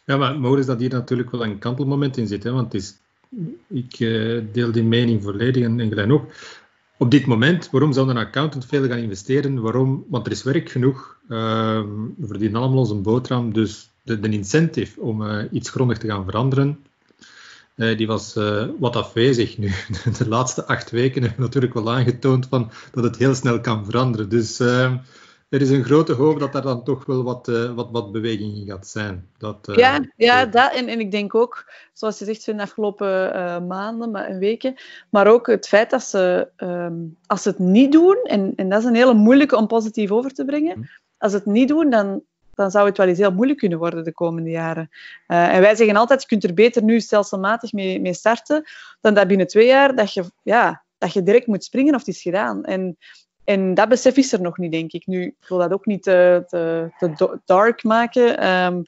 Ja, 0.06 0.18
maar 0.18 0.58
is 0.58 0.66
dat 0.66 0.80
hier 0.80 0.89
natuurlijk 0.89 1.32
wel 1.32 1.44
een 1.44 1.60
kantelmoment 1.60 2.18
in 2.18 2.28
zit. 2.28 2.44
Hè? 2.44 2.51
Want 2.51 2.74
het 2.74 2.82
is 2.82 3.01
ik 3.68 4.00
uh, 4.00 4.44
deel 4.52 4.72
die 4.72 4.84
mening 4.84 5.24
volledig 5.24 5.64
en, 5.64 5.98
en 5.98 6.12
ook. 6.12 6.32
Op 6.98 7.12
dit 7.12 7.26
moment, 7.26 7.70
waarom 7.70 7.94
zou 7.94 8.10
een 8.10 8.18
accountant 8.18 8.66
veel 8.66 8.88
gaan 8.88 8.98
investeren? 8.98 9.62
Waarom? 9.62 10.06
Want 10.10 10.26
er 10.26 10.32
is 10.32 10.44
werk 10.44 10.70
genoeg. 10.70 11.18
Uh, 11.30 11.82
we 12.18 12.28
verdienen 12.28 12.62
allemaal 12.62 12.80
onze 12.80 12.96
boterham. 12.96 13.54
Dus 13.54 13.90
de, 14.04 14.20
de 14.20 14.30
incentive 14.30 15.02
om 15.02 15.22
uh, 15.22 15.44
iets 15.52 15.70
grondig 15.70 15.98
te 15.98 16.08
gaan 16.08 16.26
veranderen, 16.26 16.80
uh, 17.76 17.98
die 17.98 18.08
was 18.08 18.34
wat 18.80 18.96
afwezig 18.96 19.58
nu. 19.58 19.72
De 20.18 20.28
laatste 20.28 20.66
acht 20.66 20.92
weken 20.92 21.22
hebben 21.22 21.42
natuurlijk 21.42 21.74
wel 21.74 21.92
aangetoond 21.92 22.48
van, 22.50 22.72
dat 22.92 23.04
het 23.04 23.18
heel 23.18 23.36
snel 23.36 23.62
kan 23.62 23.86
veranderen. 23.86 24.30
Dus 24.30 24.60
ehm, 24.60 24.98
er 25.50 25.62
is 25.62 25.70
een 25.70 25.84
grote 25.84 26.13
hoop 26.13 26.39
dat 26.39 26.56
er 26.56 26.62
dan 26.62 26.84
toch 26.84 27.06
wel 27.06 27.24
wat, 27.24 27.48
uh, 27.48 27.74
wat, 27.74 27.89
wat 27.91 28.12
beweging 28.12 28.56
in 28.56 28.65
gaat 28.65 28.88
zijn. 28.88 29.29
Dat, 29.38 29.68
uh, 29.70 29.75
ja, 29.75 30.00
ja 30.15 30.46
dat, 30.46 30.74
en, 30.74 30.88
en 30.88 31.00
ik 31.00 31.12
denk 31.12 31.36
ook, 31.36 31.72
zoals 31.94 32.20
je 32.20 32.25
zegt, 32.25 32.48
in 32.48 32.58
de 32.58 32.63
afgelopen 32.63 33.36
uh, 33.36 33.60
maanden 33.60 34.15
en 34.15 34.39
weken, 34.39 34.75
maar 35.10 35.27
ook 35.27 35.48
het 35.48 35.68
feit 35.68 35.89
dat 35.89 36.03
ze, 36.03 36.48
um, 36.58 37.18
als 37.25 37.41
ze 37.41 37.50
het 37.50 37.60
niet 37.60 37.91
doen, 37.91 38.18
en, 38.24 38.53
en 38.56 38.70
dat 38.70 38.79
is 38.79 38.86
een 38.86 38.96
hele 38.96 39.13
moeilijke 39.13 39.56
om 39.56 39.68
positief 39.68 40.12
over 40.12 40.34
te 40.34 40.45
brengen, 40.45 40.74
hm. 40.74 40.84
als 41.17 41.32
ze 41.32 41.38
het 41.38 41.47
niet 41.47 41.67
doen, 41.67 41.89
dan, 41.89 42.21
dan 42.54 42.71
zou 42.71 42.88
het 42.88 42.97
wel 42.97 43.08
eens 43.08 43.17
heel 43.17 43.32
moeilijk 43.32 43.60
kunnen 43.60 43.78
worden 43.78 44.04
de 44.04 44.13
komende 44.13 44.50
jaren. 44.50 44.89
en 45.28 45.62
wij 45.62 45.76
zeggen 45.76 45.95
altijd, 45.95 46.21
je 46.21 46.28
kunt 46.28 46.43
er 46.43 46.54
beter 46.54 46.84
nu 46.84 47.00
stelselmatig 47.00 47.71
mee, 47.71 48.02
mee 48.02 48.13
starten, 48.13 48.63
dan 49.02 49.13
dat 49.13 49.28
binnen 49.28 49.47
twee 49.47 49.67
jaar 49.67 49.95
dat 49.95 50.13
je, 50.13 50.24
ja, 50.43 50.84
dat 50.97 51.13
je 51.13 51.24
direct 51.24 51.47
moet 51.47 51.63
springen 51.63 51.93
of 51.93 52.00
het 52.00 52.15
is 52.15 52.21
gedaan. 52.21 52.63
En 52.63 52.97
en 53.50 53.74
dat 53.74 53.90
besef 53.90 54.18
is 54.18 54.34
er 54.34 54.42
nog 54.42 54.58
niet, 54.58 54.72
denk 54.72 54.92
ik. 54.92 55.08
Nu, 55.08 55.26
ik 55.26 55.48
wil 55.48 55.58
dat 55.58 55.72
ook 55.72 55.86
niet 55.86 56.04
te, 56.04 56.44
te, 56.48 56.90
te 57.16 57.40
dark 57.46 57.84
maken. 57.84 58.48
Um, 58.48 58.84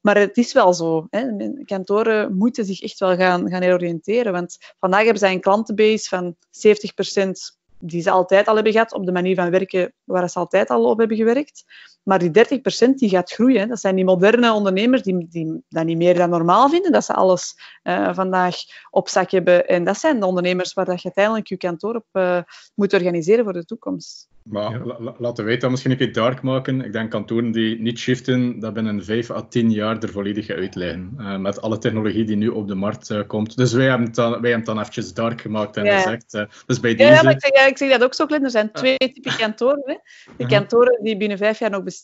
maar 0.00 0.18
het 0.18 0.36
is 0.36 0.52
wel 0.52 0.74
zo. 0.74 1.06
Hè. 1.10 1.26
Kantoren 1.64 2.36
moeten 2.36 2.64
zich 2.64 2.82
echt 2.82 2.98
wel 2.98 3.16
gaan, 3.16 3.50
gaan 3.50 3.64
oriënteren. 3.64 4.32
Want 4.32 4.58
vandaag 4.78 5.02
hebben 5.02 5.18
zij 5.18 5.32
een 5.32 5.40
klantenbase 5.40 6.08
van 6.08 6.34
70% 6.34 7.30
die 7.78 8.02
ze 8.02 8.10
altijd 8.10 8.46
al 8.46 8.54
hebben 8.54 8.72
gehad, 8.72 8.92
op 8.92 9.06
de 9.06 9.12
manier 9.12 9.34
van 9.34 9.50
werken 9.50 9.92
waar 10.04 10.30
ze 10.30 10.38
altijd 10.38 10.70
al 10.70 10.84
op 10.84 10.98
hebben 10.98 11.16
gewerkt. 11.16 11.64
Maar 12.06 12.18
die 12.18 12.30
30% 12.30 12.94
die 12.94 13.08
gaat 13.08 13.32
groeien. 13.32 13.68
Dat 13.68 13.80
zijn 13.80 13.94
die 13.94 14.04
moderne 14.04 14.52
ondernemers 14.52 15.02
die, 15.02 15.26
die 15.30 15.62
dat 15.68 15.84
niet 15.84 15.96
meer 15.96 16.14
dan 16.14 16.30
normaal 16.30 16.68
vinden, 16.68 16.92
dat 16.92 17.04
ze 17.04 17.12
alles 17.12 17.54
uh, 17.82 18.14
vandaag 18.14 18.56
op 18.90 19.08
zak 19.08 19.30
hebben. 19.30 19.66
En 19.66 19.84
dat 19.84 19.98
zijn 19.98 20.20
de 20.20 20.26
ondernemers 20.26 20.72
waar 20.72 20.84
dat 20.84 20.98
je 20.98 21.04
uiteindelijk 21.04 21.46
je 21.46 21.56
kantoor 21.56 21.94
op 21.94 22.06
uh, 22.12 22.42
moet 22.74 22.92
organiseren 22.92 23.44
voor 23.44 23.52
de 23.52 23.64
toekomst. 23.64 24.28
Maar 24.48 24.70
ja. 24.70 25.14
laten 25.18 25.44
wij 25.44 25.56
dat 25.56 25.70
misschien 25.70 25.90
een 25.90 25.96
keer 25.96 26.12
dark 26.12 26.42
maken. 26.42 26.80
Ik 26.80 26.92
denk 26.92 27.10
kantoren 27.10 27.52
die 27.52 27.80
niet 27.80 27.98
shiften, 27.98 28.58
dat 28.58 28.74
binnen 28.74 29.04
5 29.04 29.30
à 29.30 29.42
10 29.48 29.70
jaar 29.70 30.02
er 30.02 30.08
volledig 30.08 30.50
uitleggen. 30.50 31.14
Uh, 31.18 31.36
met 31.36 31.60
alle 31.60 31.78
technologie 31.78 32.24
die 32.24 32.36
nu 32.36 32.48
op 32.48 32.68
de 32.68 32.74
markt 32.74 33.10
uh, 33.10 33.20
komt. 33.26 33.56
Dus 33.56 33.72
wij 33.72 33.86
hebben, 33.86 34.06
het 34.06 34.14
dan, 34.14 34.30
wij 34.30 34.40
hebben 34.40 34.56
het 34.56 34.66
dan 34.66 34.78
eventjes 34.78 35.14
dark 35.14 35.40
gemaakt 35.40 35.76
en 35.76 35.84
ja. 35.84 35.96
gezegd. 35.96 36.34
Uh, 36.34 36.42
dus 36.66 36.80
bij 36.80 36.94
deze... 36.94 37.12
ja, 37.12 37.22
maar 37.22 37.32
ik, 37.32 37.40
zeg, 37.40 37.54
ja, 37.54 37.66
ik 37.66 37.78
zeg 37.78 37.90
dat 37.90 38.04
ook 38.04 38.14
zo, 38.14 38.26
Glenn. 38.26 38.44
Er 38.44 38.50
zijn 38.50 38.72
twee 38.72 38.96
typen 38.96 39.36
kantoren. 39.36 39.82
Hè. 39.84 39.96
De 40.36 40.46
kantoren 40.46 40.98
die 41.02 41.16
binnen 41.16 41.38
vijf 41.38 41.58
jaar 41.58 41.70
nog 41.70 41.82
bestaan. 41.82 41.95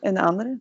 En 0.00 0.14
de 0.14 0.20
andere. 0.20 0.60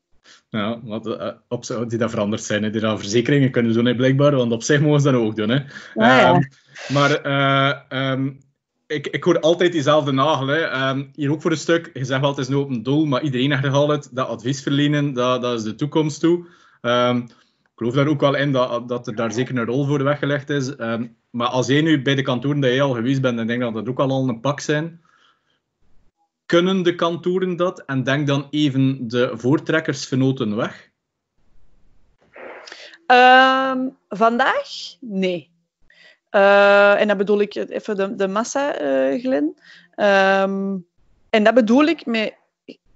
Ja, 0.50 0.80
wat, 0.84 1.08
uh, 1.08 1.28
op, 1.48 1.66
die 1.88 1.98
dat 1.98 2.10
veranderd 2.10 2.44
zijn. 2.44 2.64
Hè. 2.64 2.70
Die 2.70 2.82
dan 2.82 3.00
verzekeringen 3.00 3.52
kunnen 3.52 3.74
doen, 3.74 3.86
hè, 3.86 3.96
blijkbaar. 3.96 4.36
Want 4.36 4.52
op 4.52 4.64
zich 4.64 4.82
mogen 4.82 5.02
ze 5.02 5.12
dat 5.12 5.22
ook 5.22 5.36
doen. 5.36 5.50
Hè. 5.50 5.56
Ah, 5.56 5.64
ja. 5.96 6.36
um, 6.36 6.48
maar... 6.88 8.12
Um, 8.12 8.42
ik, 8.88 9.08
ik 9.08 9.24
hoor 9.24 9.40
altijd 9.40 9.72
diezelfde 9.72 10.12
nagel. 10.12 10.48
Hè. 10.48 10.90
Um, 10.90 11.12
hier 11.16 11.32
ook 11.32 11.42
voor 11.42 11.52
een 11.52 11.58
stuk, 11.58 11.90
je 11.94 12.06
zegt 12.06 12.24
altijd 12.24 12.48
een 12.48 12.56
open 12.56 12.84
doel, 12.84 13.06
maar 13.06 13.22
iedereen 13.22 13.52
herhaalt 13.52 13.92
het, 13.92 14.10
dat 14.12 14.28
advies 14.28 14.62
verlenen, 14.62 15.14
dat, 15.14 15.42
dat 15.42 15.58
is 15.58 15.64
de 15.64 15.76
toekomst 15.76 16.20
toe. 16.20 16.46
Ik 16.82 17.80
geloof 17.80 17.94
daar 17.94 18.08
ook 18.08 18.20
wel 18.20 18.36
in 18.36 18.52
dat, 18.52 18.88
dat 18.88 19.08
er 19.08 19.16
daar 19.16 19.32
zeker 19.32 19.58
een 19.58 19.66
rol 19.66 19.86
voor 19.86 20.04
weggelegd 20.04 20.50
is. 20.50 20.76
Maar 21.30 21.48
als 21.48 21.68
jij 21.68 21.82
nu 21.82 22.02
bij 22.02 22.16
de 22.16 22.22
kantoren 22.22 22.60
dat 22.60 22.70
jij 22.70 22.82
al 22.82 22.94
geweest 22.94 23.22
bent, 23.22 23.38
dan 23.38 23.48
denk 23.48 23.60
ik 23.60 23.66
dat 23.66 23.86
dat 23.86 23.90
ook 23.90 24.00
al, 24.00 24.10
al 24.10 24.30
een 24.30 24.40
pak 24.40 24.60
zijn. 24.60 25.02
Kunnen 26.46 26.84
de 26.84 26.96
kantoren 26.96 27.56
dat? 27.56 27.84
En 27.86 28.04
denk 28.04 28.28
dan 28.28 28.48
even 28.50 29.08
de 29.08 29.32
voortrekkersvenoten 29.34 30.56
weg? 30.56 30.92
vandaag? 34.10 34.96
Nee. 35.00 35.52
Uh, 36.32 37.02
en 37.02 37.08
dat 37.08 37.18
bedoel 37.18 37.42
ik 37.42 37.56
even 37.56 37.96
de, 37.96 38.16
de 38.16 38.28
massa, 38.28 38.82
uh, 38.82 39.20
Glenn. 39.22 39.58
Um, 39.96 40.86
en 41.30 41.44
dat 41.44 41.54
bedoel 41.54 41.84
ik 41.84 42.06
met 42.06 42.36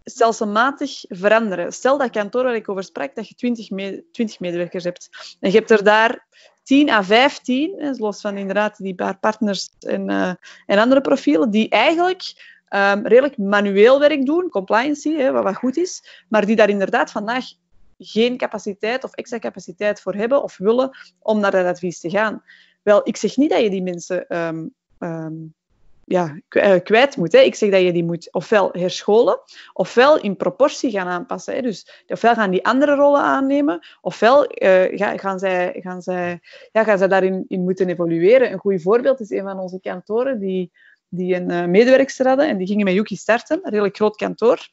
stelselmatig 0.03 1.03
veranderen. 1.07 1.73
Stel 1.73 1.97
dat 1.97 2.09
kantoor 2.09 2.43
waar 2.43 2.55
ik 2.55 2.69
over 2.69 2.83
sprak, 2.83 3.15
dat 3.15 3.27
je 3.27 3.35
20, 3.35 3.69
me 3.69 4.03
20 4.11 4.39
medewerkers 4.39 4.83
hebt. 4.83 5.09
En 5.39 5.51
je 5.51 5.57
hebt 5.57 5.71
er 5.71 5.83
daar 5.83 6.27
10 6.63 6.89
à 6.89 7.03
15, 7.03 7.95
los 7.97 8.21
van 8.21 8.37
inderdaad 8.37 8.77
die 8.77 8.95
paar 8.95 9.17
partners 9.19 9.69
en, 9.79 10.09
uh, 10.09 10.33
en 10.65 10.77
andere 10.77 11.01
profielen, 11.01 11.49
die 11.49 11.69
eigenlijk 11.69 12.55
um, 12.69 13.07
redelijk 13.07 13.37
manueel 13.37 13.99
werk 13.99 14.25
doen, 14.25 14.49
compliancy, 14.49 15.15
hè, 15.15 15.31
wat, 15.31 15.43
wat 15.43 15.55
goed 15.55 15.77
is, 15.77 16.23
maar 16.29 16.45
die 16.45 16.55
daar 16.55 16.69
inderdaad 16.69 17.11
vandaag 17.11 17.45
geen 17.97 18.37
capaciteit 18.37 19.03
of 19.03 19.13
extra 19.13 19.39
capaciteit 19.39 20.01
voor 20.01 20.13
hebben 20.13 20.43
of 20.43 20.57
willen 20.57 20.97
om 21.19 21.39
naar 21.39 21.51
dat 21.51 21.65
advies 21.65 21.99
te 21.99 22.09
gaan. 22.09 22.43
Wel, 22.81 23.01
ik 23.03 23.17
zeg 23.17 23.37
niet 23.37 23.49
dat 23.49 23.61
je 23.61 23.69
die 23.69 23.83
mensen 23.83 24.37
um, 24.37 24.73
um, 24.99 25.55
ja, 26.07 26.39
eh, 26.49 26.75
kwijt 26.83 27.17
moet. 27.17 27.31
Hè. 27.31 27.39
Ik 27.39 27.55
zeg 27.55 27.71
dat 27.71 27.81
je 27.81 27.91
die 27.91 28.03
moet 28.03 28.33
ofwel 28.33 28.69
herscholen, 28.71 29.39
ofwel 29.73 30.19
in 30.19 30.35
proportie 30.35 30.91
gaan 30.91 31.07
aanpassen. 31.07 31.55
Hè. 31.55 31.61
Dus 31.61 32.03
ofwel 32.07 32.33
gaan 32.33 32.51
die 32.51 32.65
andere 32.65 32.95
rollen 32.95 33.21
aannemen, 33.21 33.87
ofwel 34.01 34.63
uh, 34.63 34.83
gaan, 35.19 35.39
zij, 35.39 35.79
gaan, 35.79 36.01
zij, 36.01 36.39
ja, 36.71 36.83
gaan 36.83 36.97
zij 36.97 37.07
daarin 37.07 37.45
in 37.47 37.63
moeten 37.63 37.89
evolueren. 37.89 38.51
Een 38.51 38.59
goed 38.59 38.81
voorbeeld 38.81 39.19
is 39.19 39.29
een 39.29 39.43
van 39.43 39.59
onze 39.59 39.79
kantoren 39.79 40.39
die, 40.39 40.71
die 41.09 41.35
een 41.35 41.51
uh, 41.51 41.65
medewerkster 41.65 42.27
hadden 42.27 42.47
en 42.47 42.57
die 42.57 42.67
gingen 42.67 42.85
met 42.85 42.93
Yuki 42.93 43.15
starten, 43.15 43.59
een 43.61 43.71
redelijk 43.71 43.95
groot 43.95 44.15
kantoor. 44.15 44.67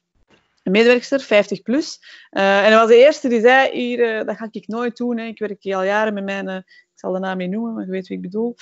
Een 0.63 0.73
medewerkster, 0.73 1.21
50 1.21 1.63
plus. 1.63 2.01
Uh, 2.31 2.65
en 2.65 2.71
dat 2.71 2.81
was 2.81 2.89
de 2.89 2.97
eerste 2.97 3.29
die 3.29 3.41
zei, 3.41 3.71
hier, 3.73 4.25
dat 4.25 4.37
ga 4.37 4.49
ik 4.51 4.69
nooit 4.69 4.97
doen. 4.97 5.19
Hè. 5.19 5.25
Ik 5.25 5.39
werk 5.39 5.63
hier 5.63 5.77
al 5.77 5.85
jaren 5.85 6.15
met 6.15 6.25
mijn 6.25 6.65
zal 6.95 7.13
de 7.13 7.19
naam 7.19 7.39
niet 7.39 7.51
noemen, 7.51 7.75
maar 7.75 7.85
je 7.85 7.91
weet 7.91 8.09
wie 8.09 8.17
ik 8.17 8.23
bedoel. 8.23 8.55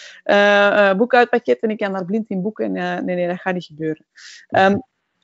Boekhoudpakket 0.96 1.60
en 1.60 1.70
ik 1.70 1.78
kan 1.78 1.92
daar 1.92 2.04
blind 2.04 2.28
in 2.28 2.42
boeken. 2.42 2.76
En, 2.76 3.04
nee, 3.04 3.16
nee, 3.16 3.28
dat 3.28 3.40
gaat 3.40 3.54
niet 3.54 3.64
gebeuren. 3.64 4.06
Um, 4.48 4.82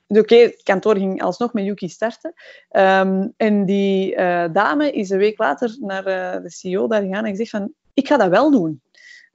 Oké, 0.09 0.21
okay, 0.21 0.41
het 0.43 0.63
kantoor 0.63 0.97
ging 0.97 1.23
alsnog 1.23 1.53
met 1.53 1.65
Yuki 1.65 1.89
starten. 1.89 2.33
Um, 2.71 3.35
en 3.37 3.65
die 3.65 4.17
dame 4.53 4.93
is 4.93 5.11
een 5.11 5.19
week 5.19 5.39
later 5.39 5.77
naar 5.81 6.05
de 6.43 6.51
CEO 6.51 6.87
daar 6.87 7.03
gegaan 7.03 7.25
en 7.25 7.31
gezegd 7.31 7.51
van, 7.51 7.73
ik 7.95 8.07
ga 8.07 8.17
dat 8.17 8.29
wel 8.29 8.51
doen. 8.51 8.81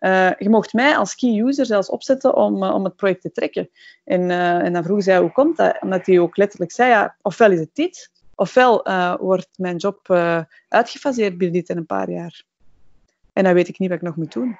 Eh, 0.04 0.30
je 0.38 0.50
mocht 0.50 0.74
mij 0.74 0.98
als 0.98 1.16
key 1.16 1.40
user 1.40 1.66
zelfs 1.66 1.90
opzetten 1.90 2.36
om, 2.36 2.64
om 2.64 2.84
het 2.84 2.96
project 2.96 3.22
te 3.22 3.32
trekken. 3.32 3.70
En, 4.04 4.32
en 4.32 4.74
dan 4.74 4.84
vroeg 4.84 5.04
zij, 5.04 5.20
hoe 5.20 5.32
komt 5.32 5.58
dat? 5.58 5.78
Omdat 5.82 6.06
hij 6.06 6.20
ook 6.20 6.38
letterlijk 6.38 6.72
zei, 6.72 6.90
ja, 6.90 7.16
ofwel 7.22 7.52
is 7.52 7.60
het 7.60 7.70
dit, 7.74 8.12
ofwel 8.36 8.84
wordt 9.20 9.50
mijn 9.56 9.78
job 9.78 10.10
uitgefaseerd 10.70 11.38
binnen 11.38 11.60
dit 11.60 11.70
en 11.70 11.78
een 11.78 11.86
paar 11.86 12.10
jaar. 12.10 12.44
En 13.34 13.44
dan 13.44 13.54
weet 13.54 13.68
ik 13.68 13.80
niet 13.80 13.90
wat 13.90 13.98
ik 13.98 14.04
nog 14.04 14.16
moet 14.16 14.34
doen. 14.34 14.58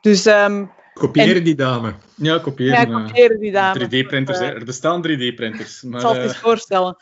Dus... 0.00 0.26
Um, 0.26 0.70
Kopiëren 0.92 1.44
die 1.44 1.54
dame. 1.54 1.94
Ja, 2.14 2.38
kopiëren. 2.38 2.90
Ja, 2.90 3.06
kopiëren 3.06 3.40
die 3.40 3.52
dame. 3.52 3.84
3D-printers, 3.86 4.38
er 4.38 4.64
bestaan 4.64 5.06
3D-printers. 5.06 5.82
Ik 5.82 6.00
zal 6.00 6.14
het 6.14 6.22
eens 6.22 6.38
voorstellen. 6.38 6.96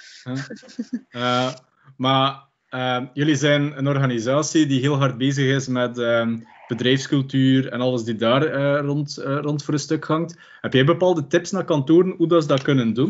Uh, 1.11 1.53
maar 1.97 2.49
uh, 2.71 3.01
jullie 3.13 3.37
zijn 3.37 3.79
een 3.79 3.89
organisatie 3.89 4.67
die 4.67 4.81
heel 4.81 4.97
hard 4.97 5.19
bezig 5.19 5.55
is 5.55 5.69
met 5.69 5.99
uh, 5.99 6.27
bedrijfscultuur 6.71 7.69
en 7.69 7.81
alles 7.81 8.05
die 8.05 8.17
daar 8.17 8.55
uh, 8.55 8.81
rond, 8.87 9.23
rond 9.25 9.65
voor 9.65 9.75
een 9.75 9.81
stuk 9.81 10.05
hangt. 10.05 10.39
Heb 10.61 10.73
jij 10.73 10.85
bepaalde 10.85 11.27
tips 11.27 11.51
naar 11.51 11.65
kantoren 11.65 12.15
hoe 12.17 12.29
dat 12.29 12.43
ze 12.43 12.49
dat 12.49 12.63
kunnen 12.63 12.93
doen? 12.93 13.09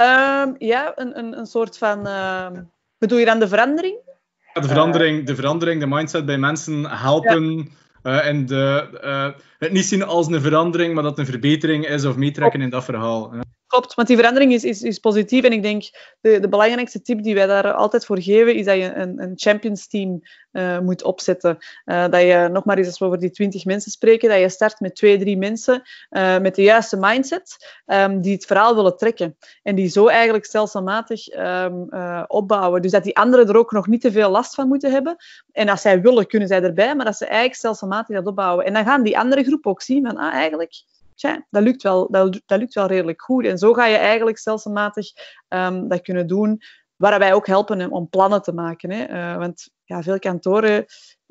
Um, 0.00 0.54
ja, 0.58 0.92
een, 0.94 1.18
een, 1.18 1.38
een 1.38 1.46
soort 1.46 1.78
van. 1.78 2.08
bedoel 2.98 3.18
je 3.18 3.24
dan 3.24 3.38
de 3.38 3.48
verandering? 3.48 3.96
Ja, 4.54 4.60
de 4.60 4.68
verandering, 4.68 5.26
de 5.26 5.34
verandering, 5.34 5.80
de 5.80 5.86
mindset 5.86 6.26
bij 6.26 6.38
mensen 6.38 6.86
helpen. 6.86 7.70
Ja. 8.02 8.20
en 8.20 8.46
de, 8.46 9.34
het 9.58 9.72
niet 9.72 9.84
zien 9.84 10.02
als 10.02 10.26
een 10.26 10.40
verandering, 10.40 10.94
maar 10.94 11.02
dat 11.02 11.18
een 11.18 11.26
verbetering 11.26 11.86
is 11.86 12.04
of 12.04 12.16
meetrekken 12.16 12.60
in 12.60 12.70
dat 12.70 12.84
verhaal. 12.84 13.32
Klopt, 13.74 13.94
want 13.94 14.08
die 14.08 14.16
verandering 14.16 14.52
is, 14.52 14.64
is, 14.64 14.82
is 14.82 14.98
positief. 14.98 15.44
En 15.44 15.52
ik 15.52 15.62
denk, 15.62 15.82
de, 16.20 16.40
de 16.40 16.48
belangrijkste 16.48 17.02
tip 17.02 17.22
die 17.22 17.34
wij 17.34 17.46
daar 17.46 17.72
altijd 17.72 18.04
voor 18.04 18.20
geven, 18.20 18.54
is 18.54 18.64
dat 18.64 18.76
je 18.76 18.94
een, 18.94 19.22
een 19.22 19.32
champions 19.34 19.86
team 19.86 20.22
uh, 20.52 20.78
moet 20.78 21.02
opzetten. 21.02 21.58
Uh, 21.84 22.08
dat 22.08 22.20
je, 22.20 22.48
nog 22.52 22.64
maar 22.64 22.78
eens 22.78 22.86
als 22.86 22.98
we 22.98 23.04
over 23.04 23.18
die 23.18 23.30
20 23.30 23.64
mensen 23.64 23.90
spreken, 23.90 24.28
dat 24.28 24.38
je 24.38 24.48
start 24.48 24.80
met 24.80 24.96
twee, 24.96 25.18
drie 25.18 25.36
mensen 25.36 25.82
uh, 26.10 26.38
met 26.38 26.54
de 26.54 26.62
juiste 26.62 26.96
mindset, 26.96 27.76
um, 27.86 28.20
die 28.20 28.32
het 28.32 28.46
verhaal 28.46 28.74
willen 28.74 28.96
trekken. 28.96 29.36
En 29.62 29.74
die 29.74 29.88
zo 29.88 30.06
eigenlijk 30.06 30.44
stelselmatig 30.44 31.36
um, 31.36 31.88
opbouwen. 32.26 32.82
Dus 32.82 32.90
dat 32.90 33.04
die 33.04 33.16
anderen 33.16 33.48
er 33.48 33.56
ook 33.56 33.72
nog 33.72 33.86
niet 33.86 34.00
te 34.00 34.12
veel 34.12 34.30
last 34.30 34.54
van 34.54 34.68
moeten 34.68 34.90
hebben. 34.90 35.16
En 35.52 35.68
als 35.68 35.80
zij 35.80 36.00
willen, 36.00 36.26
kunnen 36.26 36.48
zij 36.48 36.62
erbij, 36.62 36.94
maar 36.94 37.04
dat 37.04 37.16
ze 37.16 37.24
eigenlijk 37.24 37.56
stelselmatig 37.56 38.16
dat 38.16 38.26
opbouwen. 38.26 38.64
En 38.64 38.72
dan 38.72 38.84
gaan 38.84 39.02
die 39.02 39.18
andere 39.18 39.44
groep 39.44 39.66
ook 39.66 39.82
zien 39.82 40.06
van, 40.06 40.16
ah, 40.16 40.32
eigenlijk 40.32 40.72
tja, 41.14 41.46
dat, 41.50 41.62
lukt 41.62 41.82
wel, 41.82 42.10
dat, 42.10 42.42
dat, 42.46 42.58
lukt 42.58 42.74
wel 42.74 42.86
redelijk 42.86 43.22
goed. 43.22 43.46
En 43.46 43.58
zo 43.58 43.72
ga 43.72 43.86
je 43.86 43.96
eigenlijk 43.96 44.38
stelselmatig 44.38 45.06
um, 45.48 45.88
dat 45.88 46.02
kunnen 46.02 46.26
doen, 46.26 46.60
waar 46.96 47.18
wij 47.18 47.34
ook 47.34 47.46
helpen 47.46 47.90
om 47.90 48.08
plannen 48.08 48.42
te 48.42 48.52
maken. 48.52 48.90
Hè. 48.90 49.08
Uh, 49.08 49.36
want 49.36 49.70
ja, 49.84 50.02
veel 50.02 50.18
kantoren 50.18 50.84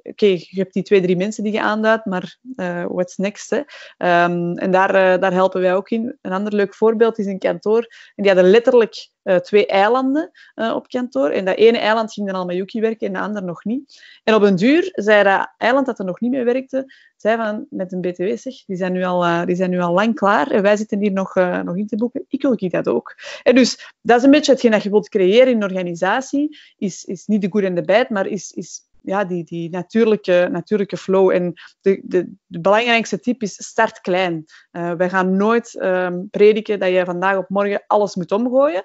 oké, 0.03 0.25
je 0.25 0.47
hebt 0.49 0.73
die 0.73 0.83
twee, 0.83 1.01
drie 1.01 1.17
mensen 1.17 1.43
die 1.43 1.53
je 1.53 1.61
aanduidt, 1.61 2.05
maar 2.05 2.37
uh, 2.55 2.85
what's 2.85 3.17
next? 3.17 3.49
Hè? 3.49 3.57
Um, 3.57 4.57
en 4.57 4.71
daar, 4.71 4.89
uh, 4.89 5.21
daar 5.21 5.33
helpen 5.33 5.61
wij 5.61 5.75
ook 5.75 5.89
in. 5.89 6.17
Een 6.21 6.31
ander 6.31 6.53
leuk 6.53 6.75
voorbeeld 6.75 7.19
is 7.19 7.25
een 7.25 7.39
kantoor. 7.39 7.81
En 8.15 8.23
die 8.23 8.31
hadden 8.31 8.51
letterlijk 8.51 9.09
uh, 9.23 9.35
twee 9.35 9.65
eilanden 9.65 10.31
op 10.55 10.87
kantoor. 10.87 11.29
En 11.29 11.45
dat 11.45 11.57
ene 11.57 11.77
eiland 11.77 12.13
ging 12.13 12.27
dan 12.27 12.35
al 12.35 12.45
met 12.45 12.55
Yuki 12.55 12.81
werken 12.81 13.07
en 13.07 13.13
de 13.13 13.19
ander 13.19 13.43
nog 13.43 13.63
niet. 13.63 14.03
En 14.23 14.33
op 14.33 14.41
een 14.41 14.55
duur 14.55 14.89
zei 14.91 15.23
dat 15.23 15.53
eiland 15.57 15.85
dat 15.85 15.99
er 15.99 16.05
nog 16.05 16.19
niet 16.19 16.31
mee 16.31 16.43
werkte, 16.43 16.93
zei 17.17 17.37
van 17.37 17.65
met 17.69 17.91
een 17.91 18.01
BTW, 18.01 18.23
zeg, 18.35 18.65
die 18.65 18.75
zijn 18.75 18.93
nu 18.93 19.03
al, 19.03 19.45
die 19.45 19.55
zijn 19.55 19.69
nu 19.69 19.79
al 19.79 19.93
lang 19.93 20.15
klaar 20.15 20.51
en 20.51 20.61
wij 20.61 20.75
zitten 20.75 20.99
hier 20.99 21.11
nog, 21.11 21.35
nog 21.35 21.77
in 21.77 21.87
te 21.87 21.95
boeken. 21.95 22.25
Ik 22.27 22.41
wil 22.41 22.55
dat 22.57 22.87
ook. 22.87 23.15
En 23.43 23.55
dus 23.55 23.93
dat 24.01 24.17
is 24.17 24.23
een 24.23 24.31
beetje 24.31 24.51
hetgeen 24.51 24.71
dat 24.71 24.83
je 24.83 24.89
wilt 24.89 25.09
creëren 25.09 25.47
in 25.47 25.55
een 25.55 25.63
organisatie. 25.63 26.57
Is, 26.77 27.03
is 27.03 27.25
niet 27.25 27.41
de 27.41 27.49
good 27.51 27.63
en 27.63 27.75
de 27.75 27.83
bad, 27.83 28.09
maar 28.09 28.27
is, 28.27 28.51
is 28.51 28.81
ja, 29.03 29.25
die, 29.25 29.43
die 29.43 29.69
natuurlijke, 29.69 30.47
natuurlijke 30.51 30.97
flow. 30.97 31.29
En 31.29 31.53
de, 31.81 32.01
de, 32.03 32.33
de 32.45 32.59
belangrijkste 32.59 33.19
tip 33.19 33.41
is 33.41 33.67
start 33.67 34.01
klein. 34.01 34.45
Uh, 34.71 34.91
wij 34.91 35.09
gaan 35.09 35.37
nooit 35.37 35.75
um, 35.81 36.29
prediken 36.29 36.79
dat 36.79 36.89
je 36.89 37.05
vandaag 37.05 37.37
op 37.37 37.49
morgen 37.49 37.83
alles 37.87 38.15
moet 38.15 38.31
omgooien. 38.31 38.83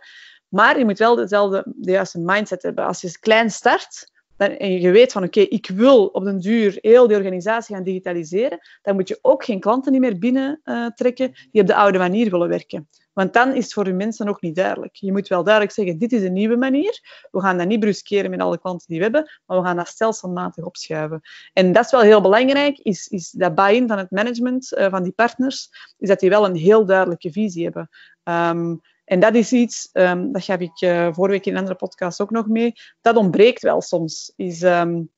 Maar 0.49 0.79
je 0.79 0.85
moet 0.85 0.99
wel 0.99 1.15
dezelfde, 1.15 1.65
de 1.77 1.91
juiste 1.91 2.21
mindset 2.21 2.63
hebben. 2.63 2.87
Als 2.87 3.01
je 3.01 3.19
klein 3.19 3.51
start, 3.51 4.13
en 4.39 4.81
je 4.81 4.91
weet 4.91 5.13
van 5.13 5.25
oké, 5.25 5.41
ik 5.41 5.71
wil 5.75 6.07
op 6.07 6.25
den 6.25 6.39
duur 6.39 6.79
heel 6.81 7.07
die 7.07 7.17
organisatie 7.17 7.75
gaan 7.75 7.85
digitaliseren, 7.85 8.59
dan 8.83 8.95
moet 8.95 9.09
je 9.09 9.19
ook 9.23 9.45
geen 9.45 9.61
klanten 9.61 10.01
meer 10.01 10.19
binnentrekken 10.19 11.29
uh, 11.29 11.37
die 11.51 11.61
op 11.61 11.67
de 11.67 11.75
oude 11.75 11.99
manier 11.99 12.31
willen 12.31 12.49
werken. 12.49 12.89
Want 13.13 13.33
dan 13.33 13.55
is 13.55 13.65
het 13.65 13.73
voor 13.73 13.87
je 13.87 13.93
mensen 13.93 14.27
nog 14.27 14.41
niet 14.41 14.55
duidelijk. 14.55 14.95
Je 14.95 15.13
moet 15.13 15.29
wel 15.29 15.43
duidelijk 15.43 15.75
zeggen, 15.75 15.99
dit 15.99 16.13
is 16.13 16.23
een 16.23 16.33
nieuwe 16.33 16.57
manier. 16.57 17.27
We 17.31 17.41
gaan 17.41 17.59
dat 17.59 17.67
niet 17.67 17.81
bruskeren 17.81 18.31
met 18.31 18.41
alle 18.41 18.59
klanten 18.59 18.87
die 18.89 18.97
we 18.97 19.03
hebben, 19.03 19.31
maar 19.47 19.59
we 19.59 19.65
gaan 19.65 19.77
dat 19.77 19.89
stelselmatig 19.89 20.65
opschuiven. 20.65 21.21
En 21.53 21.73
dat 21.73 21.85
is 21.85 21.91
wel 21.91 22.01
heel 22.01 22.21
belangrijk, 22.21 22.79
is, 22.79 23.09
is 23.09 23.31
dat 23.31 23.55
buy-in 23.55 23.89
van 23.89 23.99
het 23.99 24.11
management, 24.11 24.73
uh, 24.79 24.91
van 24.91 25.03
die 25.03 25.13
partners, 25.13 25.69
is 25.99 26.09
dat 26.09 26.21
die 26.21 26.31
wel 26.31 26.45
een 26.45 26.57
heel 26.57 26.85
duidelijke 26.85 27.33
visie 27.33 27.65
hebben. 27.65 27.89
Um, 28.25 28.81
en 29.09 29.21
dat 29.21 29.35
is 29.35 29.53
iets, 29.53 29.89
um, 29.93 30.33
dat 30.33 30.47
heb 30.47 30.61
ik 30.61 30.81
uh, 30.81 31.09
vorige 31.13 31.33
week 31.33 31.47
in 31.47 31.53
een 31.53 31.59
andere 31.59 31.77
podcast 31.77 32.21
ook 32.21 32.31
nog 32.31 32.47
mee, 32.47 32.73
dat 33.01 33.17
ontbreekt 33.17 33.63
wel 33.63 33.81
soms, 33.81 34.33
is, 34.37 34.63
um, 34.63 35.11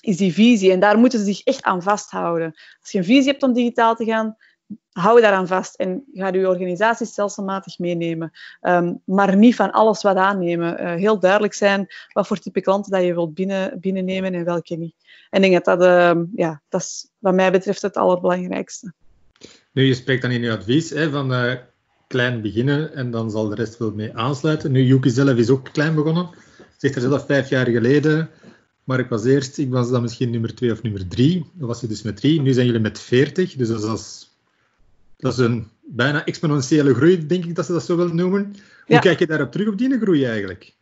is 0.00 0.16
die 0.16 0.32
visie. 0.32 0.72
En 0.72 0.80
daar 0.80 0.98
moeten 0.98 1.18
ze 1.18 1.24
zich 1.24 1.42
echt 1.42 1.62
aan 1.62 1.82
vasthouden. 1.82 2.54
Als 2.80 2.92
je 2.92 2.98
een 2.98 3.04
visie 3.04 3.30
hebt 3.30 3.42
om 3.42 3.52
digitaal 3.52 3.94
te 3.94 4.04
gaan, 4.04 4.36
hou 4.92 5.20
daaraan 5.20 5.46
vast 5.46 5.74
en 5.74 6.04
ga 6.12 6.28
je 6.28 6.48
organisatie 6.48 7.06
stelselmatig 7.06 7.78
meenemen. 7.78 8.30
Um, 8.60 9.00
maar 9.04 9.36
niet 9.36 9.54
van 9.54 9.70
alles 9.70 10.02
wat 10.02 10.16
aannemen. 10.16 10.80
Uh, 10.80 10.94
heel 10.94 11.18
duidelijk 11.18 11.54
zijn 11.54 11.86
wat 12.12 12.26
voor 12.26 12.38
type 12.38 12.60
klanten 12.60 12.92
dat 12.92 13.02
je 13.02 13.14
wilt 13.14 13.34
binnen, 13.34 13.80
binnennemen 13.80 14.34
en 14.34 14.44
welke 14.44 14.76
niet. 14.76 14.94
En 15.30 15.44
ik 15.44 15.50
denk 15.50 15.64
dat 15.64 15.80
dat, 15.80 16.16
ja, 16.34 16.60
dat 16.68 16.80
is 16.80 17.08
wat 17.18 17.34
mij 17.34 17.52
betreft 17.52 17.82
het 17.82 17.96
allerbelangrijkste. 17.96 18.92
Nu, 19.72 19.84
je 19.84 19.94
spreekt 19.94 20.22
dan 20.22 20.30
in 20.30 20.42
je 20.42 20.52
advies 20.52 20.90
hè, 20.90 21.10
van 21.10 21.32
uh, 21.32 21.52
klein 22.08 22.42
beginnen 22.42 22.94
en 22.94 23.10
dan 23.10 23.30
zal 23.30 23.48
de 23.48 23.54
rest 23.54 23.78
wel 23.78 23.90
mee 23.90 24.16
aansluiten. 24.16 24.72
Nu, 24.72 24.82
Yuki 24.82 25.10
zelf 25.10 25.36
is 25.36 25.50
ook 25.50 25.68
klein 25.72 25.94
begonnen. 25.94 26.30
Zegt 26.76 26.94
er 26.94 27.00
zelf 27.00 27.26
vijf 27.26 27.48
jaar 27.48 27.66
geleden. 27.66 28.30
Maar 28.84 28.98
ik 28.98 29.08
was 29.08 29.24
eerst, 29.24 29.58
ik 29.58 29.70
was 29.70 29.90
dan 29.90 30.02
misschien 30.02 30.30
nummer 30.30 30.54
twee 30.54 30.72
of 30.72 30.82
nummer 30.82 31.08
drie. 31.08 31.50
Dan 31.54 31.68
was 31.68 31.80
je 31.80 31.86
dus 31.86 32.02
met 32.02 32.16
drie. 32.16 32.40
Nu 32.40 32.52
zijn 32.52 32.66
jullie 32.66 32.80
met 32.80 32.98
veertig. 32.98 33.54
Dus 33.54 33.68
dat 33.68 33.98
is 33.98 34.28
dat 35.18 35.32
is 35.32 35.38
een 35.38 35.68
bijna 35.80 36.24
exponentiële 36.24 36.94
groei, 36.94 37.26
denk 37.26 37.44
ik 37.44 37.54
dat 37.54 37.66
ze 37.66 37.72
dat 37.72 37.84
zo 37.84 37.96
willen 37.96 38.16
noemen. 38.16 38.56
Hoe 38.86 38.98
kijk 38.98 39.18
je 39.18 39.26
daarop 39.26 39.52
terug, 39.52 39.68
op 39.68 39.78
die 39.78 39.98
groei 39.98 40.24
eigenlijk? 40.24 40.74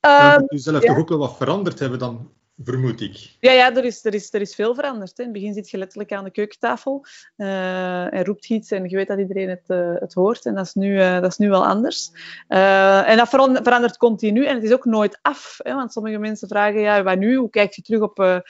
Um, 0.00 0.40
moet 0.40 0.50
je 0.50 0.58
zelf 0.58 0.82
ja. 0.82 0.88
toch 0.88 0.98
ook 0.98 1.08
wel 1.08 1.18
wat 1.18 1.36
veranderd 1.36 1.78
hebben 1.78 1.98
dan, 1.98 2.30
vermoed 2.64 3.00
ik. 3.00 3.36
Ja, 3.40 3.52
ja 3.52 3.76
er, 3.76 3.84
is, 3.84 4.04
er, 4.04 4.14
is, 4.14 4.34
er 4.34 4.40
is 4.40 4.54
veel 4.54 4.74
veranderd. 4.74 5.16
Hè. 5.16 5.22
In 5.22 5.28
het 5.28 5.38
begin 5.38 5.54
zit 5.54 5.70
je 5.70 5.78
letterlijk 5.78 6.12
aan 6.12 6.24
de 6.24 6.30
keukentafel 6.30 7.04
uh, 7.36 8.14
en 8.14 8.24
roept 8.24 8.48
iets 8.48 8.70
en 8.70 8.88
je 8.88 8.96
weet 8.96 9.08
dat 9.08 9.18
iedereen 9.18 9.48
het, 9.48 9.64
uh, 9.68 9.94
het 9.94 10.14
hoort. 10.14 10.46
En 10.46 10.54
dat 10.54 10.66
is 10.66 10.74
nu, 10.74 10.94
uh, 10.94 11.20
dat 11.20 11.30
is 11.30 11.36
nu 11.36 11.48
wel 11.48 11.66
anders. 11.66 12.10
en 12.48 13.16
dat 13.16 13.28
verandert 13.28 13.96
continu 13.96 14.46
en 14.46 14.54
het 14.54 14.64
is 14.64 14.72
ook 14.72 14.84
nooit 14.84 15.18
af. 15.22 15.56
Hè, 15.62 15.74
want 15.74 15.92
sommige 15.92 16.18
mensen 16.18 16.48
vragen, 16.48 16.80
ja, 16.80 17.02
wat 17.02 17.18
nu? 17.18 17.36
Hoe 17.36 17.50
kijk 17.50 17.72
je 17.72 17.82
terug 17.82 18.00
op 18.00 18.44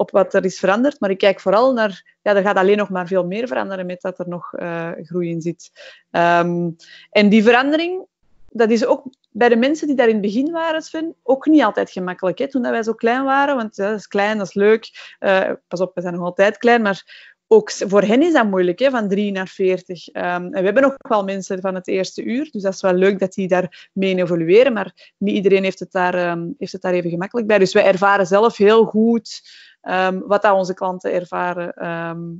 op 0.00 0.10
wat 0.10 0.34
er 0.34 0.44
is 0.44 0.58
veranderd. 0.58 1.00
Maar 1.00 1.10
ik 1.10 1.18
kijk 1.18 1.40
vooral 1.40 1.72
naar, 1.72 2.16
ja, 2.22 2.34
er 2.34 2.42
gaat 2.42 2.56
alleen 2.56 2.76
nog 2.76 2.88
maar 2.88 3.06
veel 3.06 3.26
meer 3.26 3.46
veranderen 3.46 3.86
met 3.86 4.00
dat 4.00 4.18
er 4.18 4.28
nog 4.28 4.48
groei 5.02 5.30
in 5.30 5.40
zit. 5.40 5.70
Um, 6.10 6.76
en 7.10 7.28
die 7.28 7.42
verandering, 7.42 8.06
dat 8.50 8.70
is 8.70 8.84
ook 8.84 9.04
bij 9.38 9.48
de 9.48 9.56
mensen 9.56 9.86
die 9.86 9.96
daar 9.96 10.08
in 10.08 10.12
het 10.12 10.22
begin 10.22 10.50
waren, 10.50 10.82
Sven, 10.82 11.14
ook 11.22 11.46
niet 11.46 11.62
altijd 11.62 11.90
gemakkelijk. 11.90 12.38
Hè? 12.38 12.48
Toen 12.48 12.62
dat 12.62 12.70
wij 12.70 12.82
zo 12.82 12.92
klein 12.92 13.24
waren, 13.24 13.56
want 13.56 13.76
dat 13.76 13.98
is 13.98 14.06
klein, 14.06 14.38
dat 14.38 14.46
is 14.46 14.54
leuk. 14.54 15.16
Uh, 15.20 15.50
pas 15.68 15.80
op, 15.80 15.94
we 15.94 16.00
zijn 16.00 16.14
nog 16.14 16.24
altijd 16.24 16.58
klein, 16.58 16.82
maar 16.82 17.26
ook 17.46 17.70
voor 17.72 18.02
hen 18.02 18.22
is 18.22 18.32
dat 18.32 18.46
moeilijk, 18.46 18.78
hè, 18.78 18.90
van 18.90 19.08
3 19.08 19.32
naar 19.32 19.48
40. 19.48 20.08
Um, 20.08 20.22
en 20.22 20.50
we 20.50 20.60
hebben 20.60 20.82
nog 20.82 20.94
wel 20.96 21.24
mensen 21.24 21.60
van 21.60 21.74
het 21.74 21.88
eerste 21.88 22.22
uur, 22.22 22.48
dus 22.50 22.62
dat 22.62 22.74
is 22.74 22.80
wel 22.80 22.92
leuk 22.92 23.18
dat 23.18 23.32
die 23.32 23.48
daar 23.48 23.88
mee 23.92 24.16
evolueren, 24.16 24.72
maar 24.72 25.12
niet 25.18 25.34
iedereen 25.34 25.62
heeft 25.62 25.78
het 25.78 25.92
daar, 25.92 26.30
um, 26.30 26.54
heeft 26.58 26.72
het 26.72 26.82
daar 26.82 26.92
even 26.92 27.10
gemakkelijk 27.10 27.46
bij. 27.46 27.58
Dus 27.58 27.72
wij 27.72 27.84
ervaren 27.84 28.26
zelf 28.26 28.56
heel 28.56 28.84
goed 28.84 29.40
um, 29.82 30.26
wat 30.26 30.42
dat 30.42 30.54
onze 30.54 30.74
klanten 30.74 31.12
ervaren. 31.12 31.72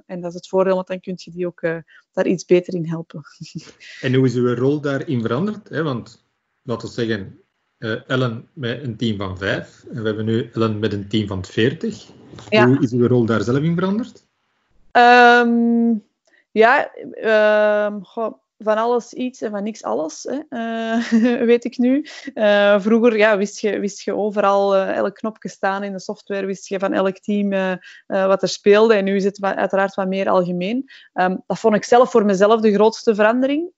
En 0.07 0.21
dat 0.21 0.31
is 0.31 0.35
het 0.35 0.49
voordeel, 0.49 0.75
want 0.75 0.87
dan 0.87 1.01
kun 1.01 1.15
je 1.17 1.31
die 1.31 1.47
ook 1.47 1.63
uh, 1.63 1.77
daar 2.13 2.27
iets 2.27 2.45
beter 2.45 2.75
in 2.75 2.87
helpen. 2.87 3.23
en 4.01 4.15
hoe 4.15 4.27
is 4.27 4.35
uw 4.35 4.55
rol 4.55 4.81
daarin 4.81 5.23
veranderd? 5.23 5.69
Hè? 5.69 5.83
Want 5.83 6.28
laten 6.69 6.89
we 6.89 6.95
zeggen, 6.95 7.41
uh, 7.79 8.11
Ellen 8.11 8.49
met 8.53 8.83
een 8.83 8.97
team 8.97 9.17
van 9.17 9.39
vijf 9.39 9.85
en 9.91 10.01
we 10.01 10.07
hebben 10.07 10.25
nu 10.25 10.51
Ellen 10.53 10.79
met 10.79 10.93
een 10.93 11.09
team 11.09 11.27
van 11.27 11.45
veertig. 11.45 12.07
Ja. 12.49 12.67
Hoe 12.67 12.81
is 12.81 12.93
uw 12.93 13.07
rol 13.07 13.25
daar 13.25 13.43
zelf 13.43 13.59
in 13.59 13.75
veranderd? 13.75 14.27
Um, 14.93 16.05
ja, 16.51 16.91
goh, 18.03 18.39
van 18.59 18.77
alles 18.77 19.13
iets 19.13 19.41
en 19.41 19.51
van 19.51 19.63
niks 19.63 19.83
alles, 19.83 20.27
hè, 20.29 20.41
uh, 20.51 21.41
weet 21.53 21.65
ik 21.65 21.79
nu. 21.79 22.07
Uh, 22.35 22.81
vroeger 22.81 23.17
ja, 23.17 23.37
wist, 23.37 23.61
je, 23.61 23.79
wist 23.79 24.01
je 24.01 24.15
overal 24.15 24.77
uh, 24.77 24.97
elk 24.97 25.15
knopje 25.15 25.49
staan 25.49 25.83
in 25.83 25.93
de 25.93 26.01
software, 26.01 26.47
wist 26.47 26.69
je 26.69 26.79
van 26.79 26.93
elk 26.93 27.19
team 27.19 27.79
wat 28.07 28.43
er 28.43 28.49
speelde. 28.49 28.95
En 28.95 29.05
nu 29.05 29.17
is 29.17 29.25
het 29.25 29.43
uiteraard 29.43 29.95
wat 29.95 30.09
meer 30.09 30.29
algemeen. 30.29 30.91
Um, 31.15 31.43
dat 31.47 31.59
vond 31.59 31.75
ik 31.75 31.85
zelf 31.85 32.11
voor 32.11 32.25
mezelf 32.25 32.61
de 32.61 32.73
grootste 32.73 33.15
verandering. 33.15 33.71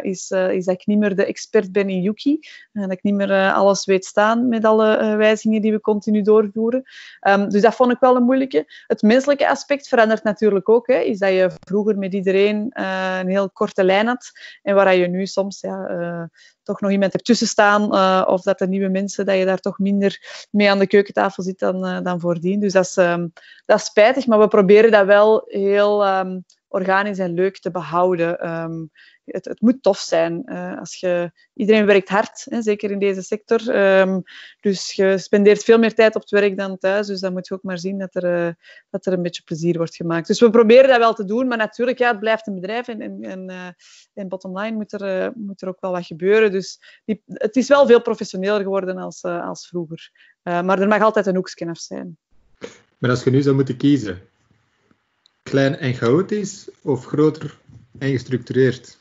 is, 0.00 0.30
is 0.30 0.64
dat 0.64 0.74
ik 0.74 0.86
niet 0.86 0.98
meer 0.98 1.16
de 1.16 1.24
expert 1.24 1.72
ben 1.72 1.88
in 1.88 2.00
Yuki. 2.00 2.38
dat 2.72 2.92
ik 2.92 3.02
niet 3.02 3.14
meer 3.14 3.52
alles 3.52 3.84
weet 3.84 4.04
staan 4.04 4.48
met 4.48 4.64
alle 4.64 5.16
wijzigingen 5.16 5.62
die 5.62 5.72
we 5.72 5.80
continu 5.80 6.22
doorvoeren. 6.22 6.82
Um, 7.28 7.48
dus 7.48 7.62
dat 7.62 7.74
vond 7.74 7.92
ik 7.92 8.00
wel 8.00 8.16
een 8.16 8.22
moeilijke. 8.22 8.64
Het 8.86 9.02
menselijke 9.02 9.48
aspect 9.48 9.88
verandert 9.88 10.22
natuurlijk 10.22 10.68
ook. 10.68 10.86
Hè, 10.86 10.98
is 10.98 11.18
dat 11.18 11.30
je 11.30 11.50
vroeger 11.66 11.98
met 11.98 12.14
iedereen 12.14 12.70
een 12.72 13.28
heel 13.28 13.50
korte 13.50 13.84
lijn 13.84 14.06
had. 14.06 14.23
En 14.62 14.74
waar 14.74 14.94
je 14.94 15.06
nu 15.06 15.26
soms 15.26 15.60
ja, 15.60 15.90
uh, 15.90 16.22
toch 16.62 16.80
nog 16.80 16.90
iemand 16.90 17.12
ertussen 17.12 17.46
staan, 17.46 17.94
uh, 17.94 18.24
of 18.26 18.42
dat 18.42 18.60
er 18.60 18.68
nieuwe 18.68 18.88
mensen, 18.88 19.26
dat 19.26 19.36
je 19.36 19.44
daar 19.44 19.60
toch 19.60 19.78
minder 19.78 20.46
mee 20.50 20.70
aan 20.70 20.78
de 20.78 20.86
keukentafel 20.86 21.42
zit 21.42 21.58
dan, 21.58 21.86
uh, 21.86 22.00
dan 22.02 22.20
voordien. 22.20 22.60
Dus 22.60 22.72
dat 22.72 22.84
is, 22.84 22.96
um, 22.96 23.32
dat 23.66 23.78
is 23.78 23.84
spijtig, 23.84 24.26
maar 24.26 24.38
we 24.38 24.48
proberen 24.48 24.90
dat 24.90 25.06
wel 25.06 25.42
heel 25.46 26.06
um, 26.18 26.44
organisch 26.68 27.18
en 27.18 27.34
leuk 27.34 27.58
te 27.58 27.70
behouden. 27.70 28.50
Um, 28.50 28.90
het, 29.24 29.44
het, 29.44 29.60
moet 29.60 29.82
tof 29.82 29.98
zijn. 29.98 30.42
Uh, 30.46 30.78
als 30.78 30.96
je, 30.96 31.32
iedereen 31.54 31.86
werkt 31.86 32.08
hard, 32.08 32.46
hè, 32.50 32.62
zeker 32.62 32.90
in 32.90 32.98
deze 32.98 33.22
sector. 33.22 33.76
Um, 34.00 34.22
dus 34.60 34.92
je 34.92 35.18
spendeert 35.18 35.64
veel 35.64 35.78
meer 35.78 35.94
tijd 35.94 36.14
op 36.14 36.20
het 36.20 36.30
werk 36.30 36.56
dan 36.56 36.78
thuis. 36.78 37.06
Dus 37.06 37.20
dan 37.20 37.32
moet 37.32 37.46
je 37.46 37.54
ook 37.54 37.62
maar 37.62 37.78
zien 37.78 37.98
dat 37.98 38.14
er, 38.14 38.46
uh, 38.46 38.52
dat 38.90 39.06
er 39.06 39.12
een 39.12 39.22
beetje 39.22 39.42
plezier 39.42 39.76
wordt 39.76 39.96
gemaakt. 39.96 40.26
Dus 40.26 40.40
we 40.40 40.50
proberen 40.50 40.88
dat 40.88 40.98
wel 40.98 41.14
te 41.14 41.24
doen. 41.24 41.48
Maar 41.48 41.58
natuurlijk, 41.58 41.98
ja, 41.98 42.10
het 42.10 42.20
blijft 42.20 42.46
een 42.46 42.54
bedrijf. 42.54 42.88
En, 42.88 43.00
en, 43.00 43.22
en, 43.22 43.50
uh, 43.50 43.66
en 44.14 44.28
bottom 44.28 44.58
line 44.58 44.76
moet 44.76 44.92
er, 44.92 45.32
moet 45.34 45.62
er 45.62 45.68
ook 45.68 45.80
wel 45.80 45.92
wat 45.92 46.06
gebeuren. 46.06 46.50
Dus 46.50 46.80
die, 47.04 47.22
het 47.26 47.56
is 47.56 47.68
wel 47.68 47.86
veel 47.86 48.02
professioneler 48.02 48.62
geworden 48.62 48.96
als, 48.96 49.22
als 49.22 49.68
vroeger. 49.68 50.10
maar 50.42 50.80
er 50.80 50.88
mag 50.88 51.02
altijd 51.02 51.26
een 51.26 51.34
hoekje 51.34 51.68
zijn. 51.72 52.18
Maar 52.98 53.10
als 53.10 53.24
je 53.24 53.30
nu 53.30 53.42
zou 53.42 53.54
moeten 53.54 53.76
kiezen, 53.76 54.22
klein 55.42 55.76
en 55.76 55.94
chaotisch 55.94 56.68
of 56.82 57.06
groter 57.06 57.58
en 57.98 58.10
gestructureerd? 58.10 58.98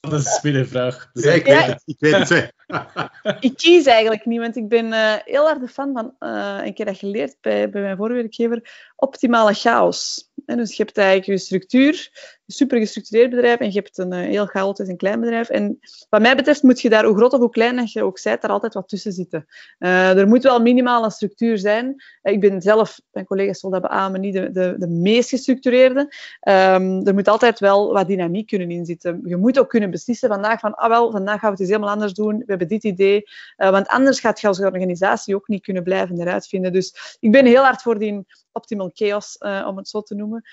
Dat 0.00 0.20
is 0.20 0.38
een 0.42 0.66
vraag. 0.66 1.10
Ja, 1.12 1.32
ik, 1.32 1.44
weet 1.44 1.66
het, 1.66 1.82
ik 1.84 1.96
weet 1.98 2.28
het. 2.28 2.52
ik 3.40 3.56
kies 3.56 3.86
eigenlijk 3.86 4.24
niet, 4.24 4.40
want 4.40 4.56
ik 4.56 4.68
ben 4.68 4.86
uh, 4.86 5.14
heel 5.24 5.48
erg 5.48 5.58
de 5.58 5.68
fan 5.68 5.92
van, 5.92 6.14
uh, 6.20 6.58
een 6.64 6.74
keer 6.74 6.84
dat 6.84 6.98
geleerd 6.98 7.36
bij, 7.40 7.70
bij 7.70 7.82
mijn 7.82 7.96
voorwerkgever, 7.96 8.90
optimale 8.96 9.54
chaos. 9.54 10.30
En 10.46 10.56
dus 10.56 10.76
je 10.76 10.82
hebt 10.82 10.98
eigenlijk 10.98 11.26
je 11.26 11.38
structuur, 11.38 12.10
super 12.50 12.78
gestructureerd 12.78 13.30
bedrijf, 13.30 13.58
en 13.58 13.66
je 13.66 13.78
hebt 13.78 13.98
een 13.98 14.12
uh, 14.12 14.20
heel 14.20 14.46
chaotisch 14.46 14.88
en 14.88 14.96
klein 14.96 15.20
bedrijf. 15.20 15.48
En 15.48 15.78
wat 16.08 16.20
mij 16.20 16.36
betreft 16.36 16.62
moet 16.62 16.80
je 16.80 16.88
daar, 16.88 17.04
hoe 17.04 17.16
groot 17.16 17.32
of 17.32 17.38
hoe 17.38 17.50
klein 17.50 17.76
dat 17.76 17.92
je 17.92 18.02
ook 18.02 18.22
bent, 18.22 18.42
daar 18.42 18.50
altijd 18.50 18.74
wat 18.74 18.88
tussen 18.88 19.12
zitten. 19.12 19.46
er 19.78 20.28
moet 20.28 20.42
wel 20.42 20.60
minimaal 20.60 21.04
een 21.04 21.10
structuur 21.10 21.58
zijn. 21.58 22.02
ik 22.22 22.40
ben 22.40 22.62
zelf, 22.62 23.00
mijn 23.12 23.26
collega's 23.26 23.60
zullen 23.60 23.80
dat 23.80 23.90
beamen, 23.90 24.20
niet 24.20 24.34
de, 24.34 24.74
de, 24.78 24.88
meest 24.88 25.28
gestructureerde. 25.28 26.00
Um, 26.00 27.06
er 27.06 27.14
moet 27.14 27.28
altijd 27.28 27.58
wel 27.58 27.92
wat 27.92 28.06
dynamiek 28.06 28.46
kunnen 28.46 28.70
inzitten. 28.70 29.20
Je 29.24 29.36
moet 29.36 29.58
ook 29.58 29.68
kunnen 29.68 29.90
beslissen 29.90 30.28
vandaag 30.28 30.60
van, 30.60 30.74
ah 30.74 30.88
wel, 30.88 31.10
vandaag 31.10 31.40
gaan 31.40 31.48
we 31.48 31.50
het 31.50 31.60
eens 31.60 31.68
helemaal 31.68 31.90
anders 31.90 32.12
doen. 32.12 32.38
We 32.38 32.44
hebben 32.46 32.68
dit 32.68 32.84
idee. 32.84 33.22
Want 33.56 33.88
anders 33.88 34.20
gaat 34.20 34.40
je 34.40 34.46
als 34.46 34.60
organisatie 34.60 35.34
ook 35.34 35.48
niet 35.48 35.62
kunnen 35.62 35.82
blijven 35.82 36.20
eruit 36.20 36.46
vinden. 36.46 36.72
Dus 36.72 37.16
ik 37.20 37.32
ben 37.32 37.46
heel 37.46 37.62
hard 37.62 37.82
voor 37.82 37.98
die 37.98 38.26
optimal 38.52 38.90
chaos, 38.94 39.38
om 39.66 39.76
het 39.76 39.88
zo 39.88 40.02
te 40.02 40.14
noemen. 40.14 40.44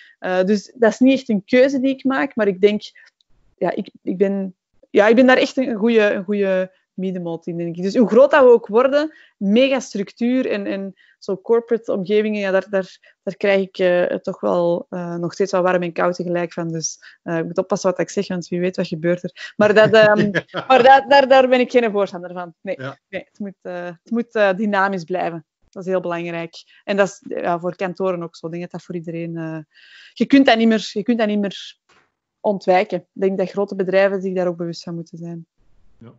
Dus 0.45 0.73
dat 0.75 0.91
is 0.91 0.99
niet 0.99 1.19
echt 1.19 1.29
een 1.29 1.43
keuze 1.45 1.79
die 1.85 1.93
ik 1.93 2.03
maak, 2.03 2.35
maar 2.35 2.47
ik 2.47 2.61
denk, 2.61 2.81
ja, 3.57 3.71
ik, 3.75 3.89
ik, 4.01 4.17
ben, 4.17 4.55
ja, 4.89 5.07
ik 5.07 5.15
ben 5.15 5.25
daar 5.25 5.37
echt 5.37 5.57
een 5.57 5.75
goede, 5.75 6.13
een 6.13 6.23
goede 6.23 6.71
middenmoot 6.93 7.47
in, 7.47 7.57
denk 7.57 7.75
ik. 7.75 7.83
Dus 7.83 7.95
hoe 7.95 8.07
groot 8.07 8.31
dat 8.31 8.43
we 8.43 8.49
ook 8.49 8.67
worden, 8.67 9.13
mega 9.37 9.79
structuur 9.79 10.49
en, 10.49 10.65
en 10.65 10.93
zo 11.19 11.37
corporate 11.37 11.91
omgevingen, 11.91 12.39
ja, 12.39 12.51
daar, 12.51 12.69
daar, 12.69 13.17
daar 13.23 13.35
krijg 13.35 13.61
ik 13.61 13.79
uh, 13.79 14.03
toch 14.03 14.39
wel 14.39 14.87
uh, 14.89 15.15
nog 15.15 15.33
steeds 15.33 15.51
wel 15.51 15.61
warm 15.61 15.81
en 15.81 15.93
koud 15.93 16.15
tegelijk 16.15 16.53
van. 16.53 16.71
Dus 16.71 16.99
uh, 17.23 17.37
ik 17.37 17.45
moet 17.45 17.57
oppassen 17.57 17.89
wat 17.89 17.99
ik 17.99 18.09
zeg, 18.09 18.27
want 18.27 18.47
wie 18.47 18.59
weet 18.59 18.75
wat 18.75 18.87
gebeurt 18.87 19.23
er. 19.23 19.53
Maar, 19.55 19.73
dat, 19.73 20.17
um, 20.17 20.31
ja. 20.45 20.65
maar 20.67 20.83
dat, 20.83 21.05
daar, 21.07 21.27
daar 21.27 21.47
ben 21.47 21.59
ik 21.59 21.71
geen 21.71 21.91
voorstander 21.91 22.33
van. 22.33 22.53
Nee, 22.61 22.81
ja. 22.81 22.97
nee 23.09 23.23
het 23.25 23.39
moet, 23.39 23.57
het 23.61 24.11
moet 24.11 24.57
dynamisch 24.57 25.03
blijven. 25.03 25.45
Dat 25.75 25.85
is 25.85 25.91
heel 25.91 26.01
belangrijk. 26.01 26.81
En 26.83 26.97
dat 26.97 27.07
is 27.07 27.21
ja, 27.41 27.59
voor 27.59 27.75
kantoren 27.75 28.23
ook 28.23 28.35
zo. 28.35 28.45
Ik 28.45 28.51
denk 28.51 28.63
dat 28.63 28.71
dat 28.71 28.83
voor 28.83 28.95
iedereen... 28.95 29.65
je, 30.13 30.25
kunt 30.25 30.45
dat 30.45 30.57
niet 30.57 30.67
meer, 30.67 30.89
je 30.93 31.03
kunt 31.03 31.17
dat 31.17 31.27
niet 31.27 31.39
meer 31.39 31.77
ontwijken. 32.39 32.97
Ik 32.97 33.05
denk 33.21 33.37
dat 33.37 33.49
grote 33.49 33.75
bedrijven 33.75 34.21
zich 34.21 34.33
daar 34.33 34.47
ook 34.47 34.57
bewust 34.57 34.83
van 34.83 34.95
moeten 34.95 35.17
zijn. 35.17 35.45
Ja. 35.99 36.13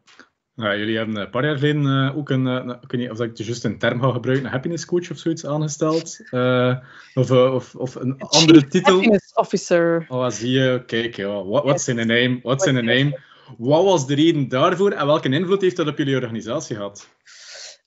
Nou, 0.55 0.79
jullie 0.79 0.97
hebben 0.97 1.16
een 1.16 1.31
paar 1.31 1.45
jaar 1.45 1.59
geleden 1.59 2.14
ook 2.14 2.31
een, 2.31 2.69
ik 2.69 2.90
weet 2.90 3.01
niet 3.01 3.11
of 3.11 3.21
ik 3.21 3.37
juist 3.37 3.64
een 3.64 3.79
term 3.79 4.01
ga 4.01 4.11
gebruiken, 4.11 4.47
een 4.47 4.53
happiness 4.53 4.85
coach 4.85 5.11
of 5.11 5.19
zoiets 5.19 5.47
aangesteld. 5.47 6.21
Uh, 6.31 6.77
of, 7.14 7.31
of, 7.31 7.75
of 7.75 7.95
een 7.95 8.19
andere 8.19 8.66
titel. 8.66 8.92
Happiness 8.92 9.33
officer. 9.35 10.07
Oh, 10.09 10.31
zie 10.31 10.51
je, 10.51 10.83
kijk, 10.87 11.16
ja, 11.16 11.45
what, 11.45 11.64
what's 11.64 11.88
in 11.88 11.99
a 11.99 12.05
name? 12.05 12.40
What's 12.42 12.66
in 12.66 12.77
a 12.77 12.81
name? 12.81 13.21
Wat 13.59 13.85
was 13.85 14.07
de 14.07 14.14
reden 14.14 14.49
daarvoor 14.49 14.90
en 14.90 15.07
welke 15.07 15.29
invloed 15.29 15.61
heeft 15.61 15.77
dat 15.77 15.87
op 15.87 15.99
jullie 15.99 16.16
organisatie 16.16 16.77
gehad? 16.77 17.09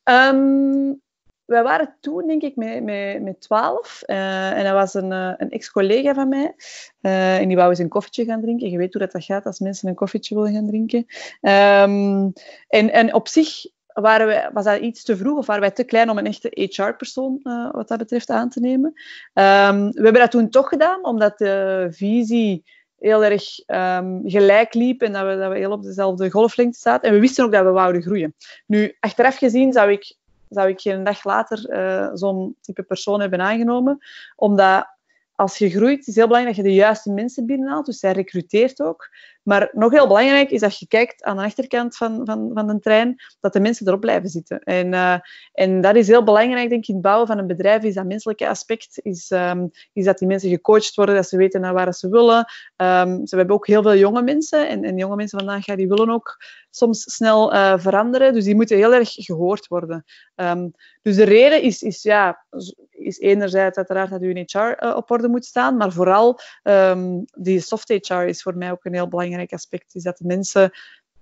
Um, 0.04 1.02
wij 1.50 1.64
waren 1.64 1.96
toen, 2.00 2.28
denk 2.28 2.42
ik, 2.42 2.56
met, 2.56 2.84
met, 2.84 3.22
met 3.22 3.42
12. 3.42 4.04
Uh, 4.06 4.52
en 4.52 4.64
dat 4.64 4.74
was 4.74 4.94
een, 4.94 5.12
uh, 5.12 5.34
een 5.38 5.50
ex-collega 5.50 6.14
van 6.14 6.30
mij. 6.30 6.54
Uh, 7.02 7.38
en 7.38 7.48
die 7.48 7.58
wou 7.58 7.70
eens 7.70 7.80
een 7.80 7.88
koffietje 7.88 8.26
gaan 8.26 8.42
drinken. 8.42 8.70
Je 8.70 8.78
weet 8.78 8.94
hoe 8.94 9.08
dat, 9.08 9.24
gaat 9.24 9.46
als 9.46 9.60
mensen 9.60 9.90
een 9.90 9.96
koffietje 9.96 10.36
willen 10.36 10.54
gaan 10.54 10.68
drinken. 10.68 11.06
Um, 11.42 12.34
en, 12.68 12.94
en 12.94 13.14
op 13.14 13.28
zich 13.28 13.66
waren 13.86 14.28
wij, 14.28 14.50
was 14.54 14.64
dat 14.64 14.80
iets 14.80 15.04
te 15.04 15.18
vroeg 15.18 15.38
of 15.38 15.46
waren 15.46 15.62
wij 15.62 15.72
te 15.72 15.84
klein 15.84 16.10
om 16.10 16.18
een 16.18 16.26
echte 16.26 16.52
HR-persoon 16.54 17.40
wat 17.72 17.88
dat 17.88 17.98
betreft 17.98 18.30
aan 18.30 18.50
te 18.50 18.60
nemen. 18.60 18.94
Um, 19.34 19.92
we 19.92 20.02
hebben 20.04 20.22
dat 20.22 20.32
toen 20.32 20.50
toch 20.50 20.70
gedaan, 20.70 21.06
omdat 21.06 21.38
de 21.38 21.88
visie 21.92 22.64
heel 22.98 23.24
erg 23.24 23.44
um, 23.68 24.22
gelijk 24.26 24.74
liep 24.74 25.02
en 25.02 25.14
dat 25.14 25.26
we, 25.26 25.38
dat 25.38 25.52
we 25.52 25.58
heel 25.58 25.72
op 25.72 25.84
dezelfde 25.84 26.32
golflengte 26.32 26.80
zaten. 26.80 27.10
En 27.10 27.16
we 27.16 27.22
wisten 27.22 27.46
ook 27.46 27.52
dat 27.52 27.64
we 27.64 27.72
wouden 27.72 28.02
groeien. 28.02 28.36
Nu, 28.66 28.96
achteraf 29.00 29.38
gezien 29.38 29.74
zou 29.74 29.92
ik 29.92 30.18
zou 30.50 30.70
ik 30.70 30.82
geen 30.82 31.04
dag 31.04 31.24
later 31.24 31.70
uh, 31.70 32.10
zo'n 32.14 32.56
type 32.62 32.84
persoon 32.84 33.20
hebben 33.20 33.42
aangenomen. 33.42 33.98
Omdat 34.36 34.98
als 35.36 35.58
je 35.58 35.70
groeit, 35.70 36.00
is 36.00 36.06
het 36.06 36.16
heel 36.16 36.28
belangrijk 36.28 36.56
dat 36.56 36.66
je 36.66 36.72
de 36.72 36.78
juiste 36.78 37.12
mensen 37.12 37.46
binnenhaalt. 37.46 37.86
Dus 37.86 38.00
zij 38.00 38.12
recruteert 38.12 38.82
ook. 38.82 39.10
Maar 39.44 39.70
nog 39.72 39.92
heel 39.92 40.08
belangrijk 40.08 40.50
is 40.50 40.62
dat 40.62 40.80
je 40.80 40.88
kijkt 40.88 41.24
aan 41.24 41.38
de 41.38 41.44
achterkant 41.44 41.98
van, 41.98 42.22
van, 42.24 42.52
van 42.54 42.68
de 42.68 42.80
trein, 42.80 43.16
dat 43.40 43.54
de 43.54 43.60
mensen 43.60 43.88
erop 43.88 44.00
blijven 44.00 44.30
zitten. 44.30 44.60
En, 44.60 44.94
uh, 44.94 45.16
en 45.54 45.82
dat 45.82 45.96
is 45.96 46.08
heel 46.08 46.24
belangrijk, 46.24 46.70
denk 46.70 46.82
ik, 46.82 46.88
in 46.88 46.94
het 46.94 47.04
bouwen 47.04 47.28
van 47.28 47.38
een 47.38 47.48
bedrijf, 47.48 47.84
is 47.84 47.94
dat 47.94 48.06
menselijke 48.06 48.48
aspect. 48.48 49.00
Is, 49.02 49.32
um, 49.32 49.70
is 49.94 50.06
dat 50.06 50.18
die 50.18 50.28
mensen 50.28 50.50
gecoacht 50.50 50.96
worden, 50.96 51.16
dat 51.16 51.28
ze 51.28 51.38
weten 51.38 51.62
naar 51.62 51.74
waar 51.74 51.94
ze 51.94 52.10
willen. 52.10 52.38
Um, 52.78 53.28
ze 53.28 53.36
hebben 53.36 53.56
ook 53.56 53.68
heel 53.68 53.82
veel 53.82 53.96
jonge 53.96 54.22
mensen. 54.22 54.70
En, 54.70 54.84
en 54.84 54.98
jonge 54.98 55.16
mensen 55.16 55.40
vandaag 55.40 55.66
ja, 55.66 55.76
die 55.76 55.88
willen 55.88 56.10
ook 56.10 56.38
soms 56.70 57.14
snel 57.14 57.54
uh, 57.54 57.74
veranderen. 57.78 58.34
Dus 58.34 58.44
die 58.44 58.56
moeten 58.56 58.78
heel 58.78 58.94
erg 58.94 59.12
gehoord 59.12 59.68
worden. 59.68 60.06
Um, 60.36 60.72
dus 61.02 61.16
de 61.16 61.24
reden 61.24 61.62
is, 61.62 61.82
is, 61.82 62.02
ja, 62.02 62.46
is 62.90 63.20
enerzijds 63.20 63.78
uiteraard 63.78 64.10
dat 64.10 64.22
je 64.22 64.44
HR 64.46 64.86
uh, 64.86 64.96
op 64.96 65.12
orde 65.12 65.28
moet 65.28 65.46
staan, 65.46 65.78
maar 65.78 65.92
vooral 65.92 66.40
um, 66.64 67.26
die 67.32 67.60
soft 67.60 67.88
HR 67.88 68.14
is 68.14 68.42
voor 68.42 68.58
mij 68.58 68.72
ook 68.72 68.86
een 68.86 68.94
heel 68.94 69.08
belangrijk 69.08 69.54
aspect. 69.54 69.96
Is 69.96 70.04
dat 70.04 70.18
de 70.18 70.26
mensen 70.26 70.72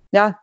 ja, 0.08 0.42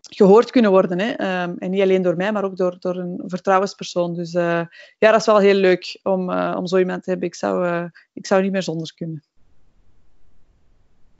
gehoord 0.00 0.50
kunnen 0.50 0.70
worden. 0.70 0.98
Hè? 0.98 1.42
Um, 1.42 1.58
en 1.58 1.70
niet 1.70 1.82
alleen 1.82 2.02
door 2.02 2.16
mij, 2.16 2.32
maar 2.32 2.44
ook 2.44 2.56
door, 2.56 2.76
door 2.78 2.96
een 2.96 3.22
vertrouwenspersoon. 3.26 4.14
Dus 4.14 4.34
uh, 4.34 4.62
ja, 4.98 5.10
dat 5.10 5.20
is 5.20 5.26
wel 5.26 5.38
heel 5.38 5.54
leuk 5.54 6.00
om, 6.02 6.30
uh, 6.30 6.54
om 6.58 6.66
zo 6.66 6.78
iemand 6.78 7.02
te 7.02 7.10
hebben. 7.10 7.28
Ik 7.28 7.34
zou, 7.34 7.90
ik 8.12 8.26
zou 8.26 8.42
niet 8.42 8.52
meer 8.52 8.62
zonder 8.62 8.94
kunnen. 8.94 9.22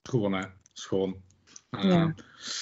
Gewoon, 0.03 0.33
hè. 0.33 0.43
Schoon. 0.73 1.23
Ja. 1.81 2.13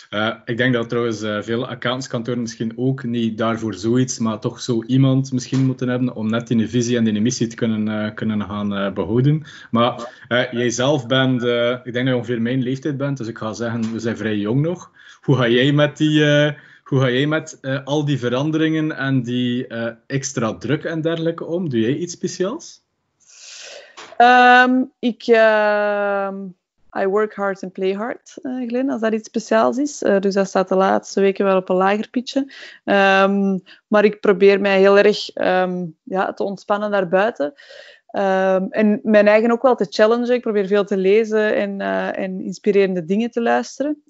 Uh, 0.09 0.33
ik 0.45 0.57
denk 0.57 0.73
dat 0.73 0.89
trouwens 0.89 1.23
uh, 1.23 1.41
veel 1.41 1.67
accountskantoren 1.67 2.41
misschien 2.41 2.73
ook 2.75 3.03
niet 3.03 3.37
daarvoor 3.37 3.73
zoiets, 3.73 4.19
maar 4.19 4.39
toch 4.39 4.61
zo 4.61 4.83
iemand 4.83 5.31
misschien 5.31 5.65
moeten 5.65 5.87
hebben 5.87 6.15
om 6.15 6.29
net 6.29 6.47
die 6.47 6.69
visie 6.69 6.97
en 6.97 7.03
die 7.03 7.21
missie 7.21 7.47
te 7.47 7.55
kunnen, 7.55 7.87
uh, 7.87 8.13
kunnen 8.13 8.41
gaan 8.41 8.93
behouden. 8.93 9.43
Maar 9.71 10.13
jij 10.51 10.69
zelf 10.69 11.07
bent, 11.07 11.41
ik 11.83 11.93
denk 11.93 12.05
dat 12.05 12.07
je 12.07 12.15
ongeveer 12.15 12.41
mijn 12.41 12.63
leeftijd 12.63 12.97
bent, 12.97 13.17
dus 13.17 13.27
ik 13.27 13.37
ga 13.37 13.53
zeggen, 13.53 13.91
we 13.91 13.99
zijn 13.99 14.17
vrij 14.17 14.37
jong 14.37 14.61
nog. 14.61 14.91
Hoe 15.21 15.35
ga 15.35 15.47
jij 15.47 15.71
met, 15.71 15.97
die, 15.97 16.23
hoe 16.83 16.99
ga 16.99 17.09
jij 17.09 17.27
met 17.27 17.59
al 17.83 18.05
die 18.05 18.19
veranderingen 18.19 18.91
en 18.97 19.23
die 19.23 19.67
extra 20.07 20.55
druk 20.57 20.83
en 20.83 21.01
dergelijke 21.01 21.45
om? 21.45 21.69
Doe 21.69 21.79
jij 21.79 21.95
iets 21.95 22.13
speciaals? 22.13 22.81
Um, 24.17 24.91
ik 24.99 25.23
ehm, 25.23 26.35
I 26.99 27.07
work 27.07 27.35
hard 27.35 27.63
and 27.63 27.71
play 27.71 27.93
hard, 27.93 28.33
uh, 28.41 28.67
Glenn, 28.67 28.89
als 28.89 29.01
dat 29.01 29.13
iets 29.13 29.27
speciaals 29.27 29.77
is. 29.77 30.03
Uh, 30.03 30.19
dus 30.19 30.33
dat 30.33 30.47
staat 30.47 30.69
de 30.69 30.75
laatste 30.75 31.21
weken 31.21 31.45
wel 31.45 31.57
op 31.57 31.69
een 31.69 31.75
lager 31.75 32.09
pitje. 32.09 32.39
Um, 32.85 33.63
maar 33.87 34.05
ik 34.05 34.19
probeer 34.19 34.61
mij 34.61 34.79
heel 34.79 34.97
erg 34.97 35.35
um, 35.35 35.97
ja, 36.03 36.33
te 36.33 36.43
ontspannen 36.43 36.91
daarbuiten. 36.91 37.53
Ehm, 38.05 38.65
en 38.69 38.99
mijn 39.03 39.27
eigen 39.27 39.51
ook 39.51 39.61
wel 39.61 39.75
te 39.75 39.87
challengen. 39.89 40.33
Ik 40.33 40.41
probeer 40.41 40.67
veel 40.67 40.85
te 40.85 40.97
lezen 40.97 41.55
en, 41.55 41.79
uh, 41.79 42.17
en 42.17 42.41
inspirerende 42.41 43.05
dingen 43.05 43.31
te 43.31 43.41
luisteren. 43.41 44.03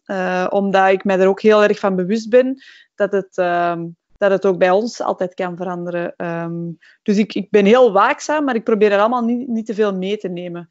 Omdat 0.49 0.89
ik 0.89 1.03
mij 1.03 1.19
er 1.19 1.27
ook 1.27 1.41
heel 1.41 1.63
erg 1.63 1.79
van 1.79 1.95
bewust 1.95 2.29
ben 2.29 2.63
dat 2.95 3.11
het, 3.11 3.37
ehm, 3.37 3.85
dat 4.29 4.43
het 4.43 4.45
ook 4.45 4.57
bij 4.57 4.69
ons 4.69 5.01
altijd 5.01 5.33
kan 5.33 5.57
veranderen. 5.57 6.13
Um, 6.17 6.77
dus 7.03 7.17
ik, 7.17 7.33
ik 7.33 7.49
ben 7.49 7.65
heel 7.65 7.91
waakzaam, 7.91 8.43
maar 8.43 8.55
ik 8.55 8.63
probeer 8.63 8.91
er 8.91 8.99
allemaal 8.99 9.23
niet, 9.23 9.47
niet 9.47 9.65
te 9.65 9.73
veel 9.73 9.95
mee 9.95 10.17
te 10.17 10.29
nemen. 10.29 10.69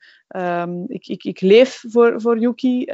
ik, 0.86 1.06
ik, 1.06 1.24
ik 1.24 1.40
leef 1.40 1.84
voor, 1.88 2.20
voor 2.20 2.38
Yuki, 2.38 2.84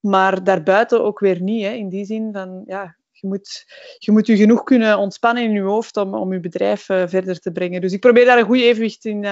maar 0.00 0.44
daarbuiten 0.44 1.04
ook 1.04 1.18
weer 1.18 1.42
niet. 1.42 1.64
Hè, 1.64 1.70
in 1.70 1.88
die 1.88 2.04
zin 2.04 2.32
van, 2.32 2.62
ja, 2.66 2.96
je 3.10 3.28
moet, 3.28 3.64
je 3.98 4.12
moet 4.12 4.26
je 4.26 4.36
genoeg 4.36 4.62
kunnen 4.62 4.98
ontspannen 4.98 5.42
in 5.42 5.52
je 5.52 5.60
hoofd 5.60 5.96
om, 5.96 6.14
om 6.14 6.32
je 6.32 6.40
bedrijf 6.40 6.88
uh, 6.88 7.02
verder 7.06 7.38
te 7.38 7.52
brengen. 7.52 7.80
Dus 7.80 7.92
ik 7.92 8.00
probeer 8.00 8.24
daar 8.24 8.38
een 8.38 8.44
goed 8.44 8.60
evenwicht 8.60 9.04
in, 9.04 9.24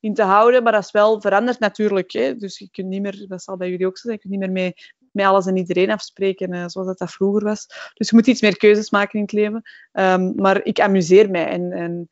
in 0.00 0.14
te 0.14 0.22
houden, 0.22 0.62
maar 0.62 0.72
dat 0.72 0.84
is 0.84 0.90
wel 0.90 1.20
veranderd 1.20 1.58
natuurlijk. 1.58 2.12
Hè. 2.12 2.36
Dus 2.36 2.58
je 2.58 2.68
kunt 2.70 2.88
niet 2.88 3.02
meer, 3.02 3.24
dat 3.28 3.42
zal 3.42 3.56
bij 3.56 3.70
jullie 3.70 3.86
ook 3.86 3.98
zo 3.98 4.08
zijn, 4.08 4.14
je 4.14 4.28
kunt 4.28 4.32
niet 4.32 4.50
meer 4.50 4.62
mee, 4.62 4.74
met 5.10 5.26
alles 5.26 5.46
en 5.46 5.56
iedereen 5.56 5.90
afspreken 5.90 6.52
uh, 6.52 6.64
zoals 6.66 6.88
dat, 6.88 6.98
dat 6.98 7.10
vroeger 7.10 7.44
was. 7.44 7.66
Dus 7.94 8.10
je 8.10 8.16
moet 8.16 8.26
iets 8.26 8.40
meer 8.40 8.56
keuzes 8.56 8.90
maken 8.90 9.18
in 9.18 9.24
het 9.24 9.32
leven. 9.32 9.62
Um, 9.92 10.32
maar 10.36 10.64
ik 10.64 10.80
amuseer 10.80 11.30
mij 11.30 11.46
en, 11.46 11.72
en 11.72 12.08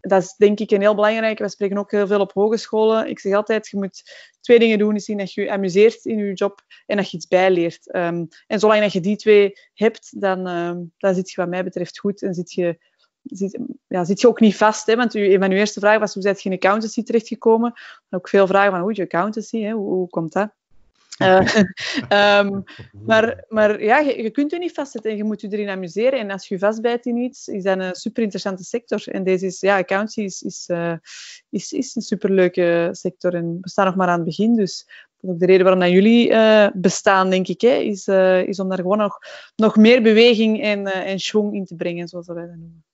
dat 0.00 0.22
is 0.22 0.34
denk 0.36 0.60
ik 0.60 0.70
een 0.70 0.80
heel 0.80 0.94
belangrijke. 0.94 1.42
We 1.42 1.48
spreken 1.48 1.78
ook 1.78 1.90
heel 1.90 2.06
veel 2.06 2.20
op 2.20 2.32
hogescholen. 2.32 3.08
Ik 3.08 3.18
zeg 3.18 3.34
altijd, 3.34 3.68
je 3.68 3.76
moet 3.76 4.02
twee 4.40 4.58
dingen 4.58 4.78
doen. 4.78 4.94
Is 4.94 5.04
zien 5.04 5.18
dat 5.18 5.32
je 5.32 5.42
je 5.42 5.50
amuseert 5.50 6.04
in 6.04 6.18
je 6.18 6.32
job 6.32 6.60
en 6.86 6.96
dat 6.96 7.10
je 7.10 7.16
iets 7.16 7.26
bijleert. 7.26 7.94
Um, 7.94 8.28
en 8.46 8.58
zolang 8.58 8.80
dat 8.80 8.92
je 8.92 9.00
die 9.00 9.16
twee 9.16 9.52
hebt, 9.74 10.20
dan, 10.20 10.46
um, 10.46 10.92
dan 10.98 11.14
zit 11.14 11.30
je 11.30 11.40
wat 11.40 11.50
mij 11.50 11.64
betreft 11.64 11.98
goed. 11.98 12.22
En 12.22 12.34
zit 12.34 12.52
je, 12.52 12.78
zit, 13.22 13.58
ja, 13.86 14.04
zit 14.04 14.20
je 14.20 14.28
ook 14.28 14.40
niet 14.40 14.56
vast. 14.56 14.86
Hè? 14.86 14.96
Want 14.96 15.14
u, 15.14 15.32
een 15.32 15.40
van 15.40 15.50
uw 15.50 15.56
eerste 15.56 15.80
vragen 15.80 16.00
was, 16.00 16.14
hoe 16.14 16.22
ben 16.22 16.34
je 16.36 16.48
in 16.48 16.56
accountancy 16.56 17.02
terechtgekomen? 17.02 17.72
En 18.08 18.18
ook 18.18 18.28
veel 18.28 18.46
vragen 18.46 18.70
van, 18.70 18.80
hoe 18.80 18.94
je 18.94 19.02
accountancy, 19.02 19.62
hè? 19.62 19.72
Hoe, 19.72 19.94
hoe 19.94 20.08
komt 20.08 20.32
dat? 20.32 20.52
Uh, 21.18 22.38
um, 22.38 22.62
maar, 23.06 23.44
maar 23.48 23.82
ja, 23.82 23.98
je, 23.98 24.22
je, 24.22 24.30
kunt 24.30 24.50
je 24.50 24.58
niet 24.58 24.72
vastzetten 24.72 25.10
en 25.10 25.16
je 25.16 25.24
moet 25.24 25.40
je 25.40 25.48
erin 25.48 25.68
amuseren. 25.68 26.18
En 26.18 26.30
als 26.30 26.48
je 26.48 26.58
vastbijt 26.58 27.06
in 27.06 27.16
iets, 27.16 27.48
is 27.48 27.62
dat 27.62 27.78
een 27.78 27.94
super 27.94 28.22
interessante 28.22 28.64
sector. 28.64 29.02
En 29.08 29.24
deze 29.24 29.46
is, 29.46 29.60
ja, 29.60 29.78
accountancy 29.78 30.20
is, 30.20 30.42
is, 30.42 30.68
uh, 30.68 30.94
is, 31.50 31.72
is 31.72 31.94
een 31.94 32.02
superleuke 32.02 32.88
sector. 32.92 33.34
En 33.34 33.58
we 33.60 33.68
staan 33.68 33.86
nog 33.86 33.96
maar 33.96 34.08
aan 34.08 34.16
het 34.16 34.24
begin, 34.24 34.56
dus 34.56 34.84
dat 34.86 35.30
is 35.30 35.30
ook 35.30 35.38
de 35.38 35.46
reden 35.46 35.62
waarom 35.62 35.82
dat 35.82 35.90
jullie 35.90 36.30
uh, 36.30 36.68
bestaan, 36.74 37.30
denk 37.30 37.48
ik, 37.48 37.60
hè, 37.60 37.74
is, 37.74 38.08
is 38.48 38.60
om 38.60 38.68
daar 38.68 38.78
gewoon 38.78 38.98
nog, 38.98 39.18
nog 39.56 39.76
meer 39.76 40.02
beweging 40.02 40.62
en, 40.62 40.86
en 40.86 41.18
schwung 41.18 41.54
in 41.54 41.64
te 41.64 41.74
brengen, 41.74 42.08
zoals 42.08 42.26
wij 42.26 42.46
dat 42.46 42.56
noemen. 42.56 42.84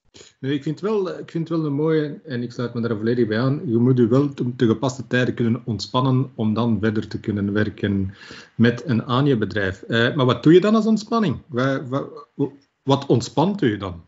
Nee, 0.41 0.55
ik 0.55 0.63
vind, 0.63 0.81
wel, 0.81 1.19
ik 1.19 1.31
vind 1.31 1.49
wel 1.49 1.65
een 1.65 1.73
mooie, 1.73 2.21
en 2.25 2.43
ik 2.43 2.53
sluit 2.53 2.75
me 2.75 2.81
daar 2.81 2.97
volledig 2.97 3.27
bij 3.27 3.41
aan, 3.41 3.61
je 3.65 3.77
moet 3.77 3.99
je 3.99 4.07
wel 4.07 4.35
de 4.57 4.67
gepaste 4.67 5.07
tijden 5.07 5.35
kunnen 5.35 5.63
ontspannen 5.65 6.31
om 6.35 6.55
dan 6.55 6.79
verder 6.81 7.09
te 7.09 7.21
kunnen 7.21 7.53
werken 7.53 8.15
met 8.55 8.83
en 8.83 9.07
aan 9.07 9.27
je 9.27 9.37
bedrijf. 9.37 9.85
Uh, 9.89 10.15
maar 10.15 10.27
wat 10.27 10.43
doe 10.43 10.53
je 10.53 10.61
dan 10.61 10.75
als 10.75 10.87
ontspanning? 10.87 11.39
Wat, 11.47 11.89
wat, 11.89 12.27
wat 12.83 13.07
ontspant 13.07 13.63
u 13.63 13.77
dan? 13.77 14.05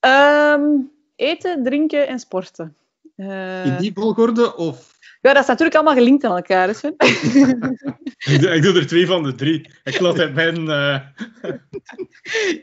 Um, 0.00 0.90
eten, 1.16 1.64
drinken 1.64 2.08
en 2.08 2.18
sporten. 2.18 2.76
Uh... 3.16 3.66
In 3.66 3.76
die 3.76 3.92
volgorde 3.92 4.56
of 4.56 4.98
ja, 5.20 5.32
dat 5.32 5.42
is 5.42 5.48
natuurlijk 5.48 5.76
allemaal 5.76 5.94
gelinkt 5.94 6.24
aan 6.24 6.36
elkaar. 6.36 6.68
Hè, 6.68 6.88
ik, 8.34 8.40
doe, 8.40 8.50
ik, 8.50 8.62
doe, 8.62 8.74
er 8.74 8.86
twee 8.86 9.06
van 9.06 9.22
de 9.22 9.34
drie. 9.34 9.70
Ik 9.84 10.00
laat 10.00 10.16
het 10.16 10.34
mijn... 10.34 10.60
Uh... 10.60 10.98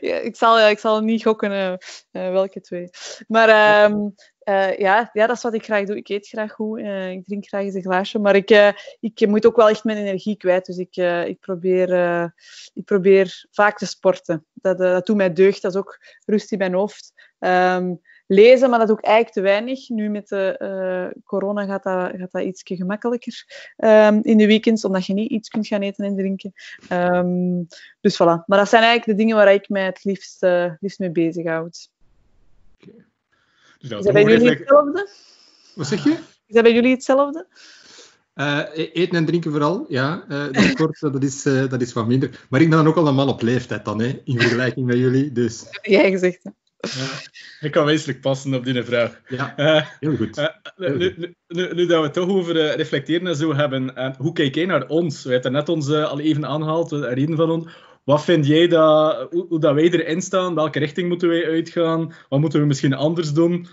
ja, 0.10 0.16
ik, 0.16 0.36
zal, 0.36 0.60
ik 0.60 0.78
zal 0.78 1.00
niet 1.00 1.22
gokken 1.22 1.50
uh, 1.50 1.76
welke 2.10 2.60
twee. 2.60 2.90
Maar 3.26 3.48
uh, 3.48 4.78
ja, 4.78 5.10
ja, 5.12 5.26
dat 5.26 5.36
is 5.36 5.42
wat 5.42 5.54
ik 5.54 5.64
graag 5.64 5.84
doe. 5.84 5.96
Ik 5.96 6.08
eet 6.08 6.28
graag 6.28 6.52
goed. 6.52 6.78
ik 6.78 7.26
drink 7.26 7.46
graag 7.46 7.62
eens 7.62 7.74
een 7.74 7.82
glaasje. 7.82 8.18
Maar 8.18 8.36
ik, 8.36 8.74
ik 9.00 9.26
moet 9.26 9.46
ook 9.46 9.56
wel 9.56 9.68
echt 9.68 9.84
mijn 9.84 9.98
energie 9.98 10.36
kwijt. 10.36 10.66
Dus 10.66 10.76
ik, 10.76 10.96
ik, 11.26 11.40
probeer, 11.40 11.90
ik 12.74 12.84
probeer 12.84 13.46
vaak 13.50 13.78
te 13.78 13.86
sporten. 13.86 14.46
Dat, 14.54 14.78
dat 14.78 15.06
doet 15.06 15.16
mij 15.16 15.32
deugd. 15.32 15.62
Dat 15.62 15.72
is 15.72 15.78
ook 15.78 15.98
rust 16.24 16.52
in 16.52 16.58
mijn 16.58 16.74
hoofd. 16.74 17.12
Um, 17.38 18.00
lezen, 18.28 18.70
maar 18.70 18.78
dat 18.78 18.88
doe 18.88 18.98
ik 18.98 19.04
eigenlijk 19.04 19.34
te 19.34 19.40
weinig. 19.42 19.88
Nu 19.88 20.08
met 20.08 20.28
de 20.28 20.58
uh, 21.14 21.22
corona 21.24 21.64
gaat 21.64 21.82
dat, 21.82 22.12
gaat 22.16 22.32
dat 22.32 22.42
iets 22.42 22.62
gemakkelijker 22.64 23.44
um, 23.76 24.20
in 24.22 24.36
de 24.36 24.46
weekends, 24.46 24.84
omdat 24.84 25.06
je 25.06 25.12
niet 25.12 25.30
iets 25.30 25.48
kunt 25.48 25.66
gaan 25.66 25.82
eten 25.82 26.04
en 26.04 26.16
drinken. 26.16 26.52
Um, 26.92 27.66
dus 28.00 28.14
voilà. 28.14 28.44
Maar 28.46 28.58
dat 28.58 28.68
zijn 28.68 28.82
eigenlijk 28.82 29.18
de 29.18 29.24
dingen 29.24 29.36
waar 29.36 29.52
ik 29.52 29.68
mij 29.68 29.84
het 29.84 30.04
liefst, 30.04 30.42
uh, 30.42 30.72
liefst 30.80 30.98
mee 30.98 31.10
bezighoud. 31.10 31.90
Okay. 32.80 33.04
Dus 33.78 33.88
dat 33.88 33.98
is 33.98 34.04
dat 34.04 34.14
bij 34.14 34.24
jullie 34.24 34.50
hetzelfde? 34.50 35.08
Wat 35.74 35.86
zeg 35.86 36.04
je? 36.04 36.10
Is 36.46 36.54
dat 36.54 36.62
bij 36.62 36.74
jullie 36.74 36.90
hetzelfde? 36.90 37.46
Uh, 38.34 38.62
eten 38.74 39.16
en 39.16 39.24
drinken 39.24 39.50
vooral, 39.50 39.84
ja. 39.88 40.24
Uh, 40.28 40.70
sport, 40.70 41.00
dat, 41.00 41.22
is, 41.22 41.46
uh, 41.46 41.68
dat 41.70 41.80
is 41.80 41.92
wat 41.92 42.06
minder. 42.06 42.46
Maar 42.50 42.60
ik 42.60 42.68
ben 42.68 42.78
dan 42.78 42.86
ook 42.86 42.96
al 42.96 43.06
een 43.06 43.14
man 43.14 43.28
op 43.28 43.42
leeftijd 43.42 43.84
dan, 43.84 44.00
hè, 44.00 44.20
in 44.24 44.40
vergelijking 44.40 44.86
met 44.86 44.96
jullie. 44.96 45.32
Dus. 45.32 45.66
Jij 45.82 46.10
gezegd, 46.10 46.42
hè? 46.42 46.50
Ja, 46.80 47.06
ik 47.60 47.72
kan 47.72 47.84
wezenlijk 47.84 48.20
passen 48.20 48.54
op 48.54 48.64
die 48.64 48.82
vraag. 48.82 49.20
Ja, 49.28 49.54
uh, 49.56 49.86
heel 50.00 50.16
goed. 50.16 50.38
Uh, 50.38 50.46
nu, 50.76 50.96
nu, 50.96 51.34
nu, 51.48 51.74
nu, 51.74 51.86
dat 51.86 51.98
we 51.98 52.04
het 52.04 52.12
toch 52.12 52.28
over 52.28 52.56
uh, 52.56 52.74
reflecteren 52.74 53.26
en 53.26 53.36
zo 53.36 53.54
hebben, 53.54 54.14
hoe 54.18 54.32
kijk 54.32 54.54
jij 54.54 54.66
naar 54.66 54.86
ons? 54.86 55.24
We 55.24 55.32
hebben 55.32 55.52
net 55.52 55.68
ons 55.68 55.90
al 55.90 56.20
even 56.20 56.46
aangehaald, 56.46 56.92
reden 56.92 57.36
van 57.36 57.50
ons. 57.50 57.72
Wat 58.04 58.24
vind 58.24 58.46
jij 58.46 58.68
dat, 58.68 59.26
hoe, 59.30 59.46
hoe, 59.48 59.60
dat 59.60 59.74
wij 59.74 59.90
erin 59.90 60.22
staan? 60.22 60.54
Welke 60.54 60.78
richting 60.78 61.08
moeten 61.08 61.28
wij 61.28 61.44
uitgaan? 61.44 62.12
Wat 62.28 62.40
moeten 62.40 62.60
we 62.60 62.66
misschien 62.66 62.94
anders 62.94 63.32
doen? 63.32 63.66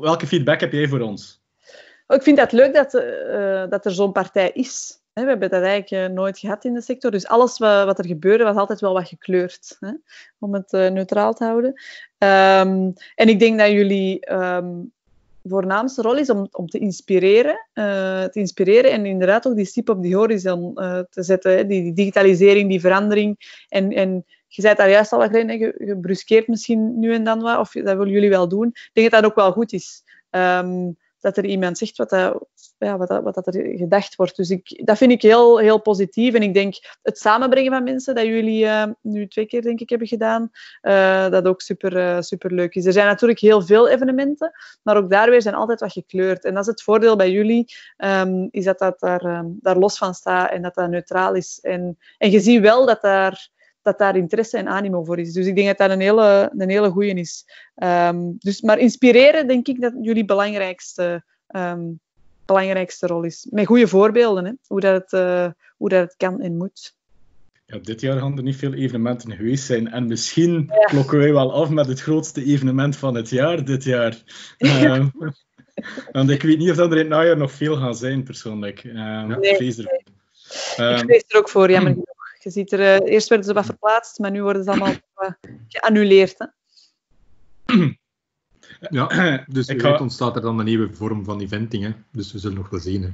welke 0.00 0.26
feedback 0.26 0.60
heb 0.60 0.72
jij 0.72 0.88
voor 0.88 1.00
ons? 1.00 1.42
Oh, 2.06 2.16
ik 2.16 2.22
vind 2.22 2.38
het 2.38 2.52
leuk 2.52 2.74
dat, 2.74 2.90
dat 3.70 3.84
er 3.84 3.92
zo'n 3.92 4.12
partij 4.12 4.50
is. 4.54 5.01
We 5.12 5.20
hebben 5.20 5.50
dat 5.50 5.62
eigenlijk 5.62 5.90
eh, 5.90 6.14
nooit 6.14 6.38
gehad 6.38 6.64
in 6.64 6.74
de 6.74 6.80
sector. 6.80 7.10
Dus 7.10 7.26
alles 7.26 7.58
wat 7.58 7.98
er 7.98 8.06
gebeurde 8.06 8.44
was 8.44 8.56
altijd 8.56 8.80
wel 8.80 8.92
wat 8.92 9.08
gekleurd. 9.08 9.76
Hè? 9.80 9.90
Om 10.38 10.54
het 10.54 10.72
uh, 10.72 10.90
neutraal 10.90 11.34
te 11.34 11.44
houden. 11.44 11.70
Um, 12.18 12.92
en 13.14 13.28
ik 13.28 13.38
denk 13.38 13.58
dat 13.58 13.70
jullie 13.70 14.32
um, 14.32 14.92
voornaamste 15.44 16.02
rol 16.02 16.16
is 16.16 16.30
om, 16.30 16.48
om 16.50 16.68
te 16.68 16.78
inspireren. 16.78 17.68
Uh, 17.74 18.24
te 18.24 18.38
inspireren 18.38 18.90
en 18.90 19.06
inderdaad 19.06 19.46
ook 19.46 19.56
die 19.56 19.64
stip 19.64 19.88
op 19.88 20.02
die 20.02 20.16
horizon 20.16 20.74
te 21.10 21.22
zetten. 21.22 21.56
Hè? 21.56 21.66
Die, 21.66 21.92
digitalisering, 21.92 22.68
die 22.68 22.80
verandering. 22.80 23.64
En, 23.68 23.92
en 23.92 24.24
je 24.48 24.62
zei 24.62 24.74
daar 24.74 24.90
juist 24.90 25.12
al, 25.12 25.28
Glenn, 25.28 25.58
je, 25.58 25.74
je 25.78 25.96
bruskeert 25.96 26.48
misschien 26.48 26.98
nu 26.98 27.14
en 27.14 27.24
dan 27.24 27.40
wat. 27.40 27.58
Of 27.58 27.72
dat 27.72 27.96
willen 27.96 28.12
jullie 28.12 28.30
wel 28.30 28.48
doen. 28.48 28.66
Ik 28.66 28.90
denk 28.92 29.10
dat 29.10 29.22
dat 29.22 29.30
ook 29.30 29.36
wel 29.36 29.52
goed 29.52 29.72
is. 29.72 30.02
Um, 30.30 30.96
dat 31.22 31.36
er 31.36 31.44
iemand 31.44 31.78
zegt 31.78 31.96
wat, 31.96 32.10
dat, 32.10 32.46
ja, 32.78 32.96
wat, 32.96 33.08
dat, 33.08 33.34
dat 33.34 33.46
er 33.46 33.76
gedacht 33.76 34.16
wordt. 34.16 34.36
Dus 34.36 34.50
ik, 34.50 34.80
dat 34.84 34.98
vind 34.98 35.12
ik 35.12 35.22
heel, 35.22 35.58
heel 35.58 35.80
positief. 35.80 36.34
En 36.34 36.42
ik 36.42 36.54
denk 36.54 36.74
het 37.02 37.18
samenbrengen 37.18 37.72
van 37.72 37.84
mensen, 37.84 38.14
dat 38.14 38.24
jullie 38.24 38.64
uh, 38.64 38.84
nu 39.00 39.28
twee 39.28 39.46
keer 39.46 39.62
denk 39.62 39.80
ik 39.80 39.88
hebben 39.88 40.08
gedaan, 40.08 40.50
uh, 40.82 41.28
dat 41.28 41.46
ook 41.46 41.60
super, 41.60 41.96
uh, 41.96 42.20
super 42.20 42.52
leuk 42.52 42.74
is. 42.74 42.86
Er 42.86 42.92
zijn 42.92 43.06
natuurlijk 43.06 43.40
heel 43.40 43.62
veel 43.62 43.88
evenementen, 43.88 44.52
maar 44.82 44.96
ook 44.96 45.10
daar 45.10 45.30
weer 45.30 45.42
zijn 45.42 45.54
altijd 45.54 45.80
wat 45.80 45.92
gekleurd. 45.92 46.44
En 46.44 46.54
dat 46.54 46.62
is 46.62 46.70
het 46.70 46.82
voordeel 46.82 47.16
bij 47.16 47.30
jullie, 47.30 47.74
um, 47.96 48.48
is 48.50 48.64
dat 48.64 48.78
dat 48.78 49.00
daar, 49.00 49.24
um, 49.24 49.58
daar 49.60 49.78
los 49.78 49.98
van 49.98 50.14
staat 50.14 50.50
en 50.50 50.62
dat 50.62 50.74
dat 50.74 50.90
neutraal 50.90 51.34
is. 51.34 51.58
En, 51.62 51.98
en 52.18 52.30
je 52.30 52.40
ziet 52.40 52.60
wel 52.60 52.86
dat 52.86 53.02
daar 53.02 53.50
dat 53.82 53.98
daar 53.98 54.16
interesse 54.16 54.58
en 54.58 54.68
animo 54.68 55.04
voor 55.04 55.18
is. 55.18 55.32
Dus 55.32 55.46
ik 55.46 55.54
denk 55.54 55.66
dat 55.66 55.78
dat 55.78 55.90
een 55.90 56.00
hele, 56.00 56.52
een 56.56 56.70
hele 56.70 56.90
goeie 56.90 57.14
is. 57.14 57.44
Um, 57.76 58.36
dus, 58.38 58.60
maar 58.60 58.78
inspireren, 58.78 59.48
denk 59.48 59.68
ik 59.68 59.80
dat 59.80 59.92
jullie 60.00 60.24
belangrijkste, 60.24 61.24
um, 61.48 62.00
belangrijkste 62.46 63.06
rol 63.06 63.22
is. 63.22 63.46
Met 63.50 63.66
goede 63.66 63.88
voorbeelden, 63.88 64.44
hè? 64.44 64.52
Hoe, 64.66 64.80
dat 64.80 65.02
het, 65.02 65.12
uh, 65.12 65.48
hoe 65.76 65.88
dat 65.88 66.00
het 66.00 66.14
kan 66.16 66.40
en 66.40 66.56
moet. 66.56 66.94
Ja, 67.66 67.78
dit 67.78 68.00
jaar 68.00 68.18
gaan 68.18 68.36
er 68.36 68.42
niet 68.42 68.56
veel 68.56 68.72
evenementen 68.72 69.32
geweest 69.36 69.64
zijn. 69.64 69.90
En 69.90 70.06
misschien 70.06 70.64
ja. 70.68 70.84
klokken 70.84 71.18
wij 71.18 71.32
wel 71.32 71.52
af 71.52 71.68
met 71.68 71.86
het 71.86 72.00
grootste 72.00 72.44
evenement 72.44 72.96
van 72.96 73.14
het 73.14 73.28
jaar 73.28 73.64
dit 73.64 73.84
jaar. 73.84 74.22
um, 74.58 75.12
want 76.12 76.30
ik 76.30 76.42
weet 76.42 76.58
niet 76.58 76.70
of 76.70 76.76
er 76.76 76.90
in 76.90 76.96
het 76.96 77.08
najaar 77.08 77.36
nog 77.36 77.52
veel 77.52 77.76
gaan 77.76 77.94
zijn, 77.94 78.22
persoonlijk. 78.22 78.84
Um, 78.84 79.26
nee, 79.26 79.54
vrees. 79.54 79.76
Nee. 79.76 79.86
ik 80.92 80.98
vrees 80.98 81.24
er 81.28 81.38
ook 81.38 81.48
voor, 81.48 81.70
jammer 81.70 81.92
genoeg. 81.92 82.21
Je 82.42 82.50
ziet 82.50 82.72
er, 82.72 82.80
uh, 82.80 83.12
eerst 83.12 83.28
werden 83.28 83.46
ze 83.46 83.52
wat 83.52 83.64
verplaatst, 83.64 84.18
maar 84.18 84.30
nu 84.30 84.42
worden 84.42 84.64
ze 84.64 84.70
allemaal 84.70 84.92
uh, 84.92 85.30
geannuleerd. 85.68 86.38
Hè? 86.38 86.46
Ja, 88.90 89.06
dus 89.48 89.66
wie 89.66 89.76
weet 89.76 90.00
ontstaat 90.00 90.36
er 90.36 90.42
dan 90.42 90.58
een 90.58 90.64
nieuwe 90.64 90.92
vorm 90.92 91.24
van 91.24 91.40
eventing. 91.40 91.84
Hè? 91.84 91.92
Dus 92.10 92.32
we 92.32 92.38
zullen 92.38 92.56
nog 92.56 92.70
wel 92.70 92.80
zien. 92.80 93.02
Hè? 93.02 93.08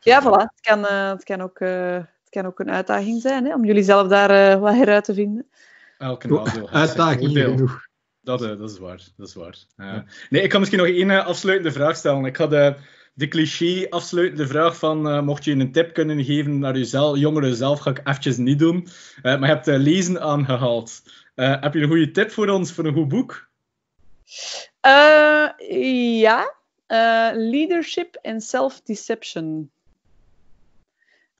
Ja, 0.00 0.22
voilà. 0.22 0.52
Het 0.52 0.60
kan, 0.60 0.78
uh, 0.78 1.08
het 1.10 1.24
kan, 1.24 1.40
ook, 1.40 1.58
het 1.58 2.28
kan 2.30 2.46
ook 2.46 2.58
een 2.58 2.70
uitdaging 2.70 3.20
zijn 3.20 3.44
hè? 3.44 3.54
om 3.54 3.64
jullie 3.64 3.82
zelf 3.82 4.08
daar 4.08 4.60
wat 4.60 4.74
heruit 4.74 5.04
te 5.04 5.14
vinden. 5.14 5.46
Elke 5.98 6.28
nadeel. 6.28 6.70
Uitdaging 6.82 7.38
genoeg. 7.38 7.86
Dat, 8.20 8.38
dat 8.38 8.70
is 8.70 8.78
waar. 8.78 9.02
Dat 9.16 9.28
is 9.28 9.34
waar. 9.34 9.56
Ja. 9.76 10.04
Nee, 10.30 10.42
ik 10.42 10.48
kan 10.48 10.60
misschien 10.60 10.80
nog 10.80 10.88
één 10.88 11.24
afsluitende 11.24 11.72
vraag 11.72 11.96
stellen. 11.96 12.24
Ik 12.24 12.36
had 12.36 12.50
de 13.18 13.28
cliché 13.28 13.86
afsluitende 13.90 14.46
vraag 14.46 14.76
van 14.76 15.06
uh, 15.06 15.22
mocht 15.22 15.44
je 15.44 15.52
een 15.52 15.72
tip 15.72 15.94
kunnen 15.94 16.24
geven 16.24 16.58
naar 16.58 16.76
jezelf, 16.76 17.18
jongeren 17.18 17.54
zelf, 17.54 17.80
ga 17.80 17.90
ik 17.90 18.00
eventjes 18.04 18.36
niet 18.36 18.58
doen. 18.58 18.76
Uh, 18.86 19.22
maar 19.22 19.40
je 19.40 19.54
hebt 19.54 19.68
uh, 19.68 19.76
lezen 19.76 20.20
aangehaald. 20.20 21.02
heb 21.34 21.74
je 21.74 21.80
een 21.80 21.88
goede 21.88 22.10
tip 22.10 22.30
voor 22.30 22.48
ons, 22.48 22.72
voor 22.72 22.84
een 22.84 22.94
goed 22.94 23.08
boek? 23.08 23.48
ja. 26.20 26.56
eh, 26.88 27.30
Leadership 27.34 28.18
and 28.22 28.42
Self-Deception. 28.42 29.70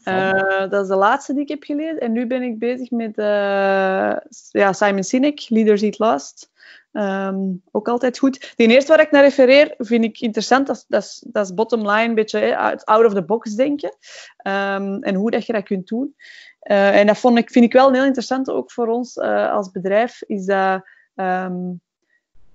Eh, 0.03 0.71
dat 0.71 0.83
is 0.83 0.89
de 0.89 0.97
laatste 0.97 1.33
die 1.33 1.43
ik 1.43 1.49
heb 1.49 1.65
gelezen. 1.65 2.01
En 2.01 2.13
nu 2.13 2.27
ben 2.27 2.43
ik 2.43 2.59
bezig 2.59 2.91
met 2.91 3.19
eh, 3.19 4.17
ja, 4.51 4.73
Simon 4.73 5.03
Sinek, 5.03 5.47
Leaders 5.49 5.83
Eat 5.83 5.99
Last. 5.99 6.51
Ehm, 6.93 7.39
ook 7.71 7.89
altijd 7.89 8.19
goed. 8.19 8.53
De 8.57 8.67
eerste 8.67 8.91
waar 8.91 9.01
ik 9.01 9.11
naar 9.11 9.23
refereer, 9.23 9.75
vind 9.79 10.05
ik 10.05 10.21
interessant. 10.21 10.67
Dat 10.67 10.85
dat 10.89 11.03
is, 11.03 11.25
dat 11.27 11.45
is 11.45 11.55
bottom 11.55 11.81
line, 11.91 12.09
een 12.09 12.15
beetje 12.15 12.57
uit- 12.57 12.85
out 12.85 13.05
of 13.05 13.15
the 13.15 13.25
box 13.25 13.55
denken. 13.55 13.97
Ehm, 14.37 14.99
en 15.01 15.15
hoe 15.15 15.31
dat 15.31 15.47
je 15.47 15.53
dat 15.53 15.63
kunt 15.63 15.89
doen. 15.89 16.15
Eh, 16.61 16.99
en 16.99 17.07
dat 17.07 17.19
vond 17.19 17.39
ik, 17.39 17.51
vind 17.51 17.65
ik 17.65 17.73
wel 17.73 17.93
heel 17.93 18.05
interessant 18.05 18.51
ook 18.51 18.73
voor 18.73 18.87
ons 18.89 19.17
eh, 19.17 19.53
als 19.53 19.71
bedrijf. 19.71 20.23
Is 20.23 20.45
dat, 20.45 20.83
ehm, 21.15 21.73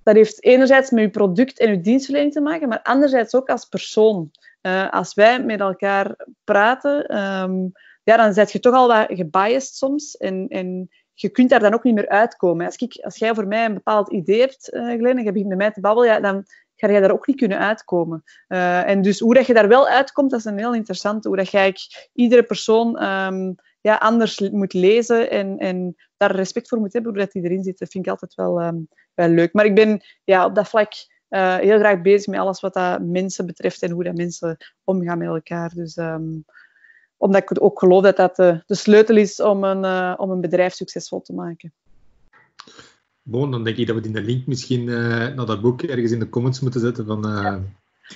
dat 0.04 0.16
heeft 0.16 0.44
enerzijds 0.44 0.92
met 0.92 1.04
je 1.04 1.10
product 1.10 1.60
en 1.60 1.70
je 1.70 1.82
dienstverlening 1.82 2.34
te 2.34 2.42
maken, 2.42 2.68
maar 2.68 2.82
anderzijds 2.82 3.36
ook 3.36 3.50
als 3.50 3.66
persoon. 3.66 4.32
Eh, 4.62 4.90
als 4.90 5.14
wij 5.14 5.44
met 5.44 5.60
elkaar 5.60 6.16
praten, 6.44 7.06
ja, 8.04 8.18
dan 8.18 8.34
zet 8.34 8.52
je 8.52 8.60
toch 8.60 8.74
al 8.74 8.88
wat 8.88 9.06
gebiased 9.08 9.76
soms. 9.76 10.18
En 10.18 10.90
je 11.14 11.30
kunt 11.30 11.50
daar 11.50 11.60
dan 11.60 11.74
ook 11.74 11.84
niet 11.84 11.96
meer 11.96 12.10
uitkomen. 12.10 12.66
Als, 12.66 12.76
ik, 12.76 13.00
als 13.04 13.18
jij 13.18 13.34
voor 13.34 13.48
mij 13.48 13.66
een 13.66 13.74
bepaald 13.74 14.12
idee 14.12 14.40
hebt, 14.40 14.70
eh 14.70 14.82
Glenn, 14.82 15.18
en 15.18 15.38
je 15.38 15.46
met 15.46 15.58
mij 15.58 15.72
te 15.72 15.80
babbelen, 15.80 16.10
ja, 16.10 16.20
dan 16.20 16.46
ga 16.76 16.92
jij 16.92 17.00
daar 17.00 17.12
ook 17.12 17.28
niet 17.28 17.38
kunnen 17.38 17.60
uitkomen. 17.60 18.24
Eh, 18.48 18.90
en 18.90 19.02
dus 19.02 19.20
hoe 19.20 19.34
dat 19.34 19.46
je 19.46 19.54
daar 19.54 19.68
wel 19.68 19.88
uitkomt, 19.88 20.32
dat 20.32 20.40
is 20.40 20.46
een 20.46 20.58
heel 20.58 20.74
interessante. 20.74 21.28
Hoe 21.28 21.38
dat 21.38 21.50
jij 21.50 21.76
iedere 22.14 22.44
persoon 22.44 22.98
ehm, 22.98 23.54
ja, 23.82 23.96
anders 23.96 24.40
moet 24.40 24.74
lezen 24.74 25.30
en, 25.30 25.58
en 25.58 25.96
daar 26.18 26.36
respect 26.36 26.68
voor 26.68 26.80
moet 26.80 26.94
hebben, 26.94 27.12
hoe 27.12 27.22
dat 27.22 27.32
die 27.32 27.44
erin 27.44 27.64
zit. 27.64 27.80
Dat 27.80 27.90
vind 27.90 28.06
ik 28.06 28.12
altijd 28.12 28.34
wel, 28.34 28.60
ehm, 28.60 28.78
wel 29.14 29.28
leuk. 29.28 29.54
Maar 29.54 29.66
ik 29.66 29.76
ben 29.76 30.02
ja, 30.24 30.46
op 30.46 30.56
dat 30.56 30.70
vlak 30.70 30.94
eh, 31.28 31.58
heel 31.58 31.80
graag 31.80 32.02
bezig 32.02 32.28
met 32.28 32.40
alles 32.40 32.60
wat 32.60 32.74
dat 32.74 33.02
mensen 33.02 33.46
betreft 33.46 33.82
en 33.82 33.92
hoe 33.92 34.04
dat 34.04 34.16
mensen 34.16 34.58
omgaan 34.84 35.18
met 35.18 35.28
elkaar. 35.28 35.72
Dus 35.74 35.96
ehm, 35.96 36.40
omdat 37.24 37.42
ik 37.42 37.64
ook 37.64 37.80
geloof 37.80 38.04
dat 38.04 38.18
dat 38.18 38.36
de, 38.36 38.64
de 38.66 38.76
sleutel 38.76 39.16
is 39.16 39.42
om 39.42 39.64
een, 39.64 39.84
eh, 39.84 40.14
om 40.18 40.30
een 40.30 40.42
bedrijf 40.42 40.74
succesvol 40.74 41.22
te 41.22 41.34
maken. 41.34 41.74
Bon, 43.22 43.52
dan 43.52 43.64
denk 43.64 43.78
ik 43.78 43.88
dat 43.88 43.96
we 43.96 44.02
die 44.02 44.22
link 44.22 44.46
misschien 44.46 44.90
eh, 44.90 44.96
naar 45.36 45.46
dat 45.46 45.62
boek 45.62 45.82
ergens 45.82 46.12
in 46.12 46.20
de 46.20 46.30
comments 46.30 46.60
moeten 46.60 46.82
zetten. 46.82 47.06
Van, 47.06 47.26
eh, 47.26 47.56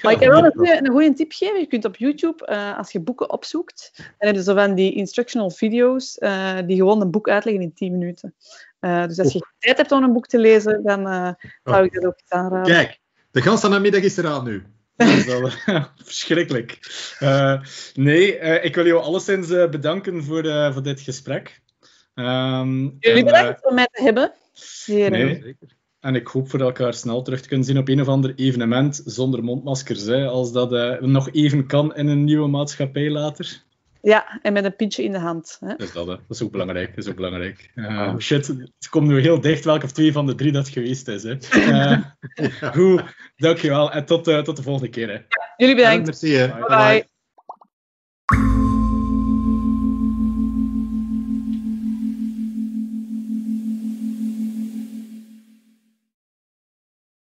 Maar 0.02 0.14
ik 0.14 0.20
heb 0.20 0.32
wel 0.32 0.44
een 0.44 0.90
goede 0.90 1.14
tip 1.14 1.32
geven. 1.32 1.60
Je 1.60 1.66
kunt 1.66 1.86
op 1.86 1.96
YouTube, 1.96 2.46
eh, 2.46 2.78
als 2.78 2.92
je 2.92 3.00
boeken 3.00 3.32
opzoekt, 3.32 3.92
dan 3.96 4.28
heb 4.28 4.36
je 4.36 4.44
zo 4.44 4.54
van 4.54 4.76
die 4.76 4.94
instructional 4.94 5.50
video's 5.50 6.18
eh, 6.18 6.58
die 6.66 6.76
gewoon 6.76 7.02
een 7.02 7.12
boek 7.12 7.30
uitleggen 7.30 7.64
in 7.64 7.74
10 7.74 7.92
minuten. 7.92 8.36
Eh, 8.80 9.08
dus 9.08 9.20
als 9.20 9.34
je 9.34 9.48
tijd 9.60 9.78
hebt 9.78 9.92
om 9.92 10.04
een 10.04 10.14
boek 10.14 10.28
te 10.28 10.40
lezen, 10.40 10.84
dan 10.84 11.08
eh, 11.08 11.32
zou 11.64 11.86
ik 11.86 11.94
dat 11.94 12.06
ook 12.06 12.20
aanraden. 12.28 12.74
Kijk, 12.74 13.00
de 13.32 13.42
ganse 13.42 13.70
namiddag 13.70 14.02
is 14.02 14.18
eraan 14.18 14.44
nu. 14.44 14.64
Dat 14.98 15.08
is 15.08 15.26
wel 15.26 15.50
verschrikkelijk. 16.04 16.80
Eh, 17.20 17.62
nee, 17.94 18.38
eh, 18.38 18.66
ik 18.66 18.76
wil 18.76 18.86
jou 18.86 19.02
alleszins 19.02 19.50
eh, 19.50 19.70
bedanken 19.70 20.24
voor, 20.24 20.44
eh, 20.44 20.74
voor 20.74 20.84
dit 20.84 21.02
gesprek. 21.02 21.62
Ehm, 22.14 22.80
Jullie 22.80 23.00
en, 23.00 23.26
bedankt 23.26 23.66
om 23.66 23.76
mij 23.76 23.88
te 23.92 24.04
hebben. 24.04 24.34
Nee. 24.88 25.42
Zeker. 25.42 25.76
En 26.00 26.16
ik 26.16 26.28
hoop 26.28 26.50
voor 26.50 26.60
elkaar 26.60 26.94
snel 26.94 27.22
terug 27.22 27.42
te 27.42 27.48
kunnen 27.48 27.66
zien 27.66 27.78
op 27.78 27.88
een 27.88 28.02
of 28.02 28.08
ander 28.08 28.34
evenement 28.36 29.02
zonder 29.06 29.44
mondmaskers. 29.44 30.06
Hè, 30.06 30.28
als 30.28 30.52
dat 30.52 30.74
eh, 30.74 31.00
nog 31.00 31.32
even 31.32 31.68
kan 31.68 31.96
in 31.96 32.08
een 32.08 32.24
nieuwe 32.24 32.48
maatschappij 32.48 33.10
later. 33.10 33.64
Ja, 34.08 34.40
en 34.42 34.54
met 34.54 34.64
een 34.64 34.76
pintje 34.76 35.04
in 35.04 35.12
de 35.12 35.20
hand. 35.20 35.58
Hè. 35.60 35.76
Dus 35.76 35.92
dat, 35.92 36.08
hè. 36.08 36.16
dat 36.16 36.22
is 36.30 36.42
ook 36.42 36.52
belangrijk. 36.52 36.96
Dat 36.96 37.04
is 37.04 37.10
ook 37.10 37.16
belangrijk. 37.16 37.72
Eh, 37.76 38.18
shit, 38.18 38.48
het 38.48 38.90
komt 38.90 39.08
nu 39.08 39.22
heel 39.22 39.42
dicht 39.42 39.66
welke 39.66 39.86
of 39.86 39.92
twee 39.92 40.12
van 40.12 40.26
de 40.26 40.36
drie 40.36 40.52
dat 40.52 40.70
geweest 40.70 41.08
is. 41.08 41.24
Hè. 41.24 41.38
Eh, 41.50 42.02
Goed, 42.76 43.04
dankjewel. 43.36 43.92
En 43.92 44.06
tot, 44.06 44.28
eh, 44.28 44.40
tot 44.40 44.56
de 44.56 44.64
volgende 44.64 44.90
keer. 44.90 45.10
Hè. 45.10 45.20
Jullie 45.58 45.76
bedankt. 45.76 46.06
Merci, 46.06 46.34
hè. 46.34 46.48
Bye. 46.48 46.66
Bye. 46.68 47.08